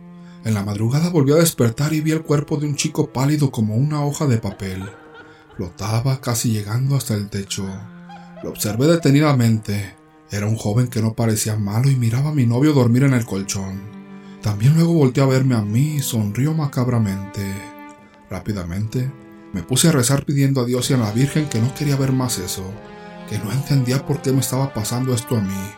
En 0.46 0.54
la 0.54 0.64
madrugada 0.64 1.10
volví 1.10 1.34
a 1.34 1.38
despertar 1.38 1.94
y 1.94 2.02
vi 2.02 2.12
el 2.12 2.22
cuerpo 2.22 2.58
de 2.58 2.66
un 2.66 2.76
chico 2.76 3.12
pálido 3.12 3.52
como 3.52 3.76
una 3.76 4.04
hoja 4.06 4.26
de 4.26 4.38
papel. 4.38 4.90
Flotaba 5.58 6.22
casi 6.22 6.52
llegando 6.52 6.96
hasta 6.96 7.14
el 7.14 7.30
techo. 7.30 7.68
Lo 8.42 8.50
observé 8.50 8.88
detenidamente. 8.88 9.96
Era 10.32 10.48
un 10.48 10.56
joven 10.56 10.88
que 10.88 11.02
no 11.02 11.14
parecía 11.14 11.58
malo 11.58 11.90
y 11.90 11.96
miraba 11.96 12.30
a 12.30 12.34
mi 12.34 12.46
novio 12.46 12.72
dormir 12.72 13.04
en 13.04 13.14
el 13.14 13.26
colchón. 13.26 13.82
También 14.42 14.76
luego 14.76 14.94
volteó 14.94 15.26
a 15.26 15.28
verme 15.28 15.56
a 15.56 15.62
mí 15.62 15.96
y 15.96 16.00
sonrió 16.00 16.54
macabramente. 16.54 17.54
Rápidamente 18.30 19.12
me 19.52 19.64
puse 19.64 19.90
a 19.90 19.92
rezar 19.92 20.26
pidiendo 20.26 20.62
a 20.62 20.66
Dios 20.66 20.90
y 20.90 20.94
a 20.94 20.98
la 20.98 21.12
Virgen 21.12 21.50
que 21.50 21.60
no 21.60 21.74
quería 21.74 21.96
ver 21.96 22.12
más 22.12 22.38
eso, 22.38 22.64
que 23.28 23.40
no 23.40 23.52
entendía 23.52 24.06
por 24.06 24.22
qué 24.22 24.32
me 24.32 24.40
estaba 24.40 24.74
pasando 24.74 25.14
esto 25.14 25.36
a 25.36 25.42
mí. 25.42 25.72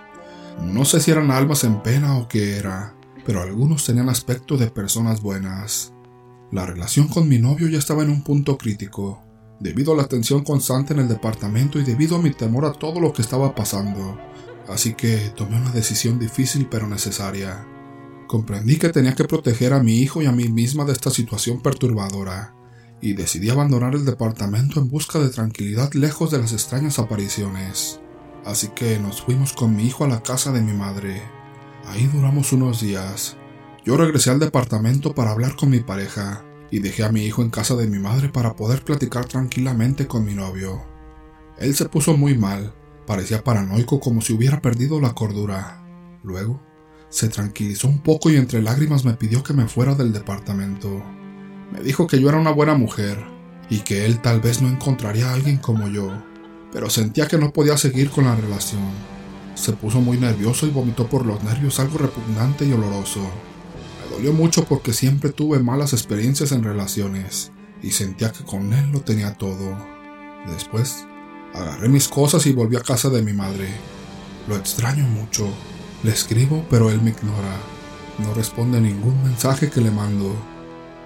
No 0.60 0.86
sé 0.86 1.00
si 1.00 1.12
eran 1.12 1.32
almas 1.32 1.64
en 1.64 1.82
pena 1.82 2.18
o 2.18 2.28
qué 2.28 2.58
era, 2.58 2.96
pero 3.26 3.42
algunos 3.42 3.86
tenían 3.86 4.10
aspecto 4.10 4.58
de 4.58 4.72
personas 4.72 5.22
buenas. 5.22 5.94
La 6.52 6.66
relación 6.66 7.08
con 7.08 7.30
mi 7.30 7.40
novio 7.40 7.70
ya 7.70 7.80
estaba 7.80 8.04
en 8.04 8.10
un 8.10 8.24
punto 8.24 8.58
crítico, 8.58 9.24
debido 9.60 9.94
a 9.94 9.98
la 9.98 10.08
tensión 10.08 10.44
constante 10.44 10.94
en 10.94 11.00
el 11.00 11.08
departamento 11.08 11.80
y 11.80 11.84
debido 11.84 12.18
a 12.18 12.22
mi 12.22 12.32
temor 12.32 12.66
a 12.66 12.74
todo 12.74 13.00
lo 13.00 13.14
que 13.14 13.22
estaba 13.22 13.56
pasando 13.56 14.18
así 14.72 14.94
que 14.94 15.32
tomé 15.36 15.58
una 15.58 15.72
decisión 15.72 16.20
difícil 16.20 16.68
pero 16.70 16.88
necesaria. 16.88 17.68
Comprendí 18.28 18.78
que 18.78 18.90
tenía 18.90 19.16
que 19.16 19.26
proteger 19.26 19.74
a 19.74 19.84
mi 19.84 20.00
hijo 20.00 20.22
y 20.22 20.26
a 20.26 20.32
mí 20.32 20.48
misma 20.48 20.86
de 20.86 20.94
esta 20.94 21.10
situación 21.10 21.62
perturbadora, 21.62 22.56
y 23.02 23.14
decidí 23.14 23.50
abandonar 23.50 23.96
el 23.96 24.06
departamento 24.06 24.80
en 24.80 24.90
busca 24.90 25.20
de 25.20 25.30
tranquilidad 25.30 25.94
lejos 25.94 26.32
de 26.32 26.38
las 26.38 26.54
extrañas 26.54 27.00
apariciones. 27.00 28.00
Así 28.46 28.70
que 28.70 29.00
nos 29.00 29.22
fuimos 29.22 29.54
con 29.54 29.76
mi 29.76 29.86
hijo 29.86 30.06
a 30.06 30.08
la 30.08 30.24
casa 30.24 30.52
de 30.52 30.62
mi 30.62 30.74
madre. 30.74 31.22
Ahí 31.86 32.08
duramos 32.08 32.52
unos 32.54 32.82
días. 32.82 33.38
Yo 33.86 33.98
regresé 33.98 34.32
al 34.32 34.40
departamento 34.40 35.14
para 35.14 35.32
hablar 35.32 35.56
con 35.56 35.70
mi 35.70 35.80
pareja, 35.80 36.44
y 36.70 36.80
dejé 36.80 37.04
a 37.04 37.12
mi 37.12 37.24
hijo 37.26 37.42
en 37.42 37.50
casa 37.50 37.76
de 37.76 37.88
mi 37.88 38.00
madre 38.00 38.30
para 38.30 38.56
poder 38.56 38.84
platicar 38.84 39.26
tranquilamente 39.26 40.08
con 40.08 40.26
mi 40.26 40.34
novio. 40.34 40.84
Él 41.58 41.76
se 41.76 41.90
puso 41.90 42.16
muy 42.16 42.38
mal, 42.38 42.74
Parecía 43.06 43.44
paranoico 43.44 44.00
como 44.00 44.22
si 44.22 44.32
hubiera 44.32 44.62
perdido 44.62 45.02
la 45.02 45.14
cordura. 45.14 45.84
Luego, 46.24 46.62
se 47.10 47.30
tranquilizó 47.30 47.88
un 47.88 48.02
poco 48.02 48.30
y 48.30 48.38
entre 48.38 48.62
lágrimas 48.62 49.04
me 49.04 49.16
pidió 49.16 49.44
que 49.44 49.54
me 49.54 49.68
fuera 49.68 49.96
del 49.96 50.14
departamento. 50.14 51.04
Me 51.74 51.82
dijo 51.82 52.08
que 52.08 52.22
yo 52.22 52.30
era 52.30 52.40
una 52.40 52.52
buena 52.52 52.76
mujer 52.76 53.18
y 53.70 53.80
que 53.80 54.06
él 54.06 54.22
tal 54.22 54.40
vez 54.40 54.62
no 54.62 54.70
encontraría 54.70 55.30
a 55.30 55.34
alguien 55.34 55.58
como 55.58 55.88
yo, 55.88 56.24
pero 56.72 56.90
sentía 56.90 57.28
que 57.28 57.38
no 57.38 57.52
podía 57.52 57.78
seguir 57.78 58.10
con 58.10 58.26
la 58.26 58.36
relación. 58.36 58.82
Se 59.56 59.74
puso 59.74 60.00
muy 60.02 60.18
nervioso 60.18 60.66
y 60.66 60.72
vomitó 60.72 61.08
por 61.08 61.26
los 61.26 61.44
nervios 61.44 61.80
algo 61.80 61.98
repugnante 61.98 62.66
y 62.66 62.74
oloroso. 62.74 63.20
Me 63.20 64.16
dolió 64.16 64.34
mucho 64.34 64.66
porque 64.66 64.94
siempre 64.94 65.32
tuve 65.32 65.60
malas 65.60 65.94
experiencias 65.94 66.52
en 66.52 66.64
relaciones 66.64 67.52
y 67.82 67.92
sentía 67.92 68.32
que 68.32 68.44
con 68.44 68.74
él 68.74 68.92
lo 68.92 69.02
tenía 69.02 69.34
todo. 69.34 69.78
Después, 70.48 71.06
Agarré 71.54 71.90
mis 71.90 72.08
cosas 72.08 72.46
y 72.46 72.54
volví 72.54 72.78
a 72.78 72.82
casa 72.82 73.10
de 73.10 73.22
mi 73.22 73.34
madre. 73.34 73.68
Lo 74.48 74.56
extraño 74.56 75.04
mucho. 75.04 75.48
Le 76.02 76.12
escribo, 76.12 76.66
pero 76.70 76.90
él 76.90 77.02
me 77.02 77.10
ignora. 77.10 77.58
No 78.20 78.34
responde 78.34 78.80
ningún 78.80 79.22
mensaje 79.24 79.70
que 79.70 79.82
le 79.82 79.92
mando. 79.92 80.34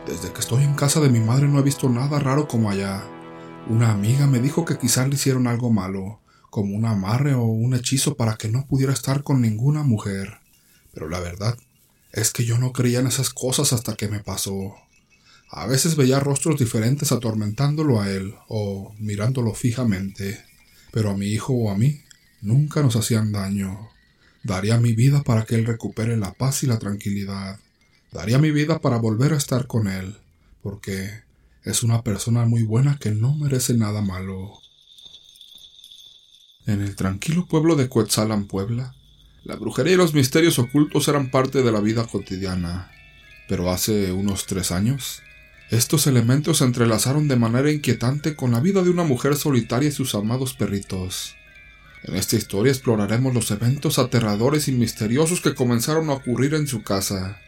Desde 0.06 0.32
que 0.32 0.40
estoy 0.40 0.64
en 0.64 0.76
casa 0.76 1.00
de 1.00 1.10
mi 1.10 1.20
madre 1.20 1.48
no 1.48 1.58
he 1.60 1.64
visto 1.64 1.90
nada 1.90 2.20
raro 2.20 2.48
como 2.48 2.70
allá. 2.70 3.04
Una 3.68 3.92
amiga 3.92 4.28
me 4.28 4.40
dijo 4.40 4.64
que 4.64 4.78
quizás 4.78 5.10
le 5.10 5.16
hicieron 5.16 5.48
algo 5.48 5.72
malo, 5.72 6.20
como 6.52 6.76
un 6.76 6.86
amarre 6.86 7.34
o 7.34 7.46
un 7.46 7.74
hechizo 7.74 8.16
para 8.16 8.36
que 8.36 8.48
no 8.48 8.68
pudiera 8.68 8.94
estar 8.94 9.24
con 9.24 9.42
ninguna 9.42 9.82
mujer. 9.82 10.38
Pero 10.94 11.10
la 11.10 11.20
verdad 11.20 11.58
es 12.14 12.32
que 12.32 12.46
yo 12.46 12.60
no 12.60 12.74
creía 12.74 13.00
en 13.00 13.08
esas 13.08 13.32
cosas 13.32 13.74
hasta 13.74 13.96
que 13.96 14.08
me 14.08 14.20
pasó. 14.20 14.76
A 15.50 15.66
veces 15.66 15.96
veía 15.96 16.20
rostros 16.20 16.60
diferentes 16.60 17.12
atormentándolo 17.12 18.00
a 18.00 18.12
él 18.12 18.36
o 18.50 18.94
mirándolo 19.00 19.56
fijamente, 19.56 20.46
pero 20.92 21.10
a 21.10 21.18
mi 21.18 21.26
hijo 21.26 21.54
o 21.54 21.72
a 21.72 21.78
mí 21.78 22.02
nunca 22.42 22.84
nos 22.84 22.96
hacían 22.96 23.32
daño. 23.32 23.90
Daría 24.44 24.78
mi 24.78 24.94
vida 24.94 25.24
para 25.24 25.44
que 25.44 25.56
él 25.56 25.66
recupere 25.66 26.18
la 26.18 26.34
paz 26.34 26.62
y 26.62 26.68
la 26.68 26.78
tranquilidad. 26.78 27.60
Daría 28.12 28.38
mi 28.38 28.52
vida 28.52 28.80
para 28.80 28.98
volver 28.98 29.34
a 29.34 29.38
estar 29.38 29.66
con 29.66 29.88
él, 29.88 30.18
porque 30.62 31.25
es 31.66 31.84
una 31.84 32.04
persona 32.04 32.46
muy 32.46 32.64
buena 32.64 32.98
que 33.00 33.12
no 33.12 33.36
merece 33.36 33.74
nada 33.74 34.02
malo. 34.02 34.62
En 36.68 36.82
el 36.82 36.96
tranquilo 36.96 37.46
pueblo 37.48 37.76
de 37.76 37.90
Coetzalan, 37.90 38.46
Puebla, 38.46 38.96
la 39.44 39.56
brujería 39.56 39.94
y 39.94 39.98
los 39.98 40.14
misterios 40.14 40.58
ocultos 40.60 41.08
eran 41.08 41.30
parte 41.30 41.64
de 41.64 41.72
la 41.72 41.80
vida 41.80 42.06
cotidiana. 42.08 42.92
Pero 43.48 43.72
hace 43.72 44.12
unos 44.12 44.46
tres 44.46 44.72
años, 44.72 45.22
estos 45.70 46.08
elementos 46.08 46.60
se 46.60 46.66
entrelazaron 46.66 47.28
de 47.28 47.36
manera 47.36 47.72
inquietante 47.72 48.36
con 48.36 48.52
la 48.52 48.60
vida 48.60 48.84
de 48.84 48.90
una 48.90 49.04
mujer 49.04 49.36
solitaria 49.36 49.90
y 49.90 49.92
sus 49.92 50.16
amados 50.16 50.54
perritos. 50.54 51.36
En 52.04 52.16
esta 52.16 52.36
historia 52.36 52.72
exploraremos 52.72 53.34
los 53.34 53.50
eventos 53.50 53.98
aterradores 53.98 54.68
y 54.68 54.72
misteriosos 54.72 55.42
que 55.42 55.56
comenzaron 55.56 56.10
a 56.10 56.14
ocurrir 56.14 56.54
en 56.54 56.68
su 56.68 56.84
casa, 56.84 57.42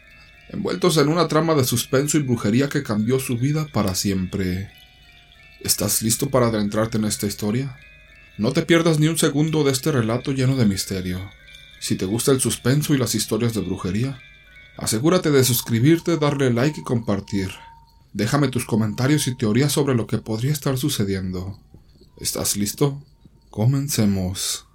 envueltos 0.50 0.96
en 0.96 1.08
una 1.08 1.28
trama 1.28 1.54
de 1.54 1.64
suspenso 1.64 2.16
y 2.16 2.22
brujería 2.22 2.68
que 2.68 2.82
cambió 2.82 3.20
su 3.20 3.36
vida 3.36 3.66
para 3.72 3.94
siempre. 3.94 4.70
¿Estás 5.60 6.02
listo 6.02 6.30
para 6.30 6.48
adentrarte 6.48 6.98
en 6.98 7.04
esta 7.04 7.26
historia? 7.26 7.78
No 8.38 8.52
te 8.52 8.62
pierdas 8.62 9.00
ni 9.00 9.08
un 9.08 9.18
segundo 9.18 9.64
de 9.64 9.72
este 9.72 9.90
relato 9.90 10.32
lleno 10.32 10.56
de 10.56 10.66
misterio. 10.66 11.30
Si 11.80 11.96
te 11.96 12.06
gusta 12.06 12.30
el 12.30 12.40
suspenso 12.40 12.94
y 12.94 12.98
las 12.98 13.14
historias 13.14 13.54
de 13.54 13.60
brujería, 13.60 14.20
asegúrate 14.76 15.30
de 15.30 15.44
suscribirte, 15.44 16.16
darle 16.16 16.52
like 16.52 16.80
y 16.80 16.84
compartir. 16.84 17.50
Déjame 18.12 18.48
tus 18.48 18.64
comentarios 18.64 19.26
y 19.26 19.36
teorías 19.36 19.72
sobre 19.72 19.94
lo 19.94 20.06
que 20.06 20.18
podría 20.18 20.52
estar 20.52 20.78
sucediendo. 20.78 21.58
¿Estás 22.16 22.56
listo? 22.56 23.02
Comencemos. 23.50 24.66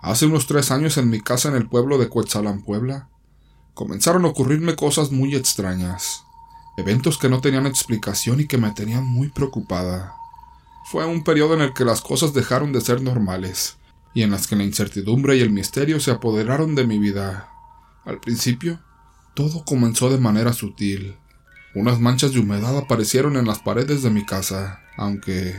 Hace 0.00 0.26
unos 0.26 0.46
tres 0.46 0.70
años 0.70 0.96
en 0.96 1.10
mi 1.10 1.20
casa 1.20 1.48
en 1.48 1.56
el 1.56 1.68
pueblo 1.68 1.98
de 1.98 2.08
Cuetzalan, 2.08 2.62
Puebla, 2.62 3.08
comenzaron 3.78 4.24
a 4.24 4.28
ocurrirme 4.28 4.74
cosas 4.74 5.12
muy 5.12 5.36
extrañas, 5.36 6.24
eventos 6.76 7.16
que 7.16 7.28
no 7.28 7.40
tenían 7.40 7.64
explicación 7.64 8.40
y 8.40 8.48
que 8.48 8.58
me 8.58 8.72
tenían 8.72 9.06
muy 9.06 9.28
preocupada. 9.28 10.16
Fue 10.86 11.06
un 11.06 11.22
periodo 11.22 11.54
en 11.54 11.60
el 11.60 11.74
que 11.74 11.84
las 11.84 12.00
cosas 12.00 12.34
dejaron 12.34 12.72
de 12.72 12.80
ser 12.80 13.02
normales, 13.02 13.76
y 14.14 14.24
en 14.24 14.32
las 14.32 14.48
que 14.48 14.56
la 14.56 14.64
incertidumbre 14.64 15.36
y 15.36 15.42
el 15.42 15.50
misterio 15.50 16.00
se 16.00 16.10
apoderaron 16.10 16.74
de 16.74 16.88
mi 16.88 16.98
vida. 16.98 17.52
Al 18.04 18.18
principio, 18.18 18.80
todo 19.34 19.64
comenzó 19.64 20.10
de 20.10 20.18
manera 20.18 20.52
sutil, 20.52 21.16
unas 21.76 22.00
manchas 22.00 22.32
de 22.32 22.40
humedad 22.40 22.76
aparecieron 22.76 23.36
en 23.36 23.46
las 23.46 23.60
paredes 23.60 24.02
de 24.02 24.10
mi 24.10 24.26
casa, 24.26 24.80
aunque 24.96 25.54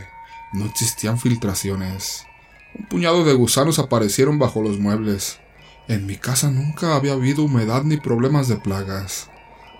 no 0.52 0.66
existían 0.66 1.18
filtraciones. 1.18 2.26
Un 2.78 2.84
puñado 2.84 3.24
de 3.24 3.32
gusanos 3.32 3.78
aparecieron 3.78 4.38
bajo 4.38 4.60
los 4.60 4.78
muebles. 4.78 5.40
En 5.90 6.06
mi 6.06 6.14
casa 6.14 6.52
nunca 6.52 6.94
había 6.94 7.14
habido 7.14 7.42
humedad 7.42 7.82
ni 7.82 7.96
problemas 7.96 8.46
de 8.46 8.54
plagas. 8.54 9.28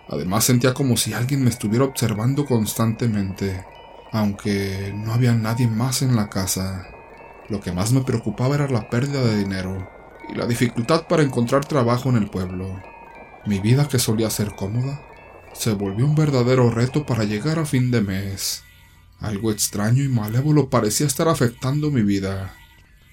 Además 0.09 0.43
sentía 0.43 0.75
como 0.75 0.97
si 0.97 1.13
alguien 1.13 1.45
me 1.45 1.51
estuviera 1.51 1.85
observando 1.85 2.47
constantemente, 2.47 3.65
aunque 4.11 4.93
no 4.93 5.13
había 5.13 5.35
nadie 5.35 5.69
más 5.69 6.03
en 6.03 6.17
la 6.17 6.29
casa. 6.29 6.89
Lo 7.49 7.61
que 7.61 7.71
más 7.71 7.93
me 7.93 8.01
preocupaba 8.01 8.57
era 8.57 8.69
la 8.69 8.91
pérdida 8.91 9.23
de 9.23 9.39
dinero 9.39 9.89
y 10.29 10.35
la 10.35 10.47
dificultad 10.47 11.07
para 11.07 11.23
encontrar 11.23 11.65
trabajo 11.65 12.09
en 12.09 12.17
el 12.17 12.29
pueblo. 12.29 12.83
Mi 13.47 13.61
vida, 13.61 13.87
que 13.87 14.01
solía 14.01 14.31
ser 14.31 14.57
cómoda, 14.57 15.01
se 15.53 15.75
volvió 15.75 16.07
un 16.07 16.17
verdadero 16.17 16.71
reto 16.71 17.07
para 17.07 17.23
llegar 17.23 17.61
a 17.61 17.67
fin 17.67 17.93
de 17.93 18.01
mes. 18.01 18.65
Algo 19.21 19.53
extraño 19.53 20.03
y 20.03 20.09
malévolo 20.09 20.71
parecía 20.71 21.07
estar 21.07 21.29
afectando 21.29 21.93
mi 21.93 22.03
vida. 22.03 22.53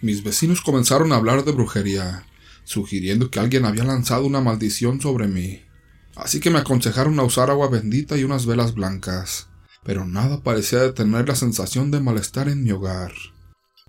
Mis 0.02 0.24
vecinos 0.24 0.62
comenzaron 0.62 1.14
a 1.14 1.18
hablar 1.18 1.46
de 1.46 1.52
brujería, 1.52 2.26
sugiriendo 2.68 3.32
que 3.32 3.40
alguien 3.40 3.64
había 3.64 3.86
lanzado 3.86 4.26
una 4.26 4.42
maldición 4.42 5.00
sobre 5.00 5.28
mí. 5.28 5.62
Así 6.18 6.42
que 6.42 6.50
me 6.50 6.60
aconsejaron 6.60 7.18
a 7.18 7.24
usar 7.24 7.50
agua 7.50 7.70
bendita 7.70 8.18
y 8.18 8.26
unas 8.26 8.46
velas 8.46 8.74
blancas, 8.74 9.48
pero 9.86 10.06
nada 10.06 10.44
parecía 10.44 10.80
detener 10.80 11.30
la 11.30 11.36
sensación 11.36 11.92
de 11.92 12.02
malestar 12.02 12.50
en 12.50 12.66
mi 12.66 12.72
hogar. 12.72 13.14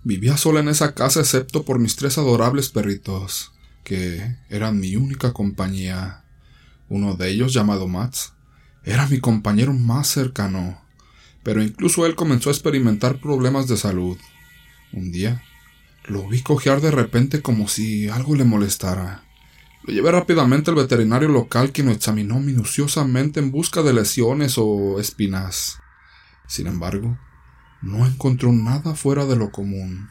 Vivía 0.04 0.36
sola 0.36 0.60
en 0.60 0.68
esa 0.68 0.94
casa 0.94 1.18
excepto 1.18 1.64
por 1.64 1.80
mis 1.80 1.96
tres 1.96 2.18
adorables 2.18 2.68
perritos, 2.68 3.50
que 3.82 4.36
eran 4.48 4.78
mi 4.78 4.94
única 4.94 5.32
compañía. 5.32 6.24
Uno 6.88 7.16
de 7.16 7.30
ellos, 7.30 7.52
llamado 7.52 7.88
Mats, 7.88 8.34
era 8.84 9.08
mi 9.08 9.18
compañero 9.18 9.72
más 9.72 10.06
cercano, 10.06 10.80
pero 11.42 11.64
incluso 11.64 12.06
él 12.06 12.14
comenzó 12.14 12.50
a 12.50 12.52
experimentar 12.52 13.20
problemas 13.20 13.66
de 13.66 13.76
salud. 13.76 14.18
Un 14.92 15.10
día, 15.10 15.42
lo 16.08 16.26
vi 16.26 16.42
cojear 16.42 16.80
de 16.80 16.90
repente 16.90 17.42
como 17.42 17.68
si 17.68 18.08
algo 18.08 18.34
le 18.34 18.44
molestara. 18.44 19.24
Lo 19.84 19.92
llevé 19.92 20.10
rápidamente 20.10 20.70
al 20.70 20.76
veterinario 20.76 21.28
local 21.28 21.70
quien 21.72 21.88
lo 21.88 21.92
examinó 21.92 22.40
minuciosamente 22.40 23.40
en 23.40 23.50
busca 23.50 23.82
de 23.82 23.92
lesiones 23.92 24.56
o 24.56 24.98
espinas. 24.98 25.78
Sin 26.46 26.66
embargo, 26.66 27.18
no 27.82 28.06
encontró 28.06 28.52
nada 28.52 28.94
fuera 28.94 29.26
de 29.26 29.36
lo 29.36 29.50
común. 29.50 30.08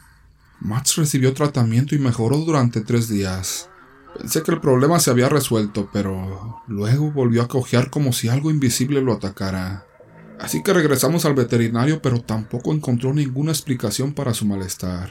Max 0.60 0.96
recibió 0.96 1.34
tratamiento 1.34 1.94
y 1.94 1.98
mejoró 1.98 2.38
durante 2.38 2.80
tres 2.80 3.08
días. 3.08 3.68
Pensé 4.16 4.42
que 4.42 4.52
el 4.52 4.60
problema 4.60 4.98
se 5.00 5.10
había 5.10 5.28
resuelto, 5.28 5.90
pero 5.92 6.62
luego 6.66 7.12
volvió 7.12 7.42
a 7.42 7.48
cojear 7.48 7.90
como 7.90 8.12
si 8.12 8.28
algo 8.28 8.50
invisible 8.50 9.02
lo 9.02 9.12
atacara. 9.12 9.84
Así 10.40 10.62
que 10.62 10.72
regresamos 10.72 11.24
al 11.24 11.34
veterinario, 11.34 12.00
pero 12.00 12.20
tampoco 12.22 12.72
encontró 12.72 13.12
ninguna 13.12 13.50
explicación 13.50 14.12
para 14.12 14.34
su 14.34 14.46
malestar. 14.46 15.10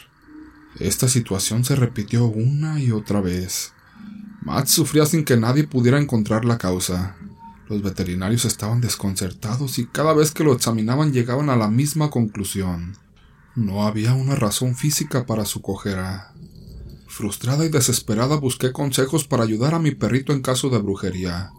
Esta 0.80 1.08
situación 1.08 1.64
se 1.64 1.76
repitió 1.76 2.26
una 2.26 2.80
y 2.80 2.92
otra 2.92 3.22
vez. 3.22 3.74
Matt 4.42 4.68
sufría 4.68 5.06
sin 5.06 5.26
que 5.26 5.36
nadie 5.36 5.66
pudiera 5.66 6.00
encontrar 6.00 6.46
la 6.46 6.58
causa. 6.58 7.18
Los 7.68 7.82
veterinarios 7.82 8.46
estaban 8.46 8.80
desconcertados 8.80 9.80
y 9.80 9.88
cada 9.88 10.14
vez 10.14 10.32
que 10.32 10.44
lo 10.44 10.54
examinaban 10.54 11.12
llegaban 11.12 11.50
a 11.50 11.56
la 11.56 11.70
misma 11.70 12.10
conclusión. 12.10 12.96
No 13.56 13.88
había 13.88 14.14
una 14.14 14.36
razón 14.36 14.76
física 14.76 15.26
para 15.26 15.46
su 15.46 15.62
cojera. 15.62 16.34
Frustrada 17.08 17.66
y 17.66 17.70
desesperada 17.70 18.36
busqué 18.36 18.72
consejos 18.72 19.28
para 19.28 19.44
ayudar 19.44 19.74
a 19.74 19.80
mi 19.80 19.92
perrito 19.92 20.32
en 20.32 20.42
caso 20.42 20.70
de 20.70 20.78
brujería. 20.78 21.52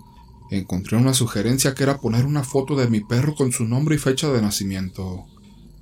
Encontré 0.51 0.97
una 0.97 1.13
sugerencia 1.13 1.75
que 1.75 1.83
era 1.83 1.99
poner 1.99 2.25
una 2.25 2.45
foto 2.45 2.77
de 2.77 2.89
mi 2.89 3.01
perro 3.01 3.35
con 3.35 3.51
su 3.51 3.65
nombre 3.65 3.97
y 3.97 3.99
fecha 3.99 4.31
de 4.31 4.41
nacimiento. 4.41 5.27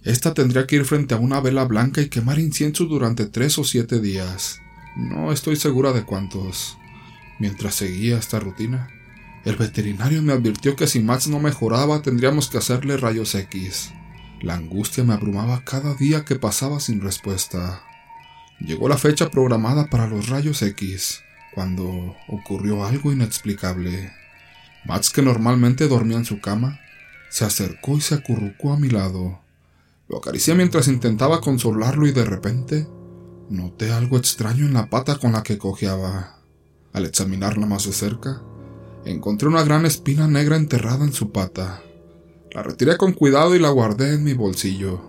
Esta 0.07 0.34
tendría 0.34 0.68
que 0.68 0.76
ir 0.76 0.84
frente 0.84 1.14
a 1.14 1.18
una 1.18 1.40
vela 1.40 1.64
blanca 1.64 2.00
y 2.00 2.09
quemar 2.09 2.38
incienso 2.38 2.84
durante 2.84 3.26
tres 3.26 3.59
o 3.59 3.64
siete 3.64 3.98
días. 4.00 4.61
No 4.94 5.32
estoy 5.32 5.57
segura 5.57 5.92
de 5.92 6.04
cuántos. 6.04 6.78
Mientras 7.40 7.74
seguía 7.74 8.16
esta 8.16 8.38
rutina, 8.38 8.88
el 9.44 9.57
veterinario 9.57 10.22
me 10.22 10.32
advirtió 10.32 10.76
que 10.76 10.86
si 10.86 11.00
Max 11.00 11.26
no 11.26 11.40
mejoraba 11.40 12.02
tendríamos 12.02 12.48
que 12.48 12.59
hacerle 12.59 12.96
rayos 12.96 13.34
X. 13.34 13.92
La 14.40 14.54
angustia 14.54 15.02
me 15.02 15.12
abrumaba 15.12 15.64
cada 15.64 15.94
día 15.94 16.24
que 16.24 16.36
pasaba 16.36 16.78
sin 16.78 17.00
respuesta. 17.00 17.82
Llegó 18.61 18.88
la 18.88 18.98
fecha 18.98 19.28
programada 19.28 19.90
para 19.90 20.07
los 20.07 20.28
rayos 20.28 20.62
X, 20.62 21.20
cuando 21.52 22.14
ocurrió 22.28 22.86
algo 22.86 23.12
inexplicable. 23.12 24.12
Max, 24.84 25.11
que 25.11 25.22
normalmente 25.22 25.88
dormía 25.88 26.18
en 26.18 26.24
su 26.24 26.40
cama, 26.40 26.78
se 27.28 27.44
acercó 27.44 27.96
y 27.96 28.00
se 28.00 28.14
acurrucó 28.14 28.72
a 28.72 28.78
mi 28.78 28.88
lado. 28.88 29.44
Lo 30.09 30.18
acaricié 30.18 30.54
mientras 30.54 30.88
intentaba 30.88 31.40
consolarlo 31.40 32.07
y 32.07 32.12
de 32.12 32.24
repente 32.24 32.86
noté 33.50 33.92
algo 33.92 34.16
extraño 34.16 34.64
en 34.64 34.74
la 34.74 34.88
pata 34.88 35.18
con 35.18 35.32
la 35.32 35.42
que 35.42 35.59
cojeaba. 35.59 36.42
Al 36.92 37.04
examinarla 37.04 37.66
más 37.66 37.86
de 37.86 37.92
cerca, 37.92 38.42
encontré 39.04 39.48
una 39.48 39.64
gran 39.64 39.84
espina 39.84 40.26
negra 40.26 40.57
enterrada 40.57 41.04
en 41.04 41.12
su 41.12 41.30
pata. 41.30 41.82
La 42.52 42.62
retiré 42.62 42.96
con 42.96 43.12
cuidado 43.12 43.54
y 43.54 43.59
la 43.59 43.68
guardé 43.68 44.14
en 44.14 44.24
mi 44.24 44.32
bolsillo. 44.32 45.00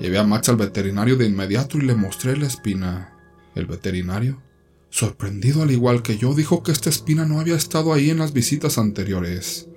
Llevé 0.00 0.18
a 0.18 0.24
Max 0.24 0.48
al 0.48 0.56
veterinario 0.56 1.16
de 1.16 1.26
inmediato 1.26 1.78
y 1.78 1.82
le 1.82 1.94
mostré 1.94 2.36
la 2.36 2.46
espina. 2.46 3.16
El 3.54 3.66
veterinario, 3.66 4.42
sorprendido 4.90 5.62
al 5.62 5.70
igual 5.70 6.02
que 6.02 6.18
yo, 6.18 6.34
dijo 6.34 6.62
que 6.62 6.72
esta 6.72 6.90
espina 6.90 7.24
no 7.24 7.40
había 7.40 7.56
estado 7.56 7.92
ahí 7.92 8.10
en 8.10 8.18
las 8.18 8.32
visitas 8.32 8.78
anteriores. 8.78 9.68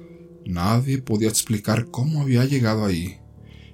Nadie 0.45 1.01
podía 1.01 1.29
explicar 1.29 1.87
cómo 1.91 2.21
había 2.21 2.45
llegado 2.45 2.85
ahí, 2.85 3.20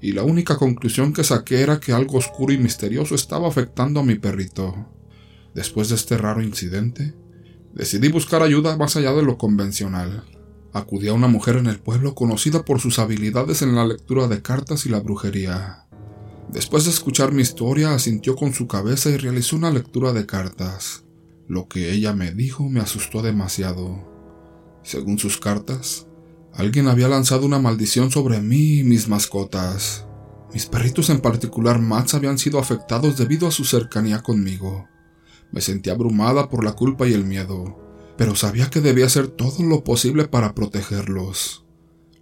y 0.08 0.14
la 0.14 0.24
única 0.24 0.56
conclusión 0.56 1.12
que 1.12 1.26
saqué 1.26 1.60
era 1.60 1.82
que 1.82 1.92
algo 1.92 2.18
oscuro 2.18 2.54
y 2.54 2.58
misterioso 2.58 3.14
estaba 3.14 3.50
afectando 3.50 4.00
a 4.00 4.04
mi 4.04 4.16
perrito. 4.16 4.88
Después 5.54 5.90
de 5.90 5.96
este 5.96 6.18
raro 6.18 6.42
incidente, 6.42 7.14
decidí 7.74 8.08
buscar 8.08 8.42
ayuda 8.42 8.78
más 8.78 8.96
allá 8.96 9.12
de 9.12 9.22
lo 9.22 9.38
convencional. 9.38 10.24
Acudí 10.72 11.10
a 11.10 11.14
una 11.14 11.28
mujer 11.28 11.58
en 11.58 11.68
el 11.68 11.80
pueblo 11.80 12.16
conocida 12.16 12.64
por 12.64 12.80
sus 12.80 13.00
habilidades 13.00 13.62
en 13.62 13.76
la 13.76 13.86
lectura 13.86 14.30
de 14.30 14.42
cartas 14.42 14.86
y 14.86 14.90
la 14.90 15.02
brujería. 15.02 15.88
Después 16.54 16.86
de 16.86 16.92
escuchar 16.92 17.34
mi 17.34 17.42
historia, 17.42 17.94
asintió 17.94 18.38
con 18.38 18.54
su 18.54 18.66
cabeza 18.66 19.10
y 19.10 19.18
realizó 19.18 19.58
una 19.58 19.72
lectura 19.72 20.14
de 20.14 20.26
cartas. 20.26 21.04
Lo 21.50 21.68
que 21.68 21.92
ella 21.92 22.14
me 22.14 22.32
dijo 22.32 22.70
me 22.70 22.80
asustó 22.80 23.22
demasiado. 23.22 24.08
Según 24.84 25.20
sus 25.20 25.38
cartas, 25.38 26.07
alguien 26.58 26.88
había 26.88 27.08
lanzado 27.08 27.46
una 27.46 27.60
maldición 27.60 28.12
sobre 28.12 28.42
mí 28.42 28.80
y 28.80 28.84
mis 28.84 29.08
mascotas. 29.08 30.06
Mis 30.54 30.66
perritos 30.66 31.10
en 31.12 31.22
particular 31.22 31.80
Max 31.80 32.16
habían 32.16 32.40
sido 32.40 32.58
afectados 32.60 33.18
debido 33.18 33.48
a 33.48 33.52
su 33.52 33.64
cercanía 33.64 34.22
conmigo. 34.22 34.88
Me 35.52 35.62
sentí 35.62 35.92
abrumada 35.92 36.50
por 36.50 36.64
la 36.64 36.74
culpa 36.74 37.08
y 37.08 37.14
el 37.14 37.26
miedo, 37.26 37.80
pero 38.18 38.36
sabía 38.36 38.70
que 38.70 38.82
debía 38.82 39.06
hacer 39.06 39.28
todo 39.28 39.64
lo 39.64 39.84
posible 39.84 40.28
para 40.28 40.56
protegerlos. 40.56 41.64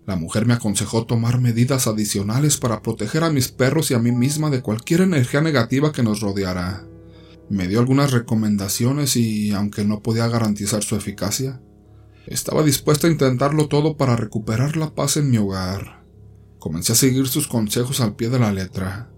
La 0.06 0.18
mujer 0.18 0.46
me 0.46 0.54
aconsejó 0.54 1.06
tomar 1.06 1.40
medidas 1.40 1.88
adicionales 1.88 2.58
para 2.58 2.82
proteger 2.82 3.24
a 3.24 3.32
mis 3.32 3.48
perros 3.48 3.90
y 3.90 3.94
a 3.94 4.00
mí 4.00 4.12
misma 4.12 4.50
de 4.50 4.62
cualquier 4.62 5.02
energía 5.02 5.42
negativa 5.42 5.92
que 5.92 6.04
nos 6.04 6.20
rodeara. 6.20 6.86
Me 7.50 7.68
dio 7.68 7.80
algunas 7.80 8.12
recomendaciones 8.12 9.16
y, 9.16 9.52
aunque 9.52 9.86
no 9.86 10.02
podía 10.02 10.28
garantizar 10.28 10.84
su 10.84 10.96
eficacia, 10.96 11.62
estaba 12.28 12.64
dispuesta 12.64 13.08
a 13.08 13.12
intentarlo 13.12 13.68
todo 13.68 13.98
para 13.98 14.16
recuperar 14.16 14.78
la 14.78 14.94
paz 14.94 15.18
en 15.18 15.30
mi 15.30 15.38
hogar. 15.38 16.04
Comencé 16.60 16.94
a 16.94 16.96
seguir 16.96 17.28
sus 17.28 17.48
consejos 17.48 18.02
al 18.02 18.16
pie 18.16 18.30
de 18.30 18.40
la 18.40 18.52
letra. 18.52 19.10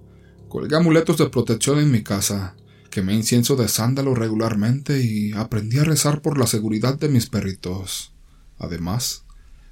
Colgué 0.49 0.75
amuletos 0.75 1.17
de 1.17 1.29
protección 1.29 1.79
en 1.79 1.91
mi 1.91 2.03
casa 2.03 2.55
Quemé 2.89 3.13
incienso 3.13 3.55
de 3.55 3.67
sándalo 3.67 4.15
regularmente 4.15 5.01
y 5.03 5.31
aprendí 5.33 5.77
a 5.77 5.83
rezar 5.83 6.23
por 6.23 6.39
la 6.39 6.47
seguridad 6.47 6.97
de 6.97 7.09
mis 7.09 7.27
perritos. 7.27 8.13
Además, 8.57 9.23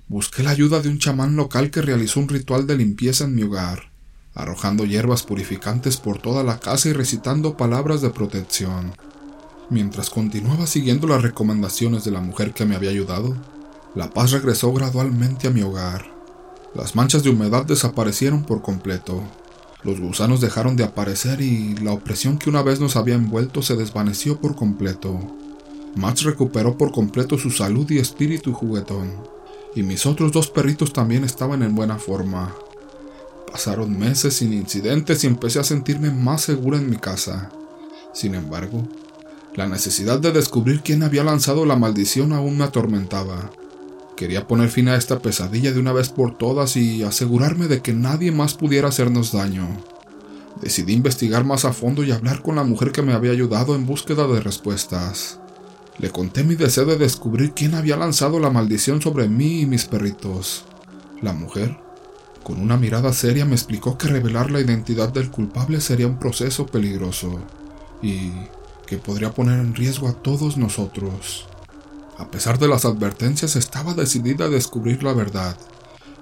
busqué 0.07 0.43
la 0.43 0.51
ayuda 0.51 0.81
de 0.81 0.89
un 0.89 0.99
chamán 0.99 1.36
local 1.36 1.71
que 1.71 1.81
realizó 1.81 2.19
un 2.19 2.29
ritual 2.29 2.67
de 2.67 2.77
limpieza 2.77 3.23
en 3.23 3.33
mi 3.33 3.43
hogar, 3.43 3.91
arrojando 4.33 4.86
hierbas 4.86 5.23
purificantes 5.23 5.97
por 5.97 6.21
toda 6.21 6.43
la 6.43 6.59
casa 6.59 6.89
y 6.89 6.93
recitando 6.93 7.57
palabras 7.57 8.01
de 8.01 8.11
protección. 8.11 8.93
Mientras 9.70 10.09
continuaba 10.09 10.68
siguiendo 10.68 11.07
las 11.07 11.22
recomendaciones 11.22 12.03
de 12.03 12.11
la 12.11 12.22
mujer 12.22 12.53
que 12.53 12.66
me 12.66 12.76
había 12.76 12.91
ayudado, 12.91 13.36
la 13.95 14.09
paz 14.09 14.32
regresó 14.32 14.72
gradualmente 14.74 15.47
a 15.47 15.51
mi 15.51 15.61
hogar. 15.61 16.13
Las 16.74 16.95
manchas 16.95 17.24
de 17.24 17.30
humedad 17.30 17.66
desaparecieron 17.66 18.43
por 18.43 18.61
completo 18.61 19.24
los 19.86 19.99
gusanos 19.99 20.41
dejaron 20.41 20.76
de 20.76 20.84
aparecer 20.84 21.41
y 21.41 21.76
la 21.76 21.93
opresión 21.93 22.39
que 22.39 22.49
una 22.49 22.63
vez 22.63 22.80
nos 22.80 22.95
había 22.95 23.13
envuelto 23.13 23.61
se 23.61 23.76
desvaneció 23.76 24.41
por 24.41 24.55
completo. 24.55 25.20
Max 25.95 26.24
recuperó 26.24 26.76
por 26.76 26.91
completo 26.91 27.38
su 27.38 27.51
salud 27.51 27.88
y 27.91 27.99
espíritu 27.99 28.51
juguetón, 28.51 29.13
y 29.76 29.84
mis 29.84 30.07
otros 30.07 30.32
dos 30.32 30.49
perritos 30.49 30.91
también 30.91 31.24
estaban 31.24 31.61
en 31.61 31.76
buena 31.76 31.99
forma. 31.99 32.51
Pasaron 33.51 33.97
meses 33.97 34.34
sin 34.34 34.53
incidentes 34.53 35.24
y 35.24 35.28
empecé 35.28 35.59
a 35.59 35.63
sentirme 35.63 36.09
más 36.09 36.41
segura 36.41 36.80
en 36.80 36.89
mi 36.89 36.97
casa. 36.97 37.51
Sin 38.11 38.34
embargo, 38.34 38.88
la 39.56 39.68
necesidad 39.68 40.20
de 40.20 40.34
descubrir 40.34 40.82
quién 40.82 41.01
había 41.01 41.24
lanzado 41.24 41.66
la 41.66 41.78
maldición 41.78 42.34
aún 42.34 42.58
me 42.58 42.66
atormentaba. 42.66 43.51
Quería 44.18 44.47
poner 44.47 44.70
fin 44.70 44.89
a 44.89 44.97
esta 44.97 45.20
pesadilla 45.20 45.72
de 45.72 45.80
una 45.80 45.93
vez 45.93 46.10
por 46.10 46.38
todas 46.38 46.76
y 46.76 47.03
asegurarme 47.03 47.68
de 47.68 47.82
que 47.82 47.93
nadie 47.93 48.32
más 48.32 48.53
pudiera 48.53 48.89
hacernos 48.89 49.32
daño. 49.32 49.68
Decidí 50.62 50.93
investigar 50.93 51.45
más 51.45 51.64
a 51.64 51.74
fondo 51.74 52.03
y 52.03 52.12
hablar 52.12 52.41
con 52.41 52.58
la 52.58 52.64
mujer 52.64 52.91
que 52.91 53.01
me 53.01 53.14
había 53.14 53.32
ayudado 53.32 53.76
en 53.76 53.86
búsqueda 53.86 54.28
de 54.28 54.41
respuestas. 54.41 55.39
Le 55.99 56.10
conté 56.10 56.43
mi 56.43 56.56
deseo 56.56 56.86
de 56.86 56.97
descubrir 56.97 57.53
quién 57.53 57.76
había 57.76 57.95
lanzado 57.95 58.39
la 58.39 58.49
maldición 58.49 59.01
sobre 59.01 59.30
mí 59.30 59.62
y 59.62 59.66
mis 59.66 59.86
perritos. 59.86 60.66
La 61.22 61.32
mujer, 61.32 61.78
con 62.43 62.62
una 62.62 62.76
mirada 62.76 63.14
seria, 63.14 63.45
me 63.45 63.56
explicó 63.56 63.97
que 63.97 64.08
revelar 64.10 64.51
la 64.51 64.60
identidad 64.60 65.14
del 65.14 65.32
culpable 65.32 65.80
sería 65.80 66.08
un 66.08 66.20
proceso 66.20 66.66
peligroso 66.66 67.39
y 68.01 68.32
que 68.86 68.97
podría 68.97 69.33
poner 69.33 69.59
en 69.59 69.75
riesgo 69.75 70.07
a 70.07 70.13
todos 70.13 70.57
nosotros. 70.57 71.47
A 72.17 72.31
pesar 72.31 72.59
de 72.59 72.67
las 72.67 72.86
advertencias, 72.86 73.55
estaba 73.55 73.93
decidida 73.93 74.45
a 74.45 74.49
descubrir 74.49 75.03
la 75.03 75.13
verdad. 75.13 75.57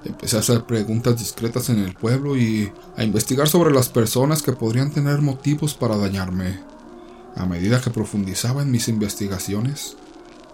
Empecé 0.06 0.38
a 0.38 0.40
hacer 0.40 0.64
preguntas 0.64 1.20
discretas 1.20 1.70
en 1.70 1.80
el 1.80 1.94
pueblo 1.94 2.36
y 2.36 2.72
a 2.98 3.04
investigar 3.04 3.48
sobre 3.48 3.72
las 3.72 3.90
personas 3.90 4.42
que 4.42 4.54
podrían 4.54 4.92
tener 4.92 5.22
motivos 5.22 5.76
para 5.76 5.98
dañarme. 5.98 6.60
A 7.36 7.46
medida 7.46 7.82
que 7.82 7.90
profundizaba 7.90 8.64
en 8.64 8.72
mis 8.72 8.88
investigaciones, 8.88 9.96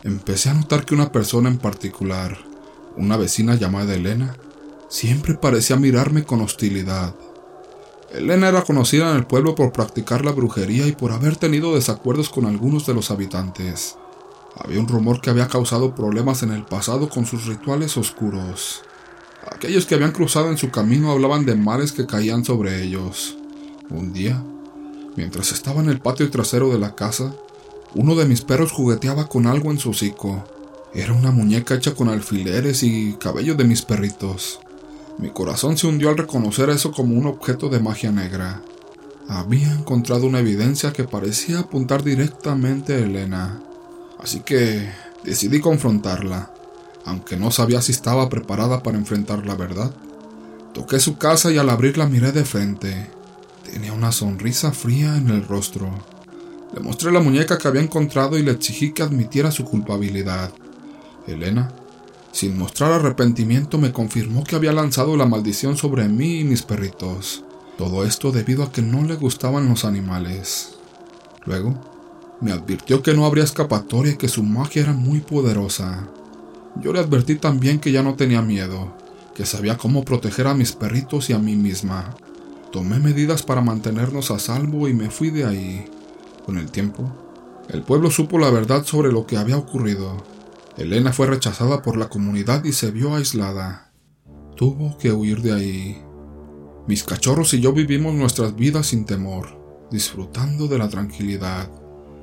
empecé 0.04 0.50
a 0.50 0.54
notar 0.54 0.86
que 0.86 0.94
una 0.94 1.12
persona 1.12 1.50
en 1.50 1.58
particular, 1.58 2.38
una 2.96 3.18
vecina 3.18 3.56
llamada 3.56 3.96
Elena, 3.96 4.36
siempre 4.90 5.36
parecía 5.36 5.78
mirarme 5.78 6.24
con 6.24 6.42
hostilidad. 6.42 7.16
Elena 8.14 8.50
era 8.50 8.64
conocida 8.64 9.12
en 9.12 9.18
el 9.18 9.26
pueblo 9.26 9.54
por 9.54 9.72
practicar 9.72 10.26
la 10.26 10.32
brujería 10.32 10.88
y 10.88 10.94
por 10.94 11.12
haber 11.12 11.36
tenido 11.36 11.76
desacuerdos 11.76 12.30
con 12.30 12.46
algunos 12.46 12.88
de 12.88 12.96
los 12.96 13.12
habitantes. 13.12 13.98
Había 14.56 14.80
un 14.80 14.88
rumor 14.88 15.22
que 15.22 15.30
había 15.30 15.48
causado 15.48 15.94
problemas 15.94 16.42
en 16.42 16.52
el 16.52 16.64
pasado 16.64 17.08
con 17.08 17.26
sus 17.28 17.46
rituales 17.46 17.98
oscuros. 17.98 18.82
Aquellos 19.52 19.86
que 19.86 19.96
habían 19.96 20.12
cruzado 20.12 20.50
en 20.50 20.58
su 20.58 20.72
camino 20.72 21.12
hablaban 21.12 21.46
de 21.46 21.56
males 21.56 21.92
que 21.92 22.08
caían 22.08 22.44
sobre 22.44 22.84
ellos. 22.84 23.38
Un 23.90 24.12
día, 24.12 24.44
mientras 25.16 25.52
estaba 25.52 25.82
en 25.82 25.90
el 25.90 26.00
patio 26.00 26.30
trasero 26.32 26.70
de 26.70 26.80
la 26.80 26.96
casa, 26.96 27.34
uno 27.94 28.16
de 28.16 28.26
mis 28.26 28.42
perros 28.42 28.72
jugueteaba 28.72 29.28
con 29.28 29.46
algo 29.46 29.70
en 29.72 29.78
su 29.78 29.92
hocico. 29.92 30.44
Era 30.94 31.14
una 31.14 31.32
muñeca 31.32 31.76
hecha 31.76 31.94
con 31.94 32.10
alfileres 32.10 32.82
y 32.82 33.14
cabello 33.14 33.54
de 33.54 33.66
mis 33.66 33.84
perritos. 33.84 34.60
Mi 35.20 35.30
corazón 35.30 35.78
se 35.78 35.86
hundió 35.86 36.10
al 36.10 36.18
reconocer 36.18 36.70
eso 36.70 36.92
como 36.92 37.16
un 37.16 37.28
objeto 37.28 37.70
de 37.70 37.80
magia 37.80 38.12
negra. 38.12 38.64
Había 39.28 39.72
encontrado 39.72 40.26
una 40.26 40.40
evidencia 40.40 40.92
que 40.92 41.04
parecía 41.04 41.60
apuntar 41.60 42.04
directamente 42.04 42.96
a 42.96 43.00
Elena 43.00 43.62
así 44.20 44.42
que 44.42 44.90
decidí 45.24 45.60
confrontarla, 45.60 46.52
aunque 47.06 47.38
no 47.38 47.52
sabía 47.52 47.82
si 47.82 47.92
estaba 47.92 48.30
preparada 48.30 48.84
para 48.84 48.98
enfrentar 48.98 49.46
la 49.46 49.56
verdad. 49.56 49.92
Toqué 50.74 51.00
su 51.00 51.18
casa 51.18 51.52
y 51.52 51.58
al 51.58 51.70
abrirla 51.70 52.06
miré 52.06 52.32
de 52.32 52.46
frente. 52.46 53.10
Tenía 53.72 53.94
una 53.94 54.12
sonrisa 54.12 54.72
fría 54.72 55.18
en 55.18 55.30
el 55.30 55.48
rostro. 55.48 55.90
Le 56.74 56.82
mostré 56.82 57.12
la 57.12 57.20
muñeca 57.20 57.58
que 57.58 57.68
había 57.68 57.82
encontrado 57.82 58.38
y 58.38 58.44
le 58.44 58.52
exigí 58.52 58.92
que 58.92 59.02
admitiera 59.02 59.52
su 59.52 59.66
culpabilidad. 59.66 60.52
Elena, 61.26 61.72
sin 62.32 62.58
mostrar 62.58 62.92
arrepentimiento, 62.92 63.78
me 63.78 63.92
confirmó 63.92 64.44
que 64.44 64.56
había 64.56 64.72
lanzado 64.72 65.18
la 65.18 65.26
maldición 65.26 65.78
sobre 65.78 66.08
mí 66.08 66.40
y 66.40 66.44
mis 66.44 66.62
perritos. 66.62 67.44
Todo 67.78 68.06
esto 68.06 68.32
debido 68.32 68.64
a 68.64 68.72
que 68.72 68.82
no 68.82 69.04
le 69.04 69.16
gustaban 69.16 69.68
los 69.68 69.86
animales. 69.86 70.76
Luego, 71.46 71.80
me 72.42 72.52
advirtió 72.52 73.02
que 73.02 73.14
no 73.14 73.26
habría 73.26 73.44
escapatoria 73.44 74.14
y 74.14 74.18
que 74.18 74.28
su 74.28 74.44
magia 74.44 74.84
era 74.84 74.94
muy 74.94 75.22
poderosa. 75.22 76.08
Yo 76.82 76.94
le 76.94 77.00
advertí 77.00 77.36
también 77.36 77.80
que 77.80 77.92
ya 77.92 78.04
no 78.04 78.16
tenía 78.16 78.42
miedo, 78.42 78.94
que 79.34 79.46
sabía 79.46 79.78
cómo 79.78 80.06
proteger 80.06 80.48
a 80.48 80.54
mis 80.54 80.74
perritos 80.74 81.30
y 81.30 81.34
a 81.34 81.40
mí 81.40 81.56
misma. 81.56 82.16
Tomé 82.72 83.00
medidas 83.00 83.42
para 83.44 83.62
mantenernos 83.62 84.30
a 84.32 84.40
salvo 84.40 84.88
y 84.88 84.94
me 84.94 85.10
fui 85.10 85.32
de 85.32 85.46
ahí. 85.46 85.86
Con 86.46 86.58
el 86.58 86.70
tiempo, 86.70 87.12
el 87.70 87.82
pueblo 87.82 88.12
supo 88.12 88.38
la 88.38 88.50
verdad 88.50 88.86
sobre 88.86 89.12
lo 89.12 89.26
que 89.26 89.38
había 89.38 89.58
ocurrido. 89.58 90.24
Elena 90.80 91.12
fue 91.12 91.28
rechazada 91.28 91.82
por 91.82 91.98
la 91.98 92.08
comunidad 92.08 92.64
y 92.64 92.72
se 92.72 92.90
vio 92.90 93.14
aislada. 93.14 93.92
Tuvo 94.56 94.98
que 94.98 95.12
huir 95.12 95.42
de 95.42 95.52
ahí. 95.52 96.02
Mis 96.88 97.04
cachorros 97.04 97.54
y 97.54 97.60
yo 97.60 97.74
vivimos 97.74 98.14
nuestras 98.14 98.56
vidas 98.56 98.88
sin 98.88 99.04
temor, 99.04 99.88
disfrutando 99.92 100.70
de 100.70 100.78
la 100.78 100.88
tranquilidad. 100.88 101.70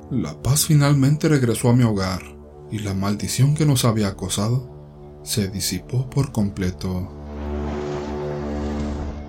La 0.09 0.41
paz 0.41 0.65
finalmente 0.65 1.29
regresó 1.29 1.69
a 1.69 1.75
mi 1.75 1.83
hogar 1.83 2.23
y 2.71 2.79
la 2.79 2.95
maldición 2.95 3.53
que 3.53 3.67
nos 3.67 3.85
había 3.85 4.07
acosado 4.07 5.21
se 5.21 5.49
disipó 5.49 6.09
por 6.09 6.31
completo. 6.31 7.11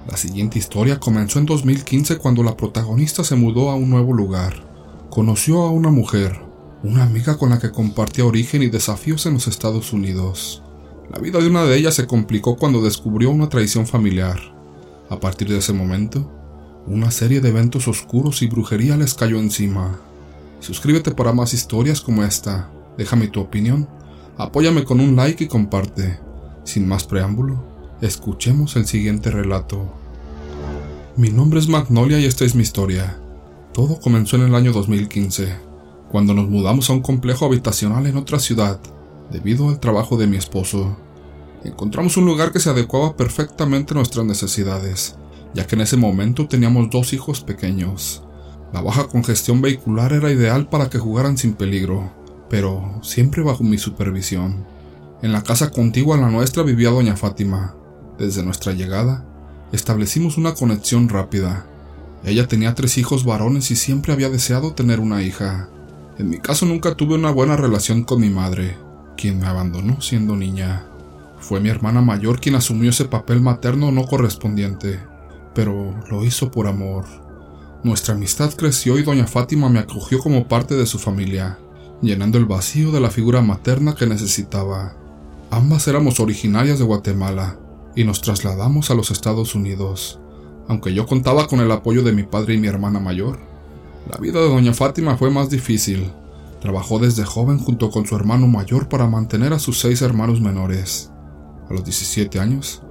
La 0.08 0.16
siguiente 0.16 0.58
historia 0.58 0.98
comenzó 0.98 1.38
en 1.38 1.44
2015 1.44 2.16
cuando 2.16 2.42
la 2.42 2.56
protagonista 2.56 3.22
se 3.24 3.36
mudó 3.36 3.68
a 3.70 3.74
un 3.74 3.90
nuevo 3.90 4.14
lugar. 4.14 4.54
Conoció 5.10 5.60
a 5.64 5.70
una 5.70 5.90
mujer, 5.90 6.47
una 6.82 7.02
amiga 7.02 7.36
con 7.36 7.50
la 7.50 7.58
que 7.58 7.72
compartía 7.72 8.24
origen 8.24 8.62
y 8.62 8.68
desafíos 8.68 9.26
en 9.26 9.34
los 9.34 9.48
Estados 9.48 9.92
Unidos. 9.92 10.62
La 11.10 11.18
vida 11.18 11.40
de 11.40 11.48
una 11.48 11.64
de 11.64 11.76
ellas 11.76 11.94
se 11.94 12.06
complicó 12.06 12.56
cuando 12.56 12.82
descubrió 12.82 13.30
una 13.30 13.48
traición 13.48 13.86
familiar. 13.86 14.38
A 15.10 15.18
partir 15.18 15.48
de 15.48 15.58
ese 15.58 15.72
momento, 15.72 16.30
una 16.86 17.10
serie 17.10 17.40
de 17.40 17.48
eventos 17.48 17.88
oscuros 17.88 18.42
y 18.42 18.46
brujería 18.46 18.96
les 18.96 19.14
cayó 19.14 19.38
encima. 19.38 19.98
Suscríbete 20.60 21.10
para 21.10 21.32
más 21.32 21.52
historias 21.52 22.00
como 22.00 22.22
esta, 22.22 22.70
déjame 22.96 23.28
tu 23.28 23.40
opinión, 23.40 23.88
apóyame 24.36 24.84
con 24.84 25.00
un 25.00 25.16
like 25.16 25.44
y 25.44 25.48
comparte. 25.48 26.20
Sin 26.64 26.86
más 26.86 27.04
preámbulo, 27.04 27.64
escuchemos 28.00 28.76
el 28.76 28.86
siguiente 28.86 29.30
relato. 29.30 29.92
Mi 31.16 31.30
nombre 31.30 31.58
es 31.58 31.68
Magnolia 31.68 32.20
y 32.20 32.26
esta 32.26 32.44
es 32.44 32.54
mi 32.54 32.62
historia. 32.62 33.18
Todo 33.72 33.98
comenzó 33.98 34.36
en 34.36 34.42
el 34.42 34.54
año 34.54 34.72
2015, 34.72 35.67
cuando 36.10 36.34
nos 36.34 36.48
mudamos 36.48 36.88
a 36.88 36.94
un 36.94 37.00
complejo 37.00 37.44
habitacional 37.44 38.06
en 38.06 38.16
otra 38.16 38.38
ciudad, 38.38 38.80
debido 39.30 39.68
al 39.68 39.80
trabajo 39.80 40.16
de 40.16 40.26
mi 40.26 40.36
esposo. 40.36 40.96
Encontramos 41.64 42.16
un 42.16 42.24
lugar 42.24 42.52
que 42.52 42.60
se 42.60 42.70
adecuaba 42.70 43.16
perfectamente 43.16 43.92
a 43.92 43.96
nuestras 43.96 44.24
necesidades, 44.24 45.16
ya 45.54 45.66
que 45.66 45.74
en 45.74 45.82
ese 45.82 45.96
momento 45.96 46.46
teníamos 46.46 46.90
dos 46.90 47.12
hijos 47.12 47.40
pequeños. 47.40 48.22
La 48.72 48.80
baja 48.80 49.08
congestión 49.08 49.60
vehicular 49.60 50.12
era 50.12 50.30
ideal 50.30 50.68
para 50.68 50.88
que 50.88 50.98
jugaran 50.98 51.36
sin 51.36 51.54
peligro, 51.54 52.12
pero 52.48 53.00
siempre 53.02 53.42
bajo 53.42 53.64
mi 53.64 53.78
supervisión. 53.78 54.66
En 55.20 55.32
la 55.32 55.42
casa 55.42 55.70
contigua 55.70 56.16
a 56.16 56.20
la 56.20 56.30
nuestra 56.30 56.62
vivía 56.62 56.90
doña 56.90 57.16
Fátima. 57.16 57.74
Desde 58.18 58.42
nuestra 58.42 58.72
llegada, 58.72 59.24
establecimos 59.72 60.38
una 60.38 60.54
conexión 60.54 61.08
rápida. 61.08 61.66
Ella 62.24 62.46
tenía 62.46 62.74
tres 62.74 62.98
hijos 62.98 63.24
varones 63.24 63.70
y 63.70 63.76
siempre 63.76 64.12
había 64.12 64.28
deseado 64.28 64.74
tener 64.74 65.00
una 65.00 65.22
hija. 65.22 65.68
En 66.18 66.28
mi 66.28 66.38
caso 66.38 66.66
nunca 66.66 66.96
tuve 66.96 67.14
una 67.14 67.30
buena 67.30 67.56
relación 67.56 68.02
con 68.02 68.20
mi 68.20 68.28
madre, 68.28 68.76
quien 69.16 69.38
me 69.38 69.46
abandonó 69.46 70.00
siendo 70.00 70.34
niña. 70.34 70.84
Fue 71.38 71.60
mi 71.60 71.68
hermana 71.68 72.00
mayor 72.00 72.40
quien 72.40 72.56
asumió 72.56 72.90
ese 72.90 73.04
papel 73.04 73.40
materno 73.40 73.92
no 73.92 74.04
correspondiente, 74.04 74.98
pero 75.54 75.94
lo 76.10 76.24
hizo 76.24 76.50
por 76.50 76.66
amor. 76.66 77.04
Nuestra 77.84 78.14
amistad 78.14 78.52
creció 78.54 78.98
y 78.98 79.04
doña 79.04 79.28
Fátima 79.28 79.68
me 79.68 79.78
acogió 79.78 80.18
como 80.18 80.48
parte 80.48 80.74
de 80.74 80.86
su 80.86 80.98
familia, 80.98 81.60
llenando 82.02 82.36
el 82.36 82.46
vacío 82.46 82.90
de 82.90 83.00
la 83.00 83.10
figura 83.10 83.40
materna 83.40 83.94
que 83.94 84.08
necesitaba. 84.08 84.96
Ambas 85.52 85.86
éramos 85.86 86.18
originarias 86.18 86.80
de 86.80 86.84
Guatemala 86.84 87.60
y 87.94 88.02
nos 88.02 88.20
trasladamos 88.22 88.90
a 88.90 88.94
los 88.94 89.12
Estados 89.12 89.54
Unidos. 89.54 90.18
Aunque 90.66 90.92
yo 90.92 91.06
contaba 91.06 91.46
con 91.46 91.60
el 91.60 91.70
apoyo 91.70 92.02
de 92.02 92.12
mi 92.12 92.24
padre 92.24 92.54
y 92.54 92.58
mi 92.58 92.66
hermana 92.66 92.98
mayor, 92.98 93.38
la 94.06 94.16
vida 94.18 94.40
de 94.40 94.48
doña 94.48 94.72
Fátima 94.72 95.16
fue 95.16 95.30
más 95.30 95.50
difícil. 95.50 96.10
Trabajó 96.60 96.98
desde 96.98 97.24
joven 97.24 97.58
junto 97.58 97.90
con 97.90 98.06
su 98.06 98.16
hermano 98.16 98.46
mayor 98.46 98.88
para 98.88 99.06
mantener 99.06 99.52
a 99.52 99.58
sus 99.58 99.80
seis 99.80 100.02
hermanos 100.02 100.40
menores. 100.40 101.10
A 101.68 101.74
los 101.74 101.84
17 101.84 102.40
años, 102.40 102.82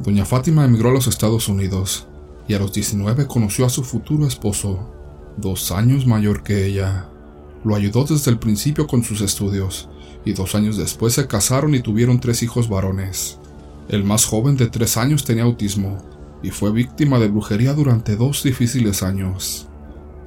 doña 0.00 0.24
Fátima 0.24 0.64
emigró 0.64 0.88
a 0.90 0.92
los 0.92 1.06
Estados 1.06 1.48
Unidos 1.48 2.06
y 2.48 2.54
a 2.54 2.58
los 2.58 2.72
19 2.72 3.26
conoció 3.26 3.66
a 3.66 3.70
su 3.70 3.84
futuro 3.84 4.26
esposo, 4.26 4.90
dos 5.36 5.70
años 5.72 6.06
mayor 6.06 6.42
que 6.42 6.66
ella. 6.66 7.08
Lo 7.64 7.74
ayudó 7.74 8.04
desde 8.04 8.30
el 8.30 8.38
principio 8.38 8.86
con 8.86 9.04
sus 9.04 9.20
estudios 9.20 9.88
y 10.24 10.32
dos 10.32 10.54
años 10.54 10.76
después 10.76 11.14
se 11.14 11.26
casaron 11.26 11.74
y 11.74 11.80
tuvieron 11.80 12.20
tres 12.20 12.42
hijos 12.42 12.68
varones. 12.68 13.38
El 13.88 14.04
más 14.04 14.24
joven 14.24 14.56
de 14.56 14.68
tres 14.68 14.96
años 14.96 15.24
tenía 15.24 15.44
autismo 15.44 15.98
y 16.42 16.50
fue 16.50 16.72
víctima 16.72 17.18
de 17.18 17.28
brujería 17.28 17.74
durante 17.74 18.16
dos 18.16 18.42
difíciles 18.42 19.02
años. 19.02 19.68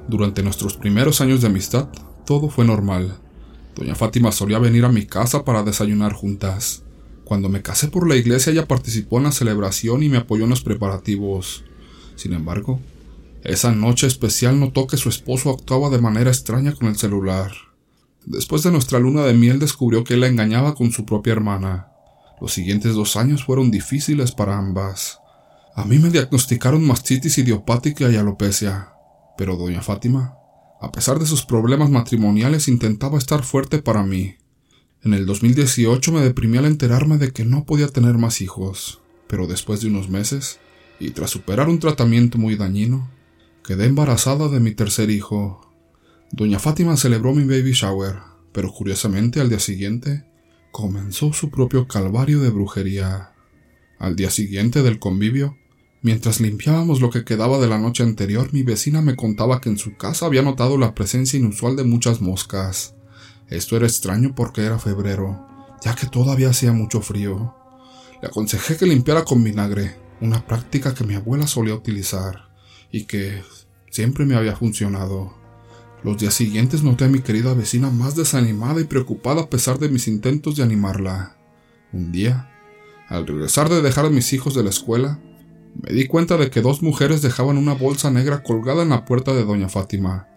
Durante 0.08 0.42
nuestros 0.42 0.76
primeros 0.76 1.20
años 1.20 1.40
de 1.40 1.48
amistad, 1.48 1.88
todo 2.24 2.48
fue 2.48 2.64
normal. 2.64 3.16
Doña 3.74 3.94
Fátima 3.94 4.30
solía 4.30 4.58
venir 4.58 4.84
a 4.84 4.92
mi 4.92 5.04
casa 5.04 5.44
para 5.44 5.62
desayunar 5.62 6.12
juntas. 6.12 6.82
Cuando 7.24 7.48
me 7.48 7.60
casé 7.60 7.88
por 7.88 8.08
la 8.08 8.14
iglesia 8.14 8.52
ella 8.52 8.68
participó 8.68 9.18
en 9.18 9.24
la 9.24 9.32
celebración 9.32 10.04
y 10.04 10.08
me 10.08 10.18
apoyó 10.18 10.44
en 10.44 10.50
los 10.50 10.62
preparativos. 10.62 11.64
Sin 12.14 12.32
embargo, 12.32 12.80
esa 13.42 13.72
noche 13.72 14.06
especial 14.06 14.60
notó 14.60 14.86
que 14.86 14.96
su 14.96 15.08
esposo 15.08 15.50
actuaba 15.50 15.90
de 15.90 16.00
manera 16.00 16.30
extraña 16.30 16.72
con 16.72 16.88
el 16.88 16.96
celular. 16.96 17.52
Después 18.24 18.62
de 18.62 18.70
nuestra 18.70 18.98
luna 19.00 19.24
de 19.24 19.34
miel 19.34 19.58
descubrió 19.58 20.04
que 20.04 20.14
él 20.14 20.20
la 20.20 20.28
engañaba 20.28 20.74
con 20.74 20.92
su 20.92 21.04
propia 21.04 21.32
hermana. 21.32 21.88
Los 22.40 22.52
siguientes 22.52 22.94
dos 22.94 23.16
años 23.16 23.44
fueron 23.44 23.70
difíciles 23.70 24.32
para 24.32 24.56
ambas. 24.56 25.18
A 25.74 25.84
mí 25.84 25.98
me 25.98 26.10
diagnosticaron 26.10 26.86
mastitis 26.86 27.38
idiopática 27.38 28.10
y 28.10 28.16
alopecia, 28.16 28.95
pero 29.36 29.56
doña 29.56 29.82
Fátima, 29.82 30.36
a 30.80 30.92
pesar 30.92 31.18
de 31.18 31.26
sus 31.26 31.44
problemas 31.44 31.90
matrimoniales, 31.90 32.68
intentaba 32.68 33.18
estar 33.18 33.42
fuerte 33.42 33.80
para 33.80 34.02
mí. 34.02 34.36
En 35.02 35.14
el 35.14 35.26
2018 35.26 36.12
me 36.12 36.20
deprimí 36.20 36.58
al 36.58 36.66
enterarme 36.66 37.18
de 37.18 37.32
que 37.32 37.44
no 37.44 37.64
podía 37.64 37.88
tener 37.88 38.18
más 38.18 38.40
hijos, 38.40 39.00
pero 39.26 39.46
después 39.46 39.80
de 39.80 39.88
unos 39.88 40.08
meses, 40.08 40.58
y 40.98 41.10
tras 41.10 41.30
superar 41.30 41.68
un 41.68 41.78
tratamiento 41.78 42.38
muy 42.38 42.56
dañino, 42.56 43.10
quedé 43.64 43.86
embarazada 43.86 44.48
de 44.48 44.60
mi 44.60 44.72
tercer 44.72 45.10
hijo. 45.10 45.72
Doña 46.32 46.58
Fátima 46.58 46.96
celebró 46.96 47.34
mi 47.34 47.44
baby 47.44 47.72
shower, 47.72 48.16
pero 48.52 48.72
curiosamente 48.72 49.40
al 49.40 49.48
día 49.48 49.60
siguiente 49.60 50.24
comenzó 50.72 51.32
su 51.32 51.50
propio 51.50 51.86
calvario 51.86 52.40
de 52.40 52.50
brujería. 52.50 53.32
Al 53.98 54.16
día 54.16 54.30
siguiente 54.30 54.82
del 54.82 54.98
convivio, 54.98 55.56
mientras 56.06 56.40
limpiábamos 56.40 57.00
lo 57.00 57.10
que 57.10 57.24
quedaba 57.24 57.58
de 57.58 57.66
la 57.66 57.78
noche 57.78 58.04
anterior, 58.04 58.52
mi 58.52 58.62
vecina 58.62 59.02
me 59.02 59.16
contaba 59.16 59.60
que 59.60 59.70
en 59.70 59.76
su 59.76 59.96
casa 59.96 60.26
había 60.26 60.40
notado 60.40 60.78
la 60.78 60.94
presencia 60.94 61.36
inusual 61.36 61.74
de 61.74 61.82
muchas 61.82 62.20
moscas. 62.20 62.94
Esto 63.48 63.76
era 63.76 63.86
extraño 63.86 64.32
porque 64.32 64.60
era 64.60 64.78
febrero, 64.78 65.44
ya 65.84 65.96
que 65.96 66.06
todavía 66.06 66.50
hacía 66.50 66.70
mucho 66.70 67.00
frío. 67.00 67.56
Le 68.22 68.28
aconsejé 68.28 68.76
que 68.76 68.86
limpiara 68.86 69.24
con 69.24 69.42
vinagre, 69.42 69.96
una 70.20 70.46
práctica 70.46 70.94
que 70.94 71.02
mi 71.02 71.14
abuela 71.14 71.48
solía 71.48 71.74
utilizar 71.74 72.50
y 72.92 73.06
que 73.06 73.42
siempre 73.90 74.24
me 74.26 74.36
había 74.36 74.54
funcionado. 74.54 75.34
Los 76.04 76.18
días 76.18 76.34
siguientes 76.34 76.84
noté 76.84 77.06
a 77.06 77.08
mi 77.08 77.18
querida 77.18 77.52
vecina 77.52 77.90
más 77.90 78.14
desanimada 78.14 78.80
y 78.80 78.84
preocupada 78.84 79.40
a 79.40 79.50
pesar 79.50 79.80
de 79.80 79.88
mis 79.88 80.06
intentos 80.06 80.54
de 80.54 80.62
animarla. 80.62 81.36
Un 81.92 82.12
día, 82.12 82.48
al 83.08 83.26
regresar 83.26 83.68
de 83.68 83.82
dejar 83.82 84.06
a 84.06 84.10
mis 84.10 84.32
hijos 84.32 84.54
de 84.54 84.62
la 84.62 84.70
escuela, 84.70 85.18
me 85.82 85.92
di 85.92 86.06
cuenta 86.06 86.36
de 86.36 86.50
que 86.50 86.62
dos 86.62 86.82
mujeres 86.82 87.22
dejaban 87.22 87.58
una 87.58 87.74
bolsa 87.74 88.10
negra 88.10 88.42
colgada 88.42 88.82
en 88.82 88.90
la 88.90 89.04
puerta 89.04 89.34
de 89.34 89.44
doña 89.44 89.68
Fátima. 89.68 90.28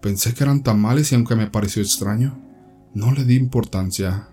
Pensé 0.00 0.34
que 0.34 0.44
eran 0.44 0.62
tamales 0.62 1.10
y 1.10 1.14
aunque 1.14 1.34
me 1.34 1.48
pareció 1.48 1.82
extraño, 1.82 2.40
no 2.94 3.12
le 3.12 3.24
di 3.24 3.34
importancia. 3.36 4.28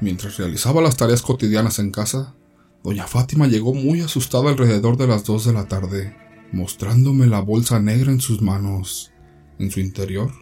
Mientras 0.00 0.38
realizaba 0.38 0.80
las 0.80 0.96
tareas 0.96 1.22
cotidianas 1.22 1.78
en 1.78 1.90
casa, 1.90 2.34
doña 2.82 3.06
Fátima 3.06 3.46
llegó 3.46 3.74
muy 3.74 4.00
asustada 4.00 4.50
alrededor 4.50 4.96
de 4.96 5.06
las 5.06 5.24
dos 5.24 5.44
de 5.44 5.52
la 5.52 5.66
tarde, 5.68 6.16
mostrándome 6.52 7.26
la 7.26 7.40
bolsa 7.40 7.78
negra 7.80 8.10
en 8.10 8.20
sus 8.20 8.40
manos. 8.40 9.12
En 9.58 9.70
su 9.70 9.80
interior, 9.80 10.32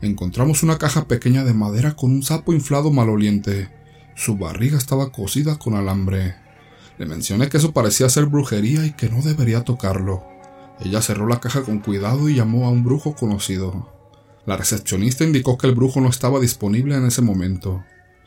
encontramos 0.00 0.62
una 0.62 0.78
caja 0.78 1.06
pequeña 1.06 1.44
de 1.44 1.54
madera 1.54 1.94
con 1.94 2.12
un 2.12 2.22
sapo 2.22 2.52
inflado 2.52 2.90
maloliente. 2.90 3.70
Su 4.16 4.36
barriga 4.36 4.78
estaba 4.78 5.12
cosida 5.12 5.58
con 5.58 5.74
alambre. 5.74 6.36
Le 7.00 7.06
mencioné 7.06 7.48
que 7.48 7.56
eso 7.56 7.72
parecía 7.72 8.10
ser 8.10 8.26
brujería 8.26 8.84
y 8.84 8.92
que 8.92 9.08
no 9.08 9.22
debería 9.22 9.64
tocarlo. 9.64 10.22
Ella 10.80 11.00
cerró 11.00 11.26
la 11.26 11.40
caja 11.40 11.62
con 11.62 11.78
cuidado 11.78 12.28
y 12.28 12.34
llamó 12.34 12.66
a 12.66 12.70
un 12.70 12.84
brujo 12.84 13.14
conocido. 13.14 13.88
La 14.44 14.58
recepcionista 14.58 15.24
indicó 15.24 15.56
que 15.56 15.66
el 15.66 15.74
brujo 15.74 16.02
no 16.02 16.10
estaba 16.10 16.40
disponible 16.40 16.94
en 16.94 17.06
ese 17.06 17.22
momento, 17.22 17.82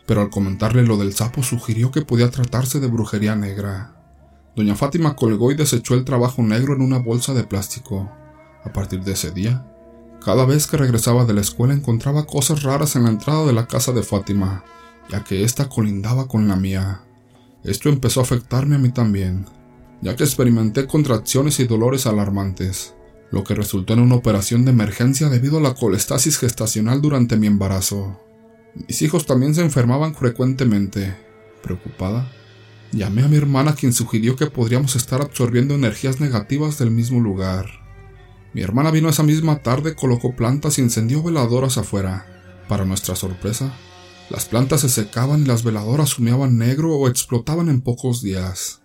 pero 0.08 0.22
al 0.22 0.32
comentarle 0.32 0.82
lo 0.82 0.98
del 0.98 1.14
sapo 1.14 1.44
sugirió 1.44 1.92
que 1.92 2.02
podía 2.02 2.32
tratarse 2.32 2.80
de 2.80 2.88
brujería 2.88 3.36
negra. 3.36 3.96
Doña 4.56 4.74
Fátima 4.74 5.16
colgó 5.16 5.52
y 5.52 5.56
desechó 5.56 5.94
el 5.94 6.04
trabajo 6.04 6.42
negro 6.42 6.74
en 6.74 6.82
una 6.82 6.98
bolsa 6.98 7.36
de 7.36 7.44
plástico. 7.44 8.10
A 8.64 8.74
partir 8.74 9.04
de 9.04 9.12
ese 9.12 9.30
día, 9.30 9.68
cada 10.26 10.46
vez 10.48 10.66
que 10.66 10.78
regresaba 10.78 11.26
de 11.26 11.36
la 11.36 11.42
escuela 11.42 11.76
encontraba 11.76 12.26
cosas 12.26 12.64
raras 12.64 12.96
en 12.96 13.04
la 13.04 13.12
entrada 13.12 13.46
de 13.46 13.54
la 13.54 13.68
casa 13.68 13.92
de 13.92 14.02
Fátima, 14.02 14.64
ya 15.12 15.24
que 15.24 15.44
ésta 15.44 15.70
colindaba 15.70 16.28
con 16.28 16.48
la 16.48 16.56
mía. 16.56 17.04
Esto 17.64 17.90
empezó 17.90 18.20
a 18.20 18.24
afectarme 18.24 18.76
a 18.76 18.80
mí 18.80 18.90
también, 18.90 19.46
ya 20.02 20.16
que 20.16 20.24
experimenté 20.24 20.86
contracciones 20.88 21.60
y 21.60 21.66
dolores 21.66 22.06
alarmantes 22.06 22.94
lo 23.34 23.44
que 23.44 23.56
resultó 23.56 23.94
en 23.94 24.00
una 24.00 24.14
operación 24.14 24.64
de 24.64 24.70
emergencia 24.70 25.28
debido 25.28 25.58
a 25.58 25.62
la 25.62 25.74
colestasis 25.74 26.38
gestacional 26.38 27.02
durante 27.02 27.36
mi 27.36 27.48
embarazo. 27.48 28.22
Mis 28.88 29.02
hijos 29.02 29.26
también 29.26 29.56
se 29.56 29.64
enfermaban 29.64 30.14
frecuentemente. 30.14 31.16
Preocupada, 31.64 32.32
llamé 32.92 33.24
a 33.24 33.28
mi 33.28 33.36
hermana 33.36 33.74
quien 33.74 33.92
sugirió 33.92 34.36
que 34.36 34.46
podríamos 34.46 34.96
estar 34.96 35.20
absorbiendo 35.24 35.74
energías 35.74 36.20
negativas 36.20 36.78
del 36.78 36.92
mismo 36.92 37.20
lugar. 37.22 37.66
Mi 38.54 38.62
hermana 38.62 38.92
vino 38.92 39.10
esa 39.10 39.24
misma 39.24 39.64
tarde, 39.64 39.96
colocó 39.96 40.36
plantas 40.36 40.78
y 40.78 40.82
encendió 40.82 41.24
veladoras 41.24 41.80
afuera. 41.80 42.28
Para 42.68 42.86
nuestra 42.86 43.16
sorpresa, 43.16 43.74
las 44.30 44.46
plantas 44.46 44.82
se 44.82 44.90
secaban 44.90 45.42
y 45.42 45.46
las 45.46 45.64
veladoras 45.64 46.18
humeaban 46.18 46.58
negro 46.58 46.96
o 46.96 47.08
explotaban 47.08 47.70
en 47.70 47.82
pocos 47.82 48.22
días. 48.22 48.82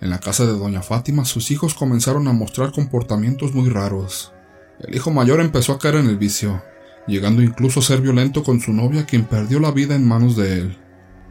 En 0.00 0.10
la 0.10 0.20
casa 0.20 0.44
de 0.44 0.52
doña 0.52 0.82
Fátima 0.82 1.24
sus 1.24 1.50
hijos 1.50 1.74
comenzaron 1.74 2.28
a 2.28 2.32
mostrar 2.32 2.72
comportamientos 2.72 3.54
muy 3.54 3.70
raros. 3.70 4.32
El 4.80 4.94
hijo 4.94 5.10
mayor 5.10 5.40
empezó 5.40 5.72
a 5.72 5.78
caer 5.78 5.96
en 5.96 6.08
el 6.08 6.18
vicio, 6.18 6.62
llegando 7.06 7.42
incluso 7.42 7.80
a 7.80 7.84
ser 7.84 8.00
violento 8.00 8.42
con 8.42 8.60
su 8.60 8.72
novia 8.72 9.06
quien 9.06 9.24
perdió 9.24 9.60
la 9.60 9.70
vida 9.70 9.94
en 9.94 10.06
manos 10.06 10.36
de 10.36 10.58
él. 10.58 10.78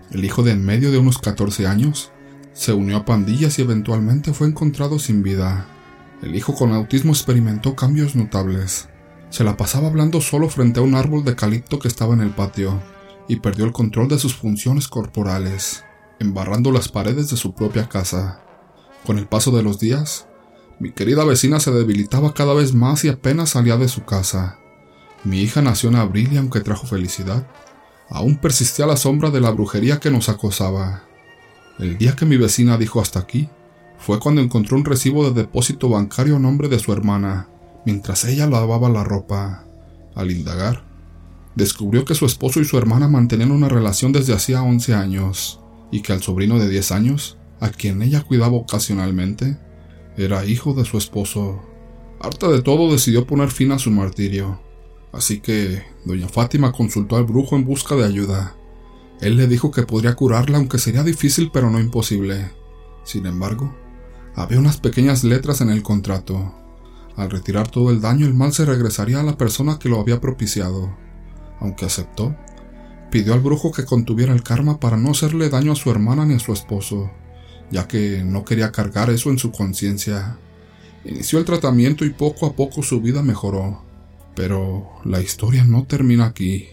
El 0.09 0.25
hijo 0.25 0.41
de 0.41 0.51
en 0.51 0.65
medio 0.65 0.91
de 0.91 0.97
unos 0.97 1.19
14 1.19 1.67
años 1.67 2.11
se 2.53 2.73
unió 2.73 2.97
a 2.97 3.05
pandillas 3.05 3.59
y 3.59 3.61
eventualmente 3.61 4.33
fue 4.33 4.47
encontrado 4.47 4.99
sin 4.99 5.21
vida. 5.21 5.67
El 6.23 6.35
hijo 6.35 6.55
con 6.55 6.73
autismo 6.73 7.13
experimentó 7.13 7.75
cambios 7.75 8.15
notables. 8.15 8.89
Se 9.29 9.43
la 9.43 9.55
pasaba 9.55 9.87
hablando 9.87 10.19
solo 10.19 10.49
frente 10.49 10.79
a 10.79 10.83
un 10.83 10.95
árbol 10.95 11.23
de 11.23 11.35
calipto 11.35 11.79
que 11.79 11.87
estaba 11.87 12.13
en 12.13 12.21
el 12.21 12.31
patio 12.31 12.81
y 13.27 13.37
perdió 13.37 13.65
el 13.65 13.71
control 13.71 14.07
de 14.07 14.19
sus 14.19 14.35
funciones 14.35 14.87
corporales, 14.87 15.83
embarrando 16.19 16.71
las 16.71 16.89
paredes 16.89 17.29
de 17.29 17.37
su 17.37 17.53
propia 17.53 17.87
casa. 17.89 18.41
Con 19.05 19.17
el 19.17 19.27
paso 19.27 19.51
de 19.51 19.63
los 19.63 19.79
días, 19.79 20.27
Mi 20.81 20.91
querida 20.91 21.23
vecina 21.25 21.59
se 21.59 21.69
debilitaba 21.69 22.33
cada 22.33 22.55
vez 22.55 22.73
más 22.73 23.05
y 23.05 23.09
apenas 23.09 23.51
salía 23.51 23.77
de 23.77 23.87
su 23.87 24.03
casa. 24.03 24.57
Mi 25.23 25.41
hija 25.41 25.61
nació 25.61 25.89
en 25.89 25.95
abril 25.95 26.33
y 26.33 26.37
aunque 26.37 26.61
trajo 26.61 26.87
felicidad, 26.87 27.47
aún 28.09 28.37
persistía 28.37 28.87
la 28.87 28.97
sombra 28.97 29.29
de 29.29 29.41
la 29.41 29.51
brujería 29.51 29.99
que 29.99 30.09
nos 30.09 30.27
acosaba. 30.27 31.03
El 31.77 31.99
día 31.99 32.15
que 32.15 32.25
mi 32.25 32.35
vecina 32.35 32.79
dijo 32.79 32.99
hasta 32.99 33.19
aquí, 33.19 33.47
fue 33.99 34.19
cuando 34.19 34.41
encontró 34.41 34.75
un 34.75 34.83
recibo 34.83 35.23
de 35.29 35.43
depósito 35.43 35.87
bancario 35.87 36.37
a 36.37 36.39
nombre 36.39 36.67
de 36.67 36.79
su 36.79 36.91
hermana, 36.91 37.47
mientras 37.85 38.25
ella 38.25 38.47
lavaba 38.47 38.89
la 38.89 39.03
ropa. 39.03 39.65
Al 40.15 40.31
indagar, 40.31 40.83
descubrió 41.55 42.05
que 42.05 42.15
su 42.15 42.25
esposo 42.25 42.59
y 42.59 42.65
su 42.65 42.77
hermana 42.77 43.07
mantenían 43.07 43.51
una 43.51 43.69
relación 43.69 44.11
desde 44.11 44.33
hacía 44.33 44.63
11 44.63 44.93
años, 44.93 45.59
y 45.91 46.01
que 46.01 46.13
al 46.13 46.21
sobrino 46.21 46.59
de 46.59 46.69
10 46.69 46.91
años, 46.91 47.37
a 47.59 47.69
quien 47.69 48.01
ella 48.01 48.21
cuidaba 48.21 48.55
ocasionalmente, 48.55 49.57
era 50.17 50.45
hijo 50.45 50.73
de 50.73 50.85
su 50.85 50.97
esposo. 50.97 51.61
Harta 52.19 52.49
de 52.49 52.61
todo 52.61 52.91
decidió 52.91 53.25
poner 53.25 53.51
fin 53.51 53.71
a 53.71 53.79
su 53.79 53.91
martirio, 53.91 54.61
así 55.11 55.39
que 55.39 55.83
doña 56.05 56.27
Fátima 56.27 56.71
consultó 56.71 57.17
al 57.17 57.25
brujo 57.25 57.55
en 57.55 57.65
busca 57.65 57.95
de 57.95 58.05
ayuda. 58.05 58.55
Él 59.21 59.37
le 59.37 59.47
dijo 59.47 59.71
que 59.71 59.83
podría 59.83 60.15
curarla 60.15 60.57
aunque 60.57 60.79
sería 60.79 61.03
difícil 61.03 61.51
pero 61.53 61.69
no 61.69 61.79
imposible. 61.79 62.51
Sin 63.03 63.25
embargo, 63.25 63.75
había 64.35 64.59
unas 64.59 64.77
pequeñas 64.77 65.23
letras 65.23 65.61
en 65.61 65.69
el 65.69 65.83
contrato. 65.83 66.53
Al 67.15 67.29
retirar 67.29 67.69
todo 67.69 67.91
el 67.91 68.01
daño 68.01 68.25
el 68.25 68.33
mal 68.33 68.53
se 68.53 68.65
regresaría 68.65 69.19
a 69.19 69.23
la 69.23 69.37
persona 69.37 69.77
que 69.77 69.89
lo 69.89 69.99
había 69.99 70.21
propiciado. 70.21 70.95
Aunque 71.61 71.85
aceptó, 71.85 72.35
pidió 73.11 73.33
al 73.33 73.39
brujo 73.39 73.71
que 73.71 73.85
contuviera 73.85 74.33
el 74.33 74.43
karma 74.43 74.79
para 74.79 74.97
no 74.97 75.11
hacerle 75.11 75.49
daño 75.49 75.71
a 75.71 75.75
su 75.75 75.91
hermana 75.91 76.25
ni 76.25 76.33
a 76.33 76.39
su 76.39 76.51
esposo, 76.51 77.11
ya 77.69 77.87
que 77.87 78.23
no 78.25 78.43
quería 78.43 78.71
cargar 78.71 79.09
eso 79.09 79.29
en 79.29 79.37
su 79.37 79.51
conciencia. 79.51 80.37
Inició 81.05 81.39
el 81.39 81.45
tratamiento 81.45 82.03
y 82.03 82.09
poco 82.09 82.47
a 82.47 82.53
poco 82.53 82.83
su 82.83 82.99
vida 82.99 83.21
mejoró. 83.21 83.83
Pero 84.35 84.89
la 85.05 85.21
historia 85.21 85.63
no 85.63 85.83
termina 85.83 86.25
aquí. 86.25 86.67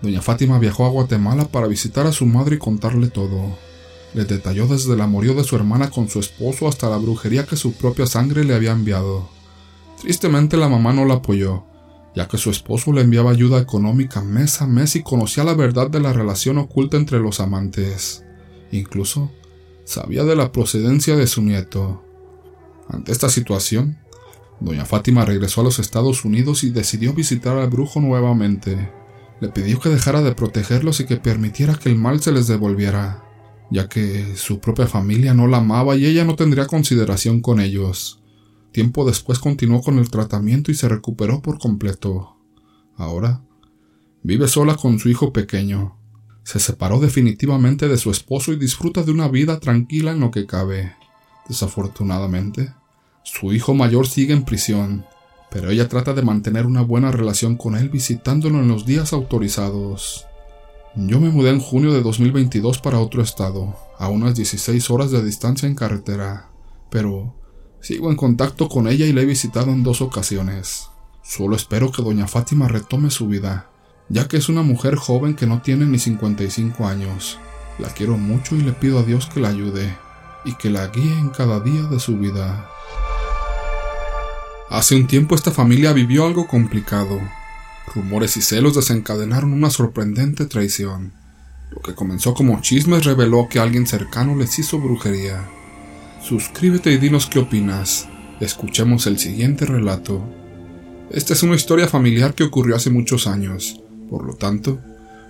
Doña 0.00 0.22
Fátima 0.22 0.58
viajó 0.58 0.86
a 0.86 0.90
Guatemala 0.90 1.46
para 1.46 1.66
visitar 1.66 2.06
a 2.06 2.12
su 2.12 2.26
madre 2.26 2.56
y 2.56 2.58
contarle 2.58 3.08
todo. 3.08 3.56
Le 4.14 4.24
detalló 4.24 4.66
desde 4.68 4.94
el 4.94 5.00
amorío 5.00 5.34
de 5.34 5.44
su 5.44 5.56
hermana 5.56 5.90
con 5.90 6.08
su 6.08 6.20
esposo 6.20 6.68
hasta 6.68 6.88
la 6.88 6.98
brujería 6.98 7.46
que 7.46 7.56
su 7.56 7.72
propia 7.72 8.06
sangre 8.06 8.44
le 8.44 8.54
había 8.54 8.72
enviado. 8.72 9.28
Tristemente 10.00 10.56
la 10.56 10.68
mamá 10.68 10.92
no 10.92 11.04
la 11.04 11.14
apoyó, 11.14 11.64
ya 12.14 12.28
que 12.28 12.38
su 12.38 12.50
esposo 12.50 12.92
le 12.92 13.02
enviaba 13.02 13.30
ayuda 13.30 13.60
económica 13.60 14.22
mes 14.22 14.62
a 14.62 14.66
mes 14.66 14.96
y 14.96 15.02
conocía 15.02 15.44
la 15.44 15.54
verdad 15.54 15.90
de 15.90 16.00
la 16.00 16.12
relación 16.12 16.58
oculta 16.58 16.96
entre 16.96 17.18
los 17.18 17.40
amantes. 17.40 18.24
Incluso 18.70 19.30
sabía 19.84 20.24
de 20.24 20.36
la 20.36 20.52
procedencia 20.52 21.16
de 21.16 21.26
su 21.26 21.42
nieto. 21.42 22.02
Ante 22.88 23.12
esta 23.12 23.28
situación, 23.28 23.98
doña 24.60 24.84
Fátima 24.84 25.24
regresó 25.24 25.60
a 25.60 25.64
los 25.64 25.78
Estados 25.78 26.24
Unidos 26.24 26.64
y 26.64 26.70
decidió 26.70 27.14
visitar 27.14 27.56
al 27.56 27.70
brujo 27.70 28.00
nuevamente. 28.00 28.90
Le 29.40 29.48
pidió 29.48 29.80
que 29.80 29.88
dejara 29.88 30.22
de 30.22 30.34
protegerlos 30.34 31.00
y 31.00 31.06
que 31.06 31.16
permitiera 31.16 31.74
que 31.74 31.88
el 31.88 31.96
mal 31.96 32.20
se 32.20 32.32
les 32.32 32.46
devolviera 32.46 33.24
ya 33.70 33.88
que 33.88 34.36
su 34.36 34.60
propia 34.60 34.86
familia 34.86 35.34
no 35.34 35.46
la 35.46 35.58
amaba 35.58 35.96
y 35.96 36.06
ella 36.06 36.24
no 36.24 36.36
tendría 36.36 36.66
consideración 36.66 37.40
con 37.40 37.60
ellos. 37.60 38.20
Tiempo 38.74 39.04
después 39.04 39.38
continuó 39.38 39.82
con 39.82 40.00
el 40.00 40.10
tratamiento 40.10 40.72
y 40.72 40.74
se 40.74 40.88
recuperó 40.88 41.40
por 41.40 41.60
completo. 41.60 42.34
Ahora 42.96 43.40
vive 44.24 44.48
sola 44.48 44.74
con 44.74 44.98
su 44.98 45.08
hijo 45.08 45.32
pequeño. 45.32 45.96
Se 46.42 46.58
separó 46.58 46.98
definitivamente 46.98 47.86
de 47.86 47.96
su 47.96 48.10
esposo 48.10 48.52
y 48.52 48.56
disfruta 48.56 49.04
de 49.04 49.12
una 49.12 49.28
vida 49.28 49.60
tranquila 49.60 50.10
en 50.10 50.18
lo 50.18 50.32
que 50.32 50.46
cabe. 50.46 50.92
Desafortunadamente, 51.48 52.74
su 53.22 53.52
hijo 53.52 53.74
mayor 53.74 54.08
sigue 54.08 54.32
en 54.32 54.44
prisión, 54.44 55.06
pero 55.52 55.70
ella 55.70 55.88
trata 55.88 56.12
de 56.12 56.22
mantener 56.22 56.66
una 56.66 56.82
buena 56.82 57.12
relación 57.12 57.56
con 57.56 57.76
él 57.76 57.90
visitándolo 57.90 58.58
en 58.58 58.66
los 58.66 58.84
días 58.84 59.12
autorizados. 59.12 60.26
Yo 60.96 61.20
me 61.20 61.30
mudé 61.30 61.50
en 61.50 61.60
junio 61.60 61.92
de 61.92 62.02
2022 62.02 62.80
para 62.80 62.98
otro 62.98 63.22
estado, 63.22 63.76
a 64.00 64.08
unas 64.08 64.34
16 64.34 64.90
horas 64.90 65.12
de 65.12 65.24
distancia 65.24 65.68
en 65.68 65.76
carretera, 65.76 66.50
pero 66.90 67.36
sigo 67.84 68.10
en 68.10 68.16
contacto 68.16 68.70
con 68.70 68.88
ella 68.88 69.04
y 69.04 69.12
la 69.12 69.20
he 69.20 69.26
visitado 69.26 69.70
en 69.70 69.82
dos 69.82 70.00
ocasiones. 70.00 70.88
Solo 71.22 71.54
espero 71.54 71.92
que 71.92 72.00
doña 72.00 72.26
Fátima 72.26 72.66
retome 72.66 73.10
su 73.10 73.28
vida, 73.28 73.68
ya 74.08 74.26
que 74.26 74.38
es 74.38 74.48
una 74.48 74.62
mujer 74.62 74.96
joven 74.96 75.34
que 75.34 75.46
no 75.46 75.60
tiene 75.60 75.84
ni 75.84 75.98
55 75.98 76.86
años. 76.86 77.38
La 77.78 77.88
quiero 77.88 78.16
mucho 78.16 78.56
y 78.56 78.62
le 78.62 78.72
pido 78.72 79.00
a 79.00 79.02
Dios 79.02 79.26
que 79.26 79.40
la 79.40 79.50
ayude 79.50 79.94
y 80.46 80.54
que 80.54 80.70
la 80.70 80.86
guíe 80.86 81.12
en 81.12 81.28
cada 81.28 81.60
día 81.60 81.82
de 81.82 82.00
su 82.00 82.16
vida. 82.16 82.70
Hace 84.70 84.96
un 84.96 85.06
tiempo 85.06 85.34
esta 85.34 85.50
familia 85.50 85.92
vivió 85.92 86.24
algo 86.24 86.46
complicado. 86.46 87.20
Rumores 87.94 88.38
y 88.38 88.42
celos 88.42 88.76
desencadenaron 88.76 89.52
una 89.52 89.68
sorprendente 89.68 90.46
traición. 90.46 91.12
Lo 91.70 91.82
que 91.82 91.94
comenzó 91.94 92.32
como 92.32 92.62
chismes 92.62 93.04
reveló 93.04 93.46
que 93.50 93.58
alguien 93.58 93.86
cercano 93.86 94.34
les 94.36 94.58
hizo 94.58 94.78
brujería. 94.78 95.46
Suscríbete 96.26 96.90
y 96.90 96.96
dinos 96.96 97.26
qué 97.26 97.38
opinas. 97.38 98.08
Escuchemos 98.40 99.06
el 99.06 99.18
siguiente 99.18 99.66
relato. 99.66 100.24
Esta 101.10 101.34
es 101.34 101.42
una 101.42 101.54
historia 101.54 101.86
familiar 101.86 102.32
que 102.32 102.44
ocurrió 102.44 102.76
hace 102.76 102.88
muchos 102.88 103.26
años, 103.26 103.82
por 104.08 104.24
lo 104.24 104.32
tanto, 104.32 104.80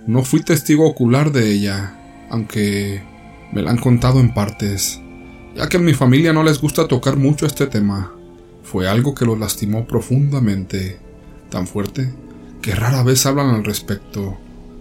no 0.07 0.23
fui 0.23 0.41
testigo 0.41 0.87
ocular 0.87 1.33
de 1.33 1.51
ella, 1.51 1.99
aunque 2.29 3.03
me 3.51 3.61
la 3.61 3.71
han 3.71 3.77
contado 3.77 4.21
en 4.21 4.33
partes, 4.33 5.01
ya 5.53 5.67
que 5.67 5.75
a 5.75 5.81
mi 5.81 5.93
familia 5.93 6.31
no 6.31 6.43
les 6.43 6.61
gusta 6.61 6.87
tocar 6.87 7.17
mucho 7.17 7.45
este 7.45 7.67
tema. 7.67 8.13
Fue 8.63 8.87
algo 8.87 9.13
que 9.15 9.25
los 9.25 9.37
lastimó 9.37 9.85
profundamente, 9.85 10.97
tan 11.49 11.67
fuerte 11.67 12.09
que 12.61 12.73
rara 12.73 13.03
vez 13.03 13.25
hablan 13.25 13.49
al 13.49 13.65
respecto, 13.65 14.37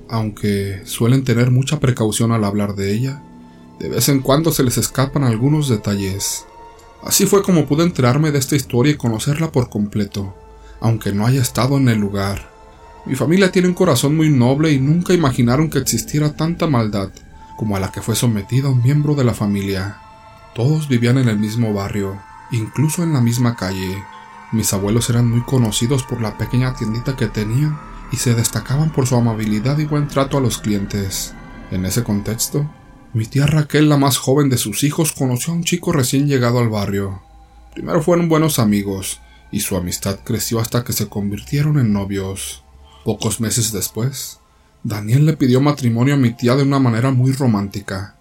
aunque 0.08 0.82
suelen 0.84 1.24
tener 1.24 1.50
mucha 1.50 1.80
precaución 1.80 2.30
al 2.30 2.44
hablar 2.44 2.76
de 2.76 2.92
ella. 2.94 3.23
De 3.78 3.88
vez 3.88 4.08
en 4.08 4.20
cuando 4.20 4.52
se 4.52 4.62
les 4.62 4.78
escapan 4.78 5.24
algunos 5.24 5.68
detalles. 5.68 6.46
Así 7.02 7.26
fue 7.26 7.42
como 7.42 7.66
pude 7.66 7.82
enterarme 7.82 8.30
de 8.30 8.38
esta 8.38 8.56
historia 8.56 8.92
y 8.92 8.96
conocerla 8.96 9.52
por 9.52 9.68
completo, 9.68 10.34
aunque 10.80 11.12
no 11.12 11.26
haya 11.26 11.42
estado 11.42 11.76
en 11.76 11.88
el 11.88 11.98
lugar. 11.98 12.50
Mi 13.06 13.14
familia 13.14 13.52
tiene 13.52 13.68
un 13.68 13.74
corazón 13.74 14.16
muy 14.16 14.30
noble 14.30 14.72
y 14.72 14.80
nunca 14.80 15.12
imaginaron 15.12 15.68
que 15.68 15.78
existiera 15.78 16.34
tanta 16.34 16.66
maldad 16.66 17.10
como 17.56 17.76
a 17.76 17.80
la 17.80 17.92
que 17.92 18.02
fue 18.02 18.16
sometida 18.16 18.68
un 18.68 18.82
miembro 18.82 19.14
de 19.14 19.24
la 19.24 19.34
familia. 19.34 19.98
Todos 20.54 20.88
vivían 20.88 21.18
en 21.18 21.28
el 21.28 21.38
mismo 21.38 21.72
barrio, 21.72 22.20
incluso 22.50 23.02
en 23.02 23.12
la 23.12 23.20
misma 23.20 23.56
calle, 23.56 24.02
mis 24.54 24.72
abuelos 24.72 25.10
eran 25.10 25.28
muy 25.28 25.42
conocidos 25.42 26.04
por 26.04 26.20
la 26.20 26.38
pequeña 26.38 26.74
tiendita 26.74 27.16
que 27.16 27.26
tenían 27.26 27.76
y 28.12 28.16
se 28.18 28.34
destacaban 28.36 28.90
por 28.90 29.06
su 29.06 29.16
amabilidad 29.16 29.78
y 29.78 29.84
buen 29.84 30.06
trato 30.06 30.38
a 30.38 30.40
los 30.40 30.58
clientes. 30.58 31.34
En 31.72 31.84
ese 31.84 32.04
contexto, 32.04 32.70
mi 33.14 33.26
tía 33.26 33.46
Raquel, 33.46 33.88
la 33.88 33.96
más 33.96 34.16
joven 34.16 34.50
de 34.50 34.58
sus 34.58 34.82
hijos, 34.82 35.12
conoció 35.12 35.52
a 35.52 35.56
un 35.56 35.62
chico 35.62 35.92
recién 35.92 36.26
llegado 36.26 36.58
al 36.58 36.68
barrio. 36.68 37.22
Primero 37.72 38.02
fueron 38.02 38.28
buenos 38.28 38.58
amigos, 38.58 39.20
y 39.52 39.60
su 39.60 39.76
amistad 39.76 40.18
creció 40.24 40.58
hasta 40.58 40.82
que 40.82 40.92
se 40.92 41.08
convirtieron 41.08 41.78
en 41.78 41.92
novios. 41.92 42.64
Pocos 43.04 43.40
meses 43.40 43.70
después, 43.70 44.40
Daniel 44.82 45.26
le 45.26 45.36
pidió 45.36 45.60
matrimonio 45.60 46.14
a 46.14 46.16
mi 46.16 46.32
tía 46.32 46.56
de 46.56 46.64
una 46.64 46.80
manera 46.80 47.12
muy 47.12 47.32
romántica. 47.32 48.16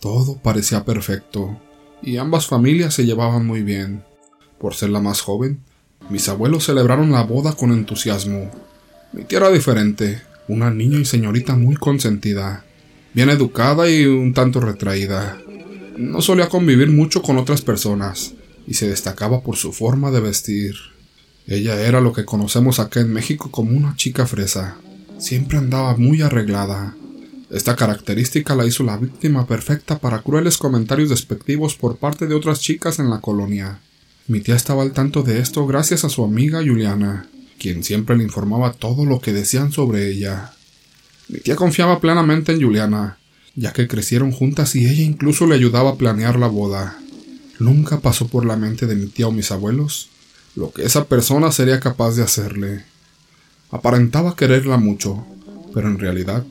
Todo 0.00 0.36
parecía 0.36 0.84
perfecto, 0.84 1.58
y 2.02 2.18
ambas 2.18 2.46
familias 2.46 2.92
se 2.92 3.06
llevaban 3.06 3.46
muy 3.46 3.62
bien. 3.62 4.04
Por 4.60 4.74
ser 4.74 4.90
la 4.90 5.00
más 5.00 5.22
joven, 5.22 5.62
mis 6.10 6.28
abuelos 6.28 6.66
celebraron 6.66 7.10
la 7.10 7.22
boda 7.22 7.54
con 7.54 7.72
entusiasmo. 7.72 8.50
Mi 9.14 9.24
tía 9.24 9.38
era 9.38 9.50
diferente, 9.50 10.20
una 10.46 10.70
niña 10.70 10.98
y 10.98 11.06
señorita 11.06 11.56
muy 11.56 11.76
consentida, 11.76 12.66
bien 13.16 13.30
educada 13.30 13.90
y 13.90 14.04
un 14.04 14.34
tanto 14.34 14.60
retraída. 14.60 15.38
No 15.96 16.20
solía 16.20 16.50
convivir 16.50 16.90
mucho 16.90 17.22
con 17.22 17.38
otras 17.38 17.62
personas, 17.62 18.34
y 18.66 18.74
se 18.74 18.88
destacaba 18.88 19.40
por 19.40 19.56
su 19.56 19.72
forma 19.72 20.10
de 20.10 20.20
vestir. 20.20 20.74
Ella 21.46 21.80
era 21.80 22.02
lo 22.02 22.12
que 22.12 22.26
conocemos 22.26 22.78
acá 22.78 23.00
en 23.00 23.14
México 23.14 23.50
como 23.50 23.74
una 23.74 23.96
chica 23.96 24.26
fresa. 24.26 24.76
Siempre 25.16 25.56
andaba 25.56 25.96
muy 25.96 26.20
arreglada. 26.20 26.94
Esta 27.50 27.74
característica 27.74 28.54
la 28.54 28.66
hizo 28.66 28.84
la 28.84 28.98
víctima 28.98 29.46
perfecta 29.46 29.98
para 29.98 30.20
crueles 30.20 30.58
comentarios 30.58 31.08
despectivos 31.08 31.74
por 31.74 31.96
parte 31.96 32.26
de 32.26 32.34
otras 32.34 32.60
chicas 32.60 32.98
en 32.98 33.08
la 33.08 33.22
colonia. 33.22 33.80
Mi 34.28 34.40
tía 34.40 34.56
estaba 34.56 34.82
al 34.82 34.92
tanto 34.92 35.22
de 35.22 35.40
esto 35.40 35.66
gracias 35.66 36.04
a 36.04 36.10
su 36.10 36.22
amiga 36.22 36.58
Juliana, 36.58 37.30
quien 37.58 37.82
siempre 37.82 38.14
le 38.14 38.24
informaba 38.24 38.74
todo 38.74 39.06
lo 39.06 39.22
que 39.22 39.32
decían 39.32 39.72
sobre 39.72 40.10
ella. 40.10 40.52
Mi 41.28 41.40
tía 41.40 41.56
confiaba 41.56 42.00
plenamente 42.00 42.52
en 42.52 42.62
Juliana, 42.62 43.18
ya 43.54 43.72
que 43.72 43.88
crecieron 43.88 44.32
juntas 44.32 44.74
y 44.76 44.86
ella 44.86 45.02
incluso 45.02 45.46
le 45.46 45.54
ayudaba 45.54 45.90
a 45.90 45.96
planear 45.96 46.38
la 46.38 46.46
boda. 46.46 46.98
Nunca 47.58 48.00
pasó 48.00 48.28
por 48.28 48.44
la 48.44 48.56
mente 48.56 48.86
de 48.86 48.94
mi 48.94 49.06
tía 49.06 49.28
o 49.28 49.32
mis 49.32 49.50
abuelos 49.50 50.10
lo 50.56 50.72
que 50.72 50.84
esa 50.84 51.04
persona 51.04 51.52
sería 51.52 51.78
capaz 51.80 52.16
de 52.16 52.22
hacerle. 52.22 52.84
Aparentaba 53.70 54.34
quererla 54.34 54.78
mucho, 54.78 55.24
pero 55.74 55.88
en 55.88 55.98
realidad 55.98 56.44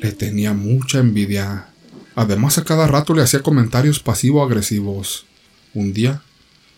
le 0.00 0.10
tenía 0.10 0.52
mucha 0.52 0.98
envidia. 0.98 1.68
Además 2.16 2.58
a 2.58 2.64
cada 2.64 2.88
rato 2.88 3.14
le 3.14 3.22
hacía 3.22 3.42
comentarios 3.42 4.00
pasivo-agresivos. 4.00 5.24
Un 5.72 5.92
día 5.92 6.22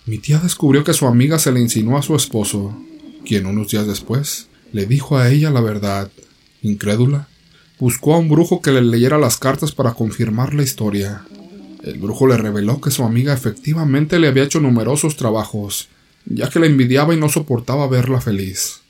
Mi 0.05 0.19
tía 0.19 0.39
descubrió 0.39 0.85
que 0.85 0.93
su 0.93 1.07
amiga 1.07 1.37
se 1.41 1.51
le 1.51 1.61
insinuó 1.61 1.99
a 1.99 2.03
su 2.03 2.15
esposo, 2.15 2.79
quien 3.25 3.47
unos 3.47 3.73
días 3.73 3.89
después 3.89 4.47
le 4.73 4.87
dijo 4.87 5.19
a 5.19 5.31
ella 5.31 5.51
la 5.51 5.61
verdad. 5.61 6.11
Incrédula, 6.63 7.27
buscó 7.79 8.15
a 8.15 8.19
un 8.19 8.29
brujo 8.29 8.63
que 8.63 8.73
le 8.73 8.83
leyera 8.83 9.19
las 9.19 9.37
cartas 9.39 9.73
para 9.73 9.95
confirmar 9.95 10.55
la 10.55 10.63
historia. 10.63 11.25
El 11.83 11.99
brujo 11.99 12.27
le 12.27 12.37
reveló 12.37 12.81
que 12.81 12.91
su 12.91 13.05
amiga 13.05 13.33
efectivamente 13.33 14.19
le 14.19 14.29
había 14.29 14.45
hecho 14.45 14.61
numerosos 14.61 15.17
trabajos, 15.17 15.89
ya 16.25 16.49
que 16.49 16.59
la 16.59 16.67
envidiaba 16.67 17.15
y 17.15 17.19
no 17.19 17.29
soportaba 17.29 17.87
verla 17.87 18.21
feliz. 18.21 18.81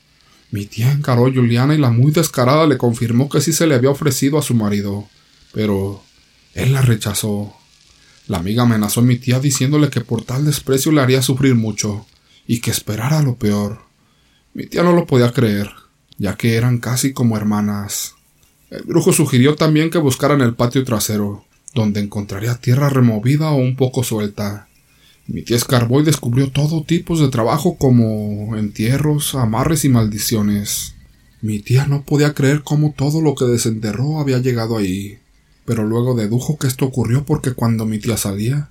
Mi 0.50 0.64
tía 0.64 0.92
encaró 0.92 1.26
a 1.26 1.32
Juliana 1.32 1.74
y 1.74 1.78
la 1.78 1.90
muy 1.90 2.12
descarada 2.12 2.66
le 2.66 2.78
confirmó 2.78 3.28
que 3.28 3.40
sí 3.40 3.52
se 3.52 3.66
le 3.66 3.74
había 3.74 3.90
ofrecido 3.90 4.38
a 4.38 4.42
su 4.42 4.54
marido, 4.54 5.08
pero 5.52 6.02
él 6.54 6.72
la 6.72 6.82
rechazó. 6.82 7.54
La 8.28 8.38
amiga 8.38 8.62
amenazó 8.62 9.00
a 9.00 9.04
mi 9.04 9.16
tía 9.16 9.40
diciéndole 9.40 9.90
que 9.90 10.00
por 10.00 10.24
tal 10.24 10.44
desprecio 10.44 10.92
le 10.92 11.00
haría 11.00 11.22
sufrir 11.22 11.54
mucho 11.54 12.06
y 12.46 12.60
que 12.60 12.70
esperara 12.70 13.22
lo 13.22 13.36
peor. 13.36 13.82
Mi 14.54 14.66
tía 14.66 14.82
no 14.82 14.92
lo 14.92 15.06
podía 15.06 15.32
creer, 15.32 15.70
ya 16.16 16.36
que 16.36 16.54
eran 16.54 16.78
casi 16.78 17.12
como 17.12 17.36
hermanas. 17.36 18.15
El 18.70 18.82
brujo 18.82 19.12
sugirió 19.12 19.54
también 19.54 19.90
que 19.90 19.98
buscaran 19.98 20.40
el 20.40 20.54
patio 20.54 20.82
trasero, 20.84 21.44
donde 21.74 22.00
encontraría 22.00 22.56
tierra 22.56 22.88
removida 22.88 23.50
o 23.50 23.56
un 23.56 23.76
poco 23.76 24.02
suelta. 24.02 24.68
Mi 25.28 25.42
tía 25.42 25.56
escarbó 25.56 26.00
y 26.00 26.04
descubrió 26.04 26.50
todo 26.50 26.82
tipo 26.82 27.16
de 27.16 27.28
trabajo 27.28 27.76
como 27.76 28.56
entierros, 28.56 29.34
amarres 29.34 29.84
y 29.84 29.88
maldiciones. 29.88 30.94
Mi 31.42 31.60
tía 31.60 31.86
no 31.86 32.02
podía 32.02 32.34
creer 32.34 32.62
cómo 32.62 32.94
todo 32.96 33.20
lo 33.20 33.34
que 33.34 33.44
desenterró 33.44 34.20
había 34.20 34.38
llegado 34.38 34.76
ahí, 34.76 35.18
pero 35.64 35.84
luego 35.84 36.14
dedujo 36.14 36.58
que 36.58 36.66
esto 36.66 36.86
ocurrió 36.86 37.24
porque 37.24 37.52
cuando 37.52 37.86
mi 37.86 37.98
tía 37.98 38.16
salía, 38.16 38.70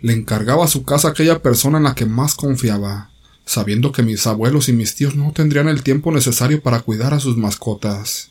le 0.00 0.12
encargaba 0.12 0.68
su 0.68 0.84
casa 0.84 1.08
a 1.08 1.10
aquella 1.12 1.42
persona 1.42 1.78
en 1.78 1.84
la 1.84 1.94
que 1.94 2.06
más 2.06 2.34
confiaba, 2.34 3.10
sabiendo 3.44 3.92
que 3.92 4.02
mis 4.02 4.26
abuelos 4.26 4.68
y 4.68 4.72
mis 4.72 4.94
tíos 4.94 5.16
no 5.16 5.32
tendrían 5.32 5.68
el 5.68 5.82
tiempo 5.82 6.12
necesario 6.12 6.62
para 6.62 6.80
cuidar 6.80 7.14
a 7.14 7.20
sus 7.20 7.36
mascotas. 7.36 8.30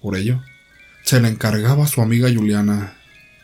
Por 0.00 0.16
ello, 0.16 0.40
se 1.08 1.22
le 1.22 1.28
encargaba 1.28 1.84
a 1.84 1.88
su 1.88 2.02
amiga 2.02 2.28
Juliana. 2.30 2.92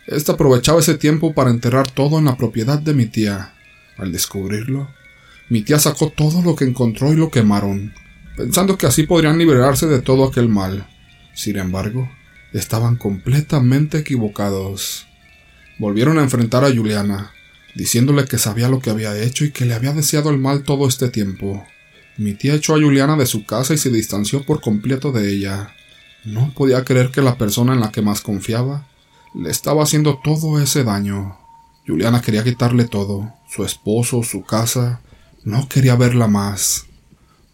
Esta 0.07 0.33
aprovechaba 0.33 0.81
ese 0.81 0.99
tiempo 0.99 1.33
para 1.33 1.49
enterrar 1.49 1.91
todo 1.91 2.19
en 2.19 2.27
la 2.27 2.37
propiedad 2.37 2.79
de 2.79 2.93
mi 2.93 3.07
tía. 3.07 3.55
Al 3.97 4.13
descubrirlo, 4.13 4.91
mi 5.49 5.63
tía 5.63 5.79
sacó 5.79 6.11
todo 6.11 6.43
lo 6.43 6.57
que 6.57 6.67
encontró 6.67 7.11
y 7.11 7.17
lo 7.17 7.31
quemaron, 7.31 7.95
pensando 8.37 8.77
que 8.77 8.87
así 8.87 9.05
podrían 9.05 9.39
liberarse 9.39 9.87
de 9.87 10.03
todo 10.03 10.27
aquel 10.27 10.47
mal. 10.47 10.87
Sin 11.33 11.57
embargo, 11.57 12.07
estaban 12.53 12.97
completamente 12.97 13.97
equivocados. 13.97 15.07
Volvieron 15.79 16.19
a 16.19 16.23
enfrentar 16.23 16.65
a 16.65 16.71
Juliana, 16.71 17.33
diciéndole 17.75 18.27
que 18.27 18.37
sabía 18.37 18.69
lo 18.69 18.81
que 18.81 18.91
había 18.91 19.19
hecho 19.19 19.47
y 19.47 19.53
que 19.53 19.65
le 19.65 19.73
había 19.73 19.95
deseado 19.95 20.29
el 20.29 20.37
mal 20.37 20.65
todo 20.65 20.87
este 20.87 21.09
tiempo. 21.09 21.67
Mi 22.19 22.35
tía 22.35 22.57
echó 22.57 22.75
a 22.75 22.79
Juliana 22.79 23.17
de 23.17 23.25
su 23.25 23.47
casa 23.47 23.73
y 23.73 23.79
se 23.79 23.89
distanció 23.89 24.45
por 24.45 24.61
completo 24.61 25.13
de 25.13 25.33
ella. 25.33 25.75
No 26.25 26.53
podía 26.55 26.85
creer 26.85 27.11
que 27.11 27.21
la 27.21 27.37
persona 27.37 27.75
en 27.75 27.81
la 27.81 27.91
que 27.91 28.03
más 28.03 28.21
confiaba 28.21 28.87
le 29.35 29.51
estaba 29.51 29.83
haciendo 29.83 30.19
todo 30.23 30.61
ese 30.61 30.85
daño. 30.85 31.37
Juliana 31.87 32.23
quería 32.23 32.45
quitarle 32.45 32.85
todo, 32.85 33.33
su 33.49 33.65
esposo, 33.65 34.23
su 34.23 34.43
casa, 34.43 35.01
no 35.43 35.69
quería 35.69 35.97
verla 35.97 36.27
más. 36.29 36.87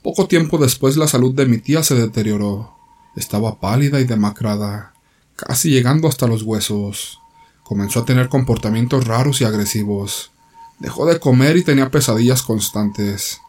Poco 0.02 0.28
tiempo 0.28 0.58
después 0.58 0.96
la 0.96 1.08
salud 1.08 1.34
de 1.34 1.46
mi 1.46 1.58
tía 1.58 1.82
se 1.82 1.96
deterioró. 1.96 2.76
Estaba 3.16 3.58
pálida 3.58 4.00
y 4.00 4.04
demacrada, 4.04 4.94
casi 5.34 5.70
llegando 5.70 6.06
hasta 6.06 6.28
los 6.28 6.42
huesos. 6.42 7.18
Comenzó 7.64 8.00
a 8.00 8.04
tener 8.04 8.28
comportamientos 8.28 9.06
raros 9.06 9.40
y 9.40 9.44
agresivos. 9.44 10.30
Dejó 10.78 11.06
de 11.06 11.18
comer 11.18 11.56
y 11.56 11.64
tenía 11.64 11.90
pesadillas 11.90 12.42
constantes. 12.42 13.40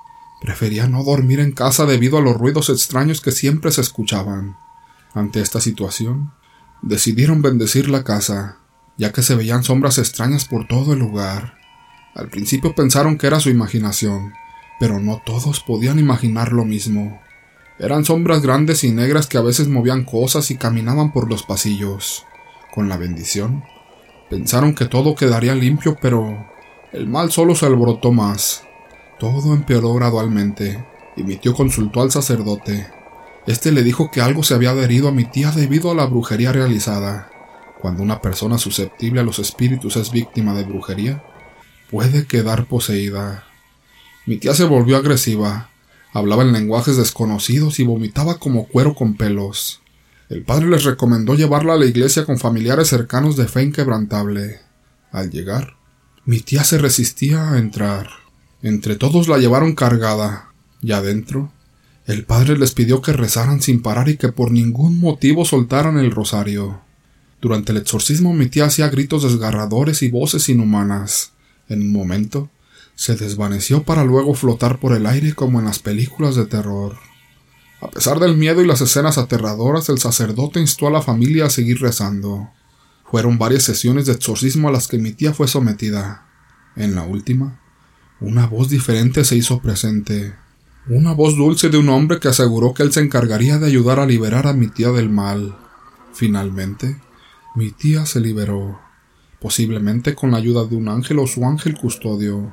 Prefería 0.41 0.87
no 0.87 1.03
dormir 1.03 1.39
en 1.39 1.51
casa 1.51 1.85
debido 1.85 2.17
a 2.17 2.21
los 2.21 2.37
ruidos 2.37 2.69
extraños 2.69 3.21
que 3.21 3.31
siempre 3.31 3.71
se 3.71 3.81
escuchaban. 3.81 4.57
Ante 5.13 5.41
esta 5.41 5.59
situación, 5.59 6.31
decidieron 6.81 7.41
bendecir 7.41 7.89
la 7.89 8.03
casa, 8.03 8.57
ya 8.97 9.11
que 9.11 9.21
se 9.21 9.35
veían 9.35 9.63
sombras 9.63 9.97
extrañas 9.97 10.45
por 10.45 10.67
todo 10.67 10.93
el 10.93 10.99
lugar. 10.99 11.55
Al 12.15 12.29
principio 12.29 12.75
pensaron 12.75 13.17
que 13.17 13.27
era 13.27 13.39
su 13.39 13.49
imaginación, 13.49 14.33
pero 14.79 14.99
no 14.99 15.21
todos 15.25 15.59
podían 15.59 15.99
imaginar 15.99 16.51
lo 16.53 16.65
mismo. 16.65 17.21
Eran 17.79 18.05
sombras 18.05 18.41
grandes 18.41 18.83
y 18.83 18.91
negras 18.91 19.27
que 19.27 19.37
a 19.37 19.41
veces 19.41 19.67
movían 19.67 20.05
cosas 20.05 20.51
y 20.51 20.57
caminaban 20.57 21.11
por 21.11 21.29
los 21.29 21.43
pasillos. 21.43 22.25
Con 22.73 22.89
la 22.89 22.97
bendición, 22.97 23.63
Pensaron 24.31 24.73
que 24.73 24.85
todo 24.85 25.13
quedaría 25.13 25.53
limpio, 25.53 25.97
pero 26.01 26.47
el 26.93 27.05
mal 27.05 27.33
solo 27.33 27.53
se 27.53 27.65
alborotó 27.65 28.13
más. 28.13 28.63
Todo 29.19 29.53
empeoró 29.53 29.93
gradualmente, 29.93 30.85
y 31.17 31.23
mi 31.23 31.35
tío 31.35 31.53
consultó 31.53 32.01
al 32.01 32.11
sacerdote. 32.11 32.87
Este 33.47 33.71
le 33.71 33.83
dijo 33.83 34.11
que 34.11 34.21
algo 34.21 34.43
se 34.43 34.53
había 34.53 34.71
adherido 34.71 35.07
a 35.07 35.11
mi 35.11 35.25
tía 35.25 35.51
debido 35.51 35.91
a 35.91 35.95
la 35.95 36.05
brujería 36.05 36.51
realizada. 36.51 37.29
Cuando 37.79 38.03
una 38.03 38.21
persona 38.21 38.59
susceptible 38.59 39.21
a 39.21 39.23
los 39.23 39.39
espíritus 39.39 39.95
es 39.97 40.11
víctima 40.11 40.53
de 40.53 40.63
brujería, 40.63 41.23
puede 41.89 42.25
quedar 42.27 42.65
poseída. 42.65 43.45
Mi 44.27 44.37
tía 44.37 44.53
se 44.53 44.65
volvió 44.65 44.97
agresiva, 44.97 45.71
hablaba 46.13 46.43
en 46.43 46.53
lenguajes 46.53 46.97
desconocidos 46.97 47.79
y 47.79 47.83
vomitaba 47.83 48.37
como 48.37 48.67
cuero 48.67 48.93
con 48.93 49.15
pelos. 49.15 49.81
El 50.29 50.43
padre 50.43 50.69
les 50.69 50.83
recomendó 50.83 51.33
llevarla 51.33 51.73
a 51.73 51.77
la 51.77 51.85
iglesia 51.85 52.25
con 52.25 52.37
familiares 52.37 52.87
cercanos 52.87 53.35
de 53.35 53.47
fe 53.47 53.63
inquebrantable. 53.63 54.61
Al 55.11 55.31
llegar, 55.31 55.75
mi 56.23 56.39
tía 56.39 56.63
se 56.63 56.77
resistía 56.77 57.51
a 57.51 57.57
entrar. 57.57 58.07
Entre 58.61 58.95
todos 58.95 59.27
la 59.27 59.39
llevaron 59.39 59.73
cargada, 59.73 60.53
y 60.81 60.91
adentro, 60.91 61.51
el 62.11 62.25
padre 62.25 62.57
les 62.57 62.71
pidió 62.71 63.01
que 63.01 63.13
rezaran 63.13 63.61
sin 63.61 63.81
parar 63.81 64.09
y 64.09 64.17
que 64.17 64.31
por 64.31 64.51
ningún 64.51 64.99
motivo 64.99 65.45
soltaran 65.45 65.97
el 65.97 66.11
rosario. 66.11 66.81
Durante 67.41 67.71
el 67.71 67.77
exorcismo 67.77 68.33
mi 68.33 68.47
tía 68.47 68.65
hacía 68.65 68.89
gritos 68.89 69.23
desgarradores 69.23 70.01
y 70.03 70.09
voces 70.09 70.49
inhumanas. 70.49 71.31
En 71.69 71.81
un 71.81 71.91
momento, 71.91 72.49
se 72.95 73.15
desvaneció 73.15 73.83
para 73.83 74.03
luego 74.03 74.33
flotar 74.33 74.79
por 74.79 74.93
el 74.93 75.05
aire 75.05 75.33
como 75.33 75.59
en 75.59 75.65
las 75.65 75.79
películas 75.79 76.35
de 76.35 76.45
terror. 76.45 76.97
A 77.81 77.89
pesar 77.89 78.19
del 78.19 78.37
miedo 78.37 78.61
y 78.61 78.67
las 78.67 78.81
escenas 78.81 79.17
aterradoras, 79.17 79.89
el 79.89 79.97
sacerdote 79.97 80.59
instó 80.59 80.87
a 80.87 80.91
la 80.91 81.01
familia 81.01 81.45
a 81.45 81.49
seguir 81.49 81.81
rezando. 81.81 82.49
Fueron 83.09 83.39
varias 83.39 83.63
sesiones 83.63 84.05
de 84.05 84.13
exorcismo 84.13 84.69
a 84.69 84.71
las 84.71 84.87
que 84.87 84.99
mi 84.99 85.13
tía 85.13 85.33
fue 85.33 85.47
sometida. 85.47 86.27
En 86.75 86.93
la 86.93 87.03
última, 87.03 87.59
una 88.19 88.45
voz 88.45 88.69
diferente 88.69 89.25
se 89.25 89.35
hizo 89.35 89.61
presente. 89.61 90.35
Una 90.87 91.13
voz 91.13 91.37
dulce 91.37 91.69
de 91.69 91.77
un 91.77 91.89
hombre 91.89 92.19
que 92.19 92.27
aseguró 92.27 92.73
que 92.73 92.81
él 92.81 92.91
se 92.91 93.01
encargaría 93.01 93.59
de 93.59 93.67
ayudar 93.67 93.99
a 93.99 94.07
liberar 94.07 94.47
a 94.47 94.53
mi 94.53 94.67
tía 94.67 94.89
del 94.89 95.11
mal. 95.11 95.55
Finalmente, 96.11 96.99
mi 97.55 97.69
tía 97.69 98.07
se 98.07 98.19
liberó, 98.19 98.79
posiblemente 99.39 100.15
con 100.15 100.31
la 100.31 100.37
ayuda 100.37 100.65
de 100.65 100.75
un 100.75 100.89
ángel 100.89 101.19
o 101.19 101.27
su 101.27 101.45
ángel 101.45 101.77
custodio. 101.77 102.51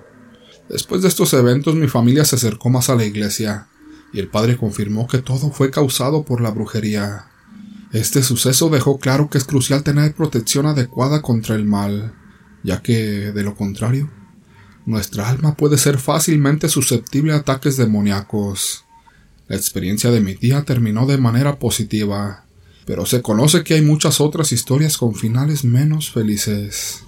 Después 0.68 1.00
de 1.00 1.08
estos 1.08 1.32
eventos 1.32 1.74
mi 1.74 1.88
familia 1.88 2.26
se 2.26 2.36
acercó 2.36 2.68
más 2.68 2.90
a 2.90 2.96
la 2.96 3.06
iglesia, 3.06 3.68
y 4.12 4.20
el 4.20 4.28
padre 4.28 4.58
confirmó 4.58 5.06
que 5.06 5.18
todo 5.18 5.50
fue 5.50 5.70
causado 5.70 6.24
por 6.24 6.42
la 6.42 6.50
brujería. 6.50 7.28
Este 7.92 8.22
suceso 8.22 8.68
dejó 8.68 8.98
claro 8.98 9.30
que 9.30 9.38
es 9.38 9.44
crucial 9.44 9.82
tener 9.82 10.14
protección 10.14 10.66
adecuada 10.66 11.22
contra 11.22 11.54
el 11.54 11.64
mal, 11.64 12.12
ya 12.62 12.82
que, 12.82 13.32
de 13.32 13.42
lo 13.42 13.54
contrario, 13.54 14.10
nuestra 14.88 15.28
alma 15.28 15.54
puede 15.54 15.76
ser 15.76 15.98
fácilmente 15.98 16.70
susceptible 16.70 17.34
a 17.34 17.36
ataques 17.36 17.76
demoníacos. 17.76 18.86
La 19.46 19.54
experiencia 19.54 20.10
de 20.10 20.22
mi 20.22 20.34
tía 20.34 20.62
terminó 20.62 21.04
de 21.04 21.18
manera 21.18 21.58
positiva, 21.58 22.44
pero 22.86 23.04
se 23.04 23.20
conoce 23.20 23.64
que 23.64 23.74
hay 23.74 23.82
muchas 23.82 24.18
otras 24.18 24.50
historias 24.50 24.96
con 24.96 25.14
finales 25.14 25.62
menos 25.62 26.10
felices. 26.10 27.02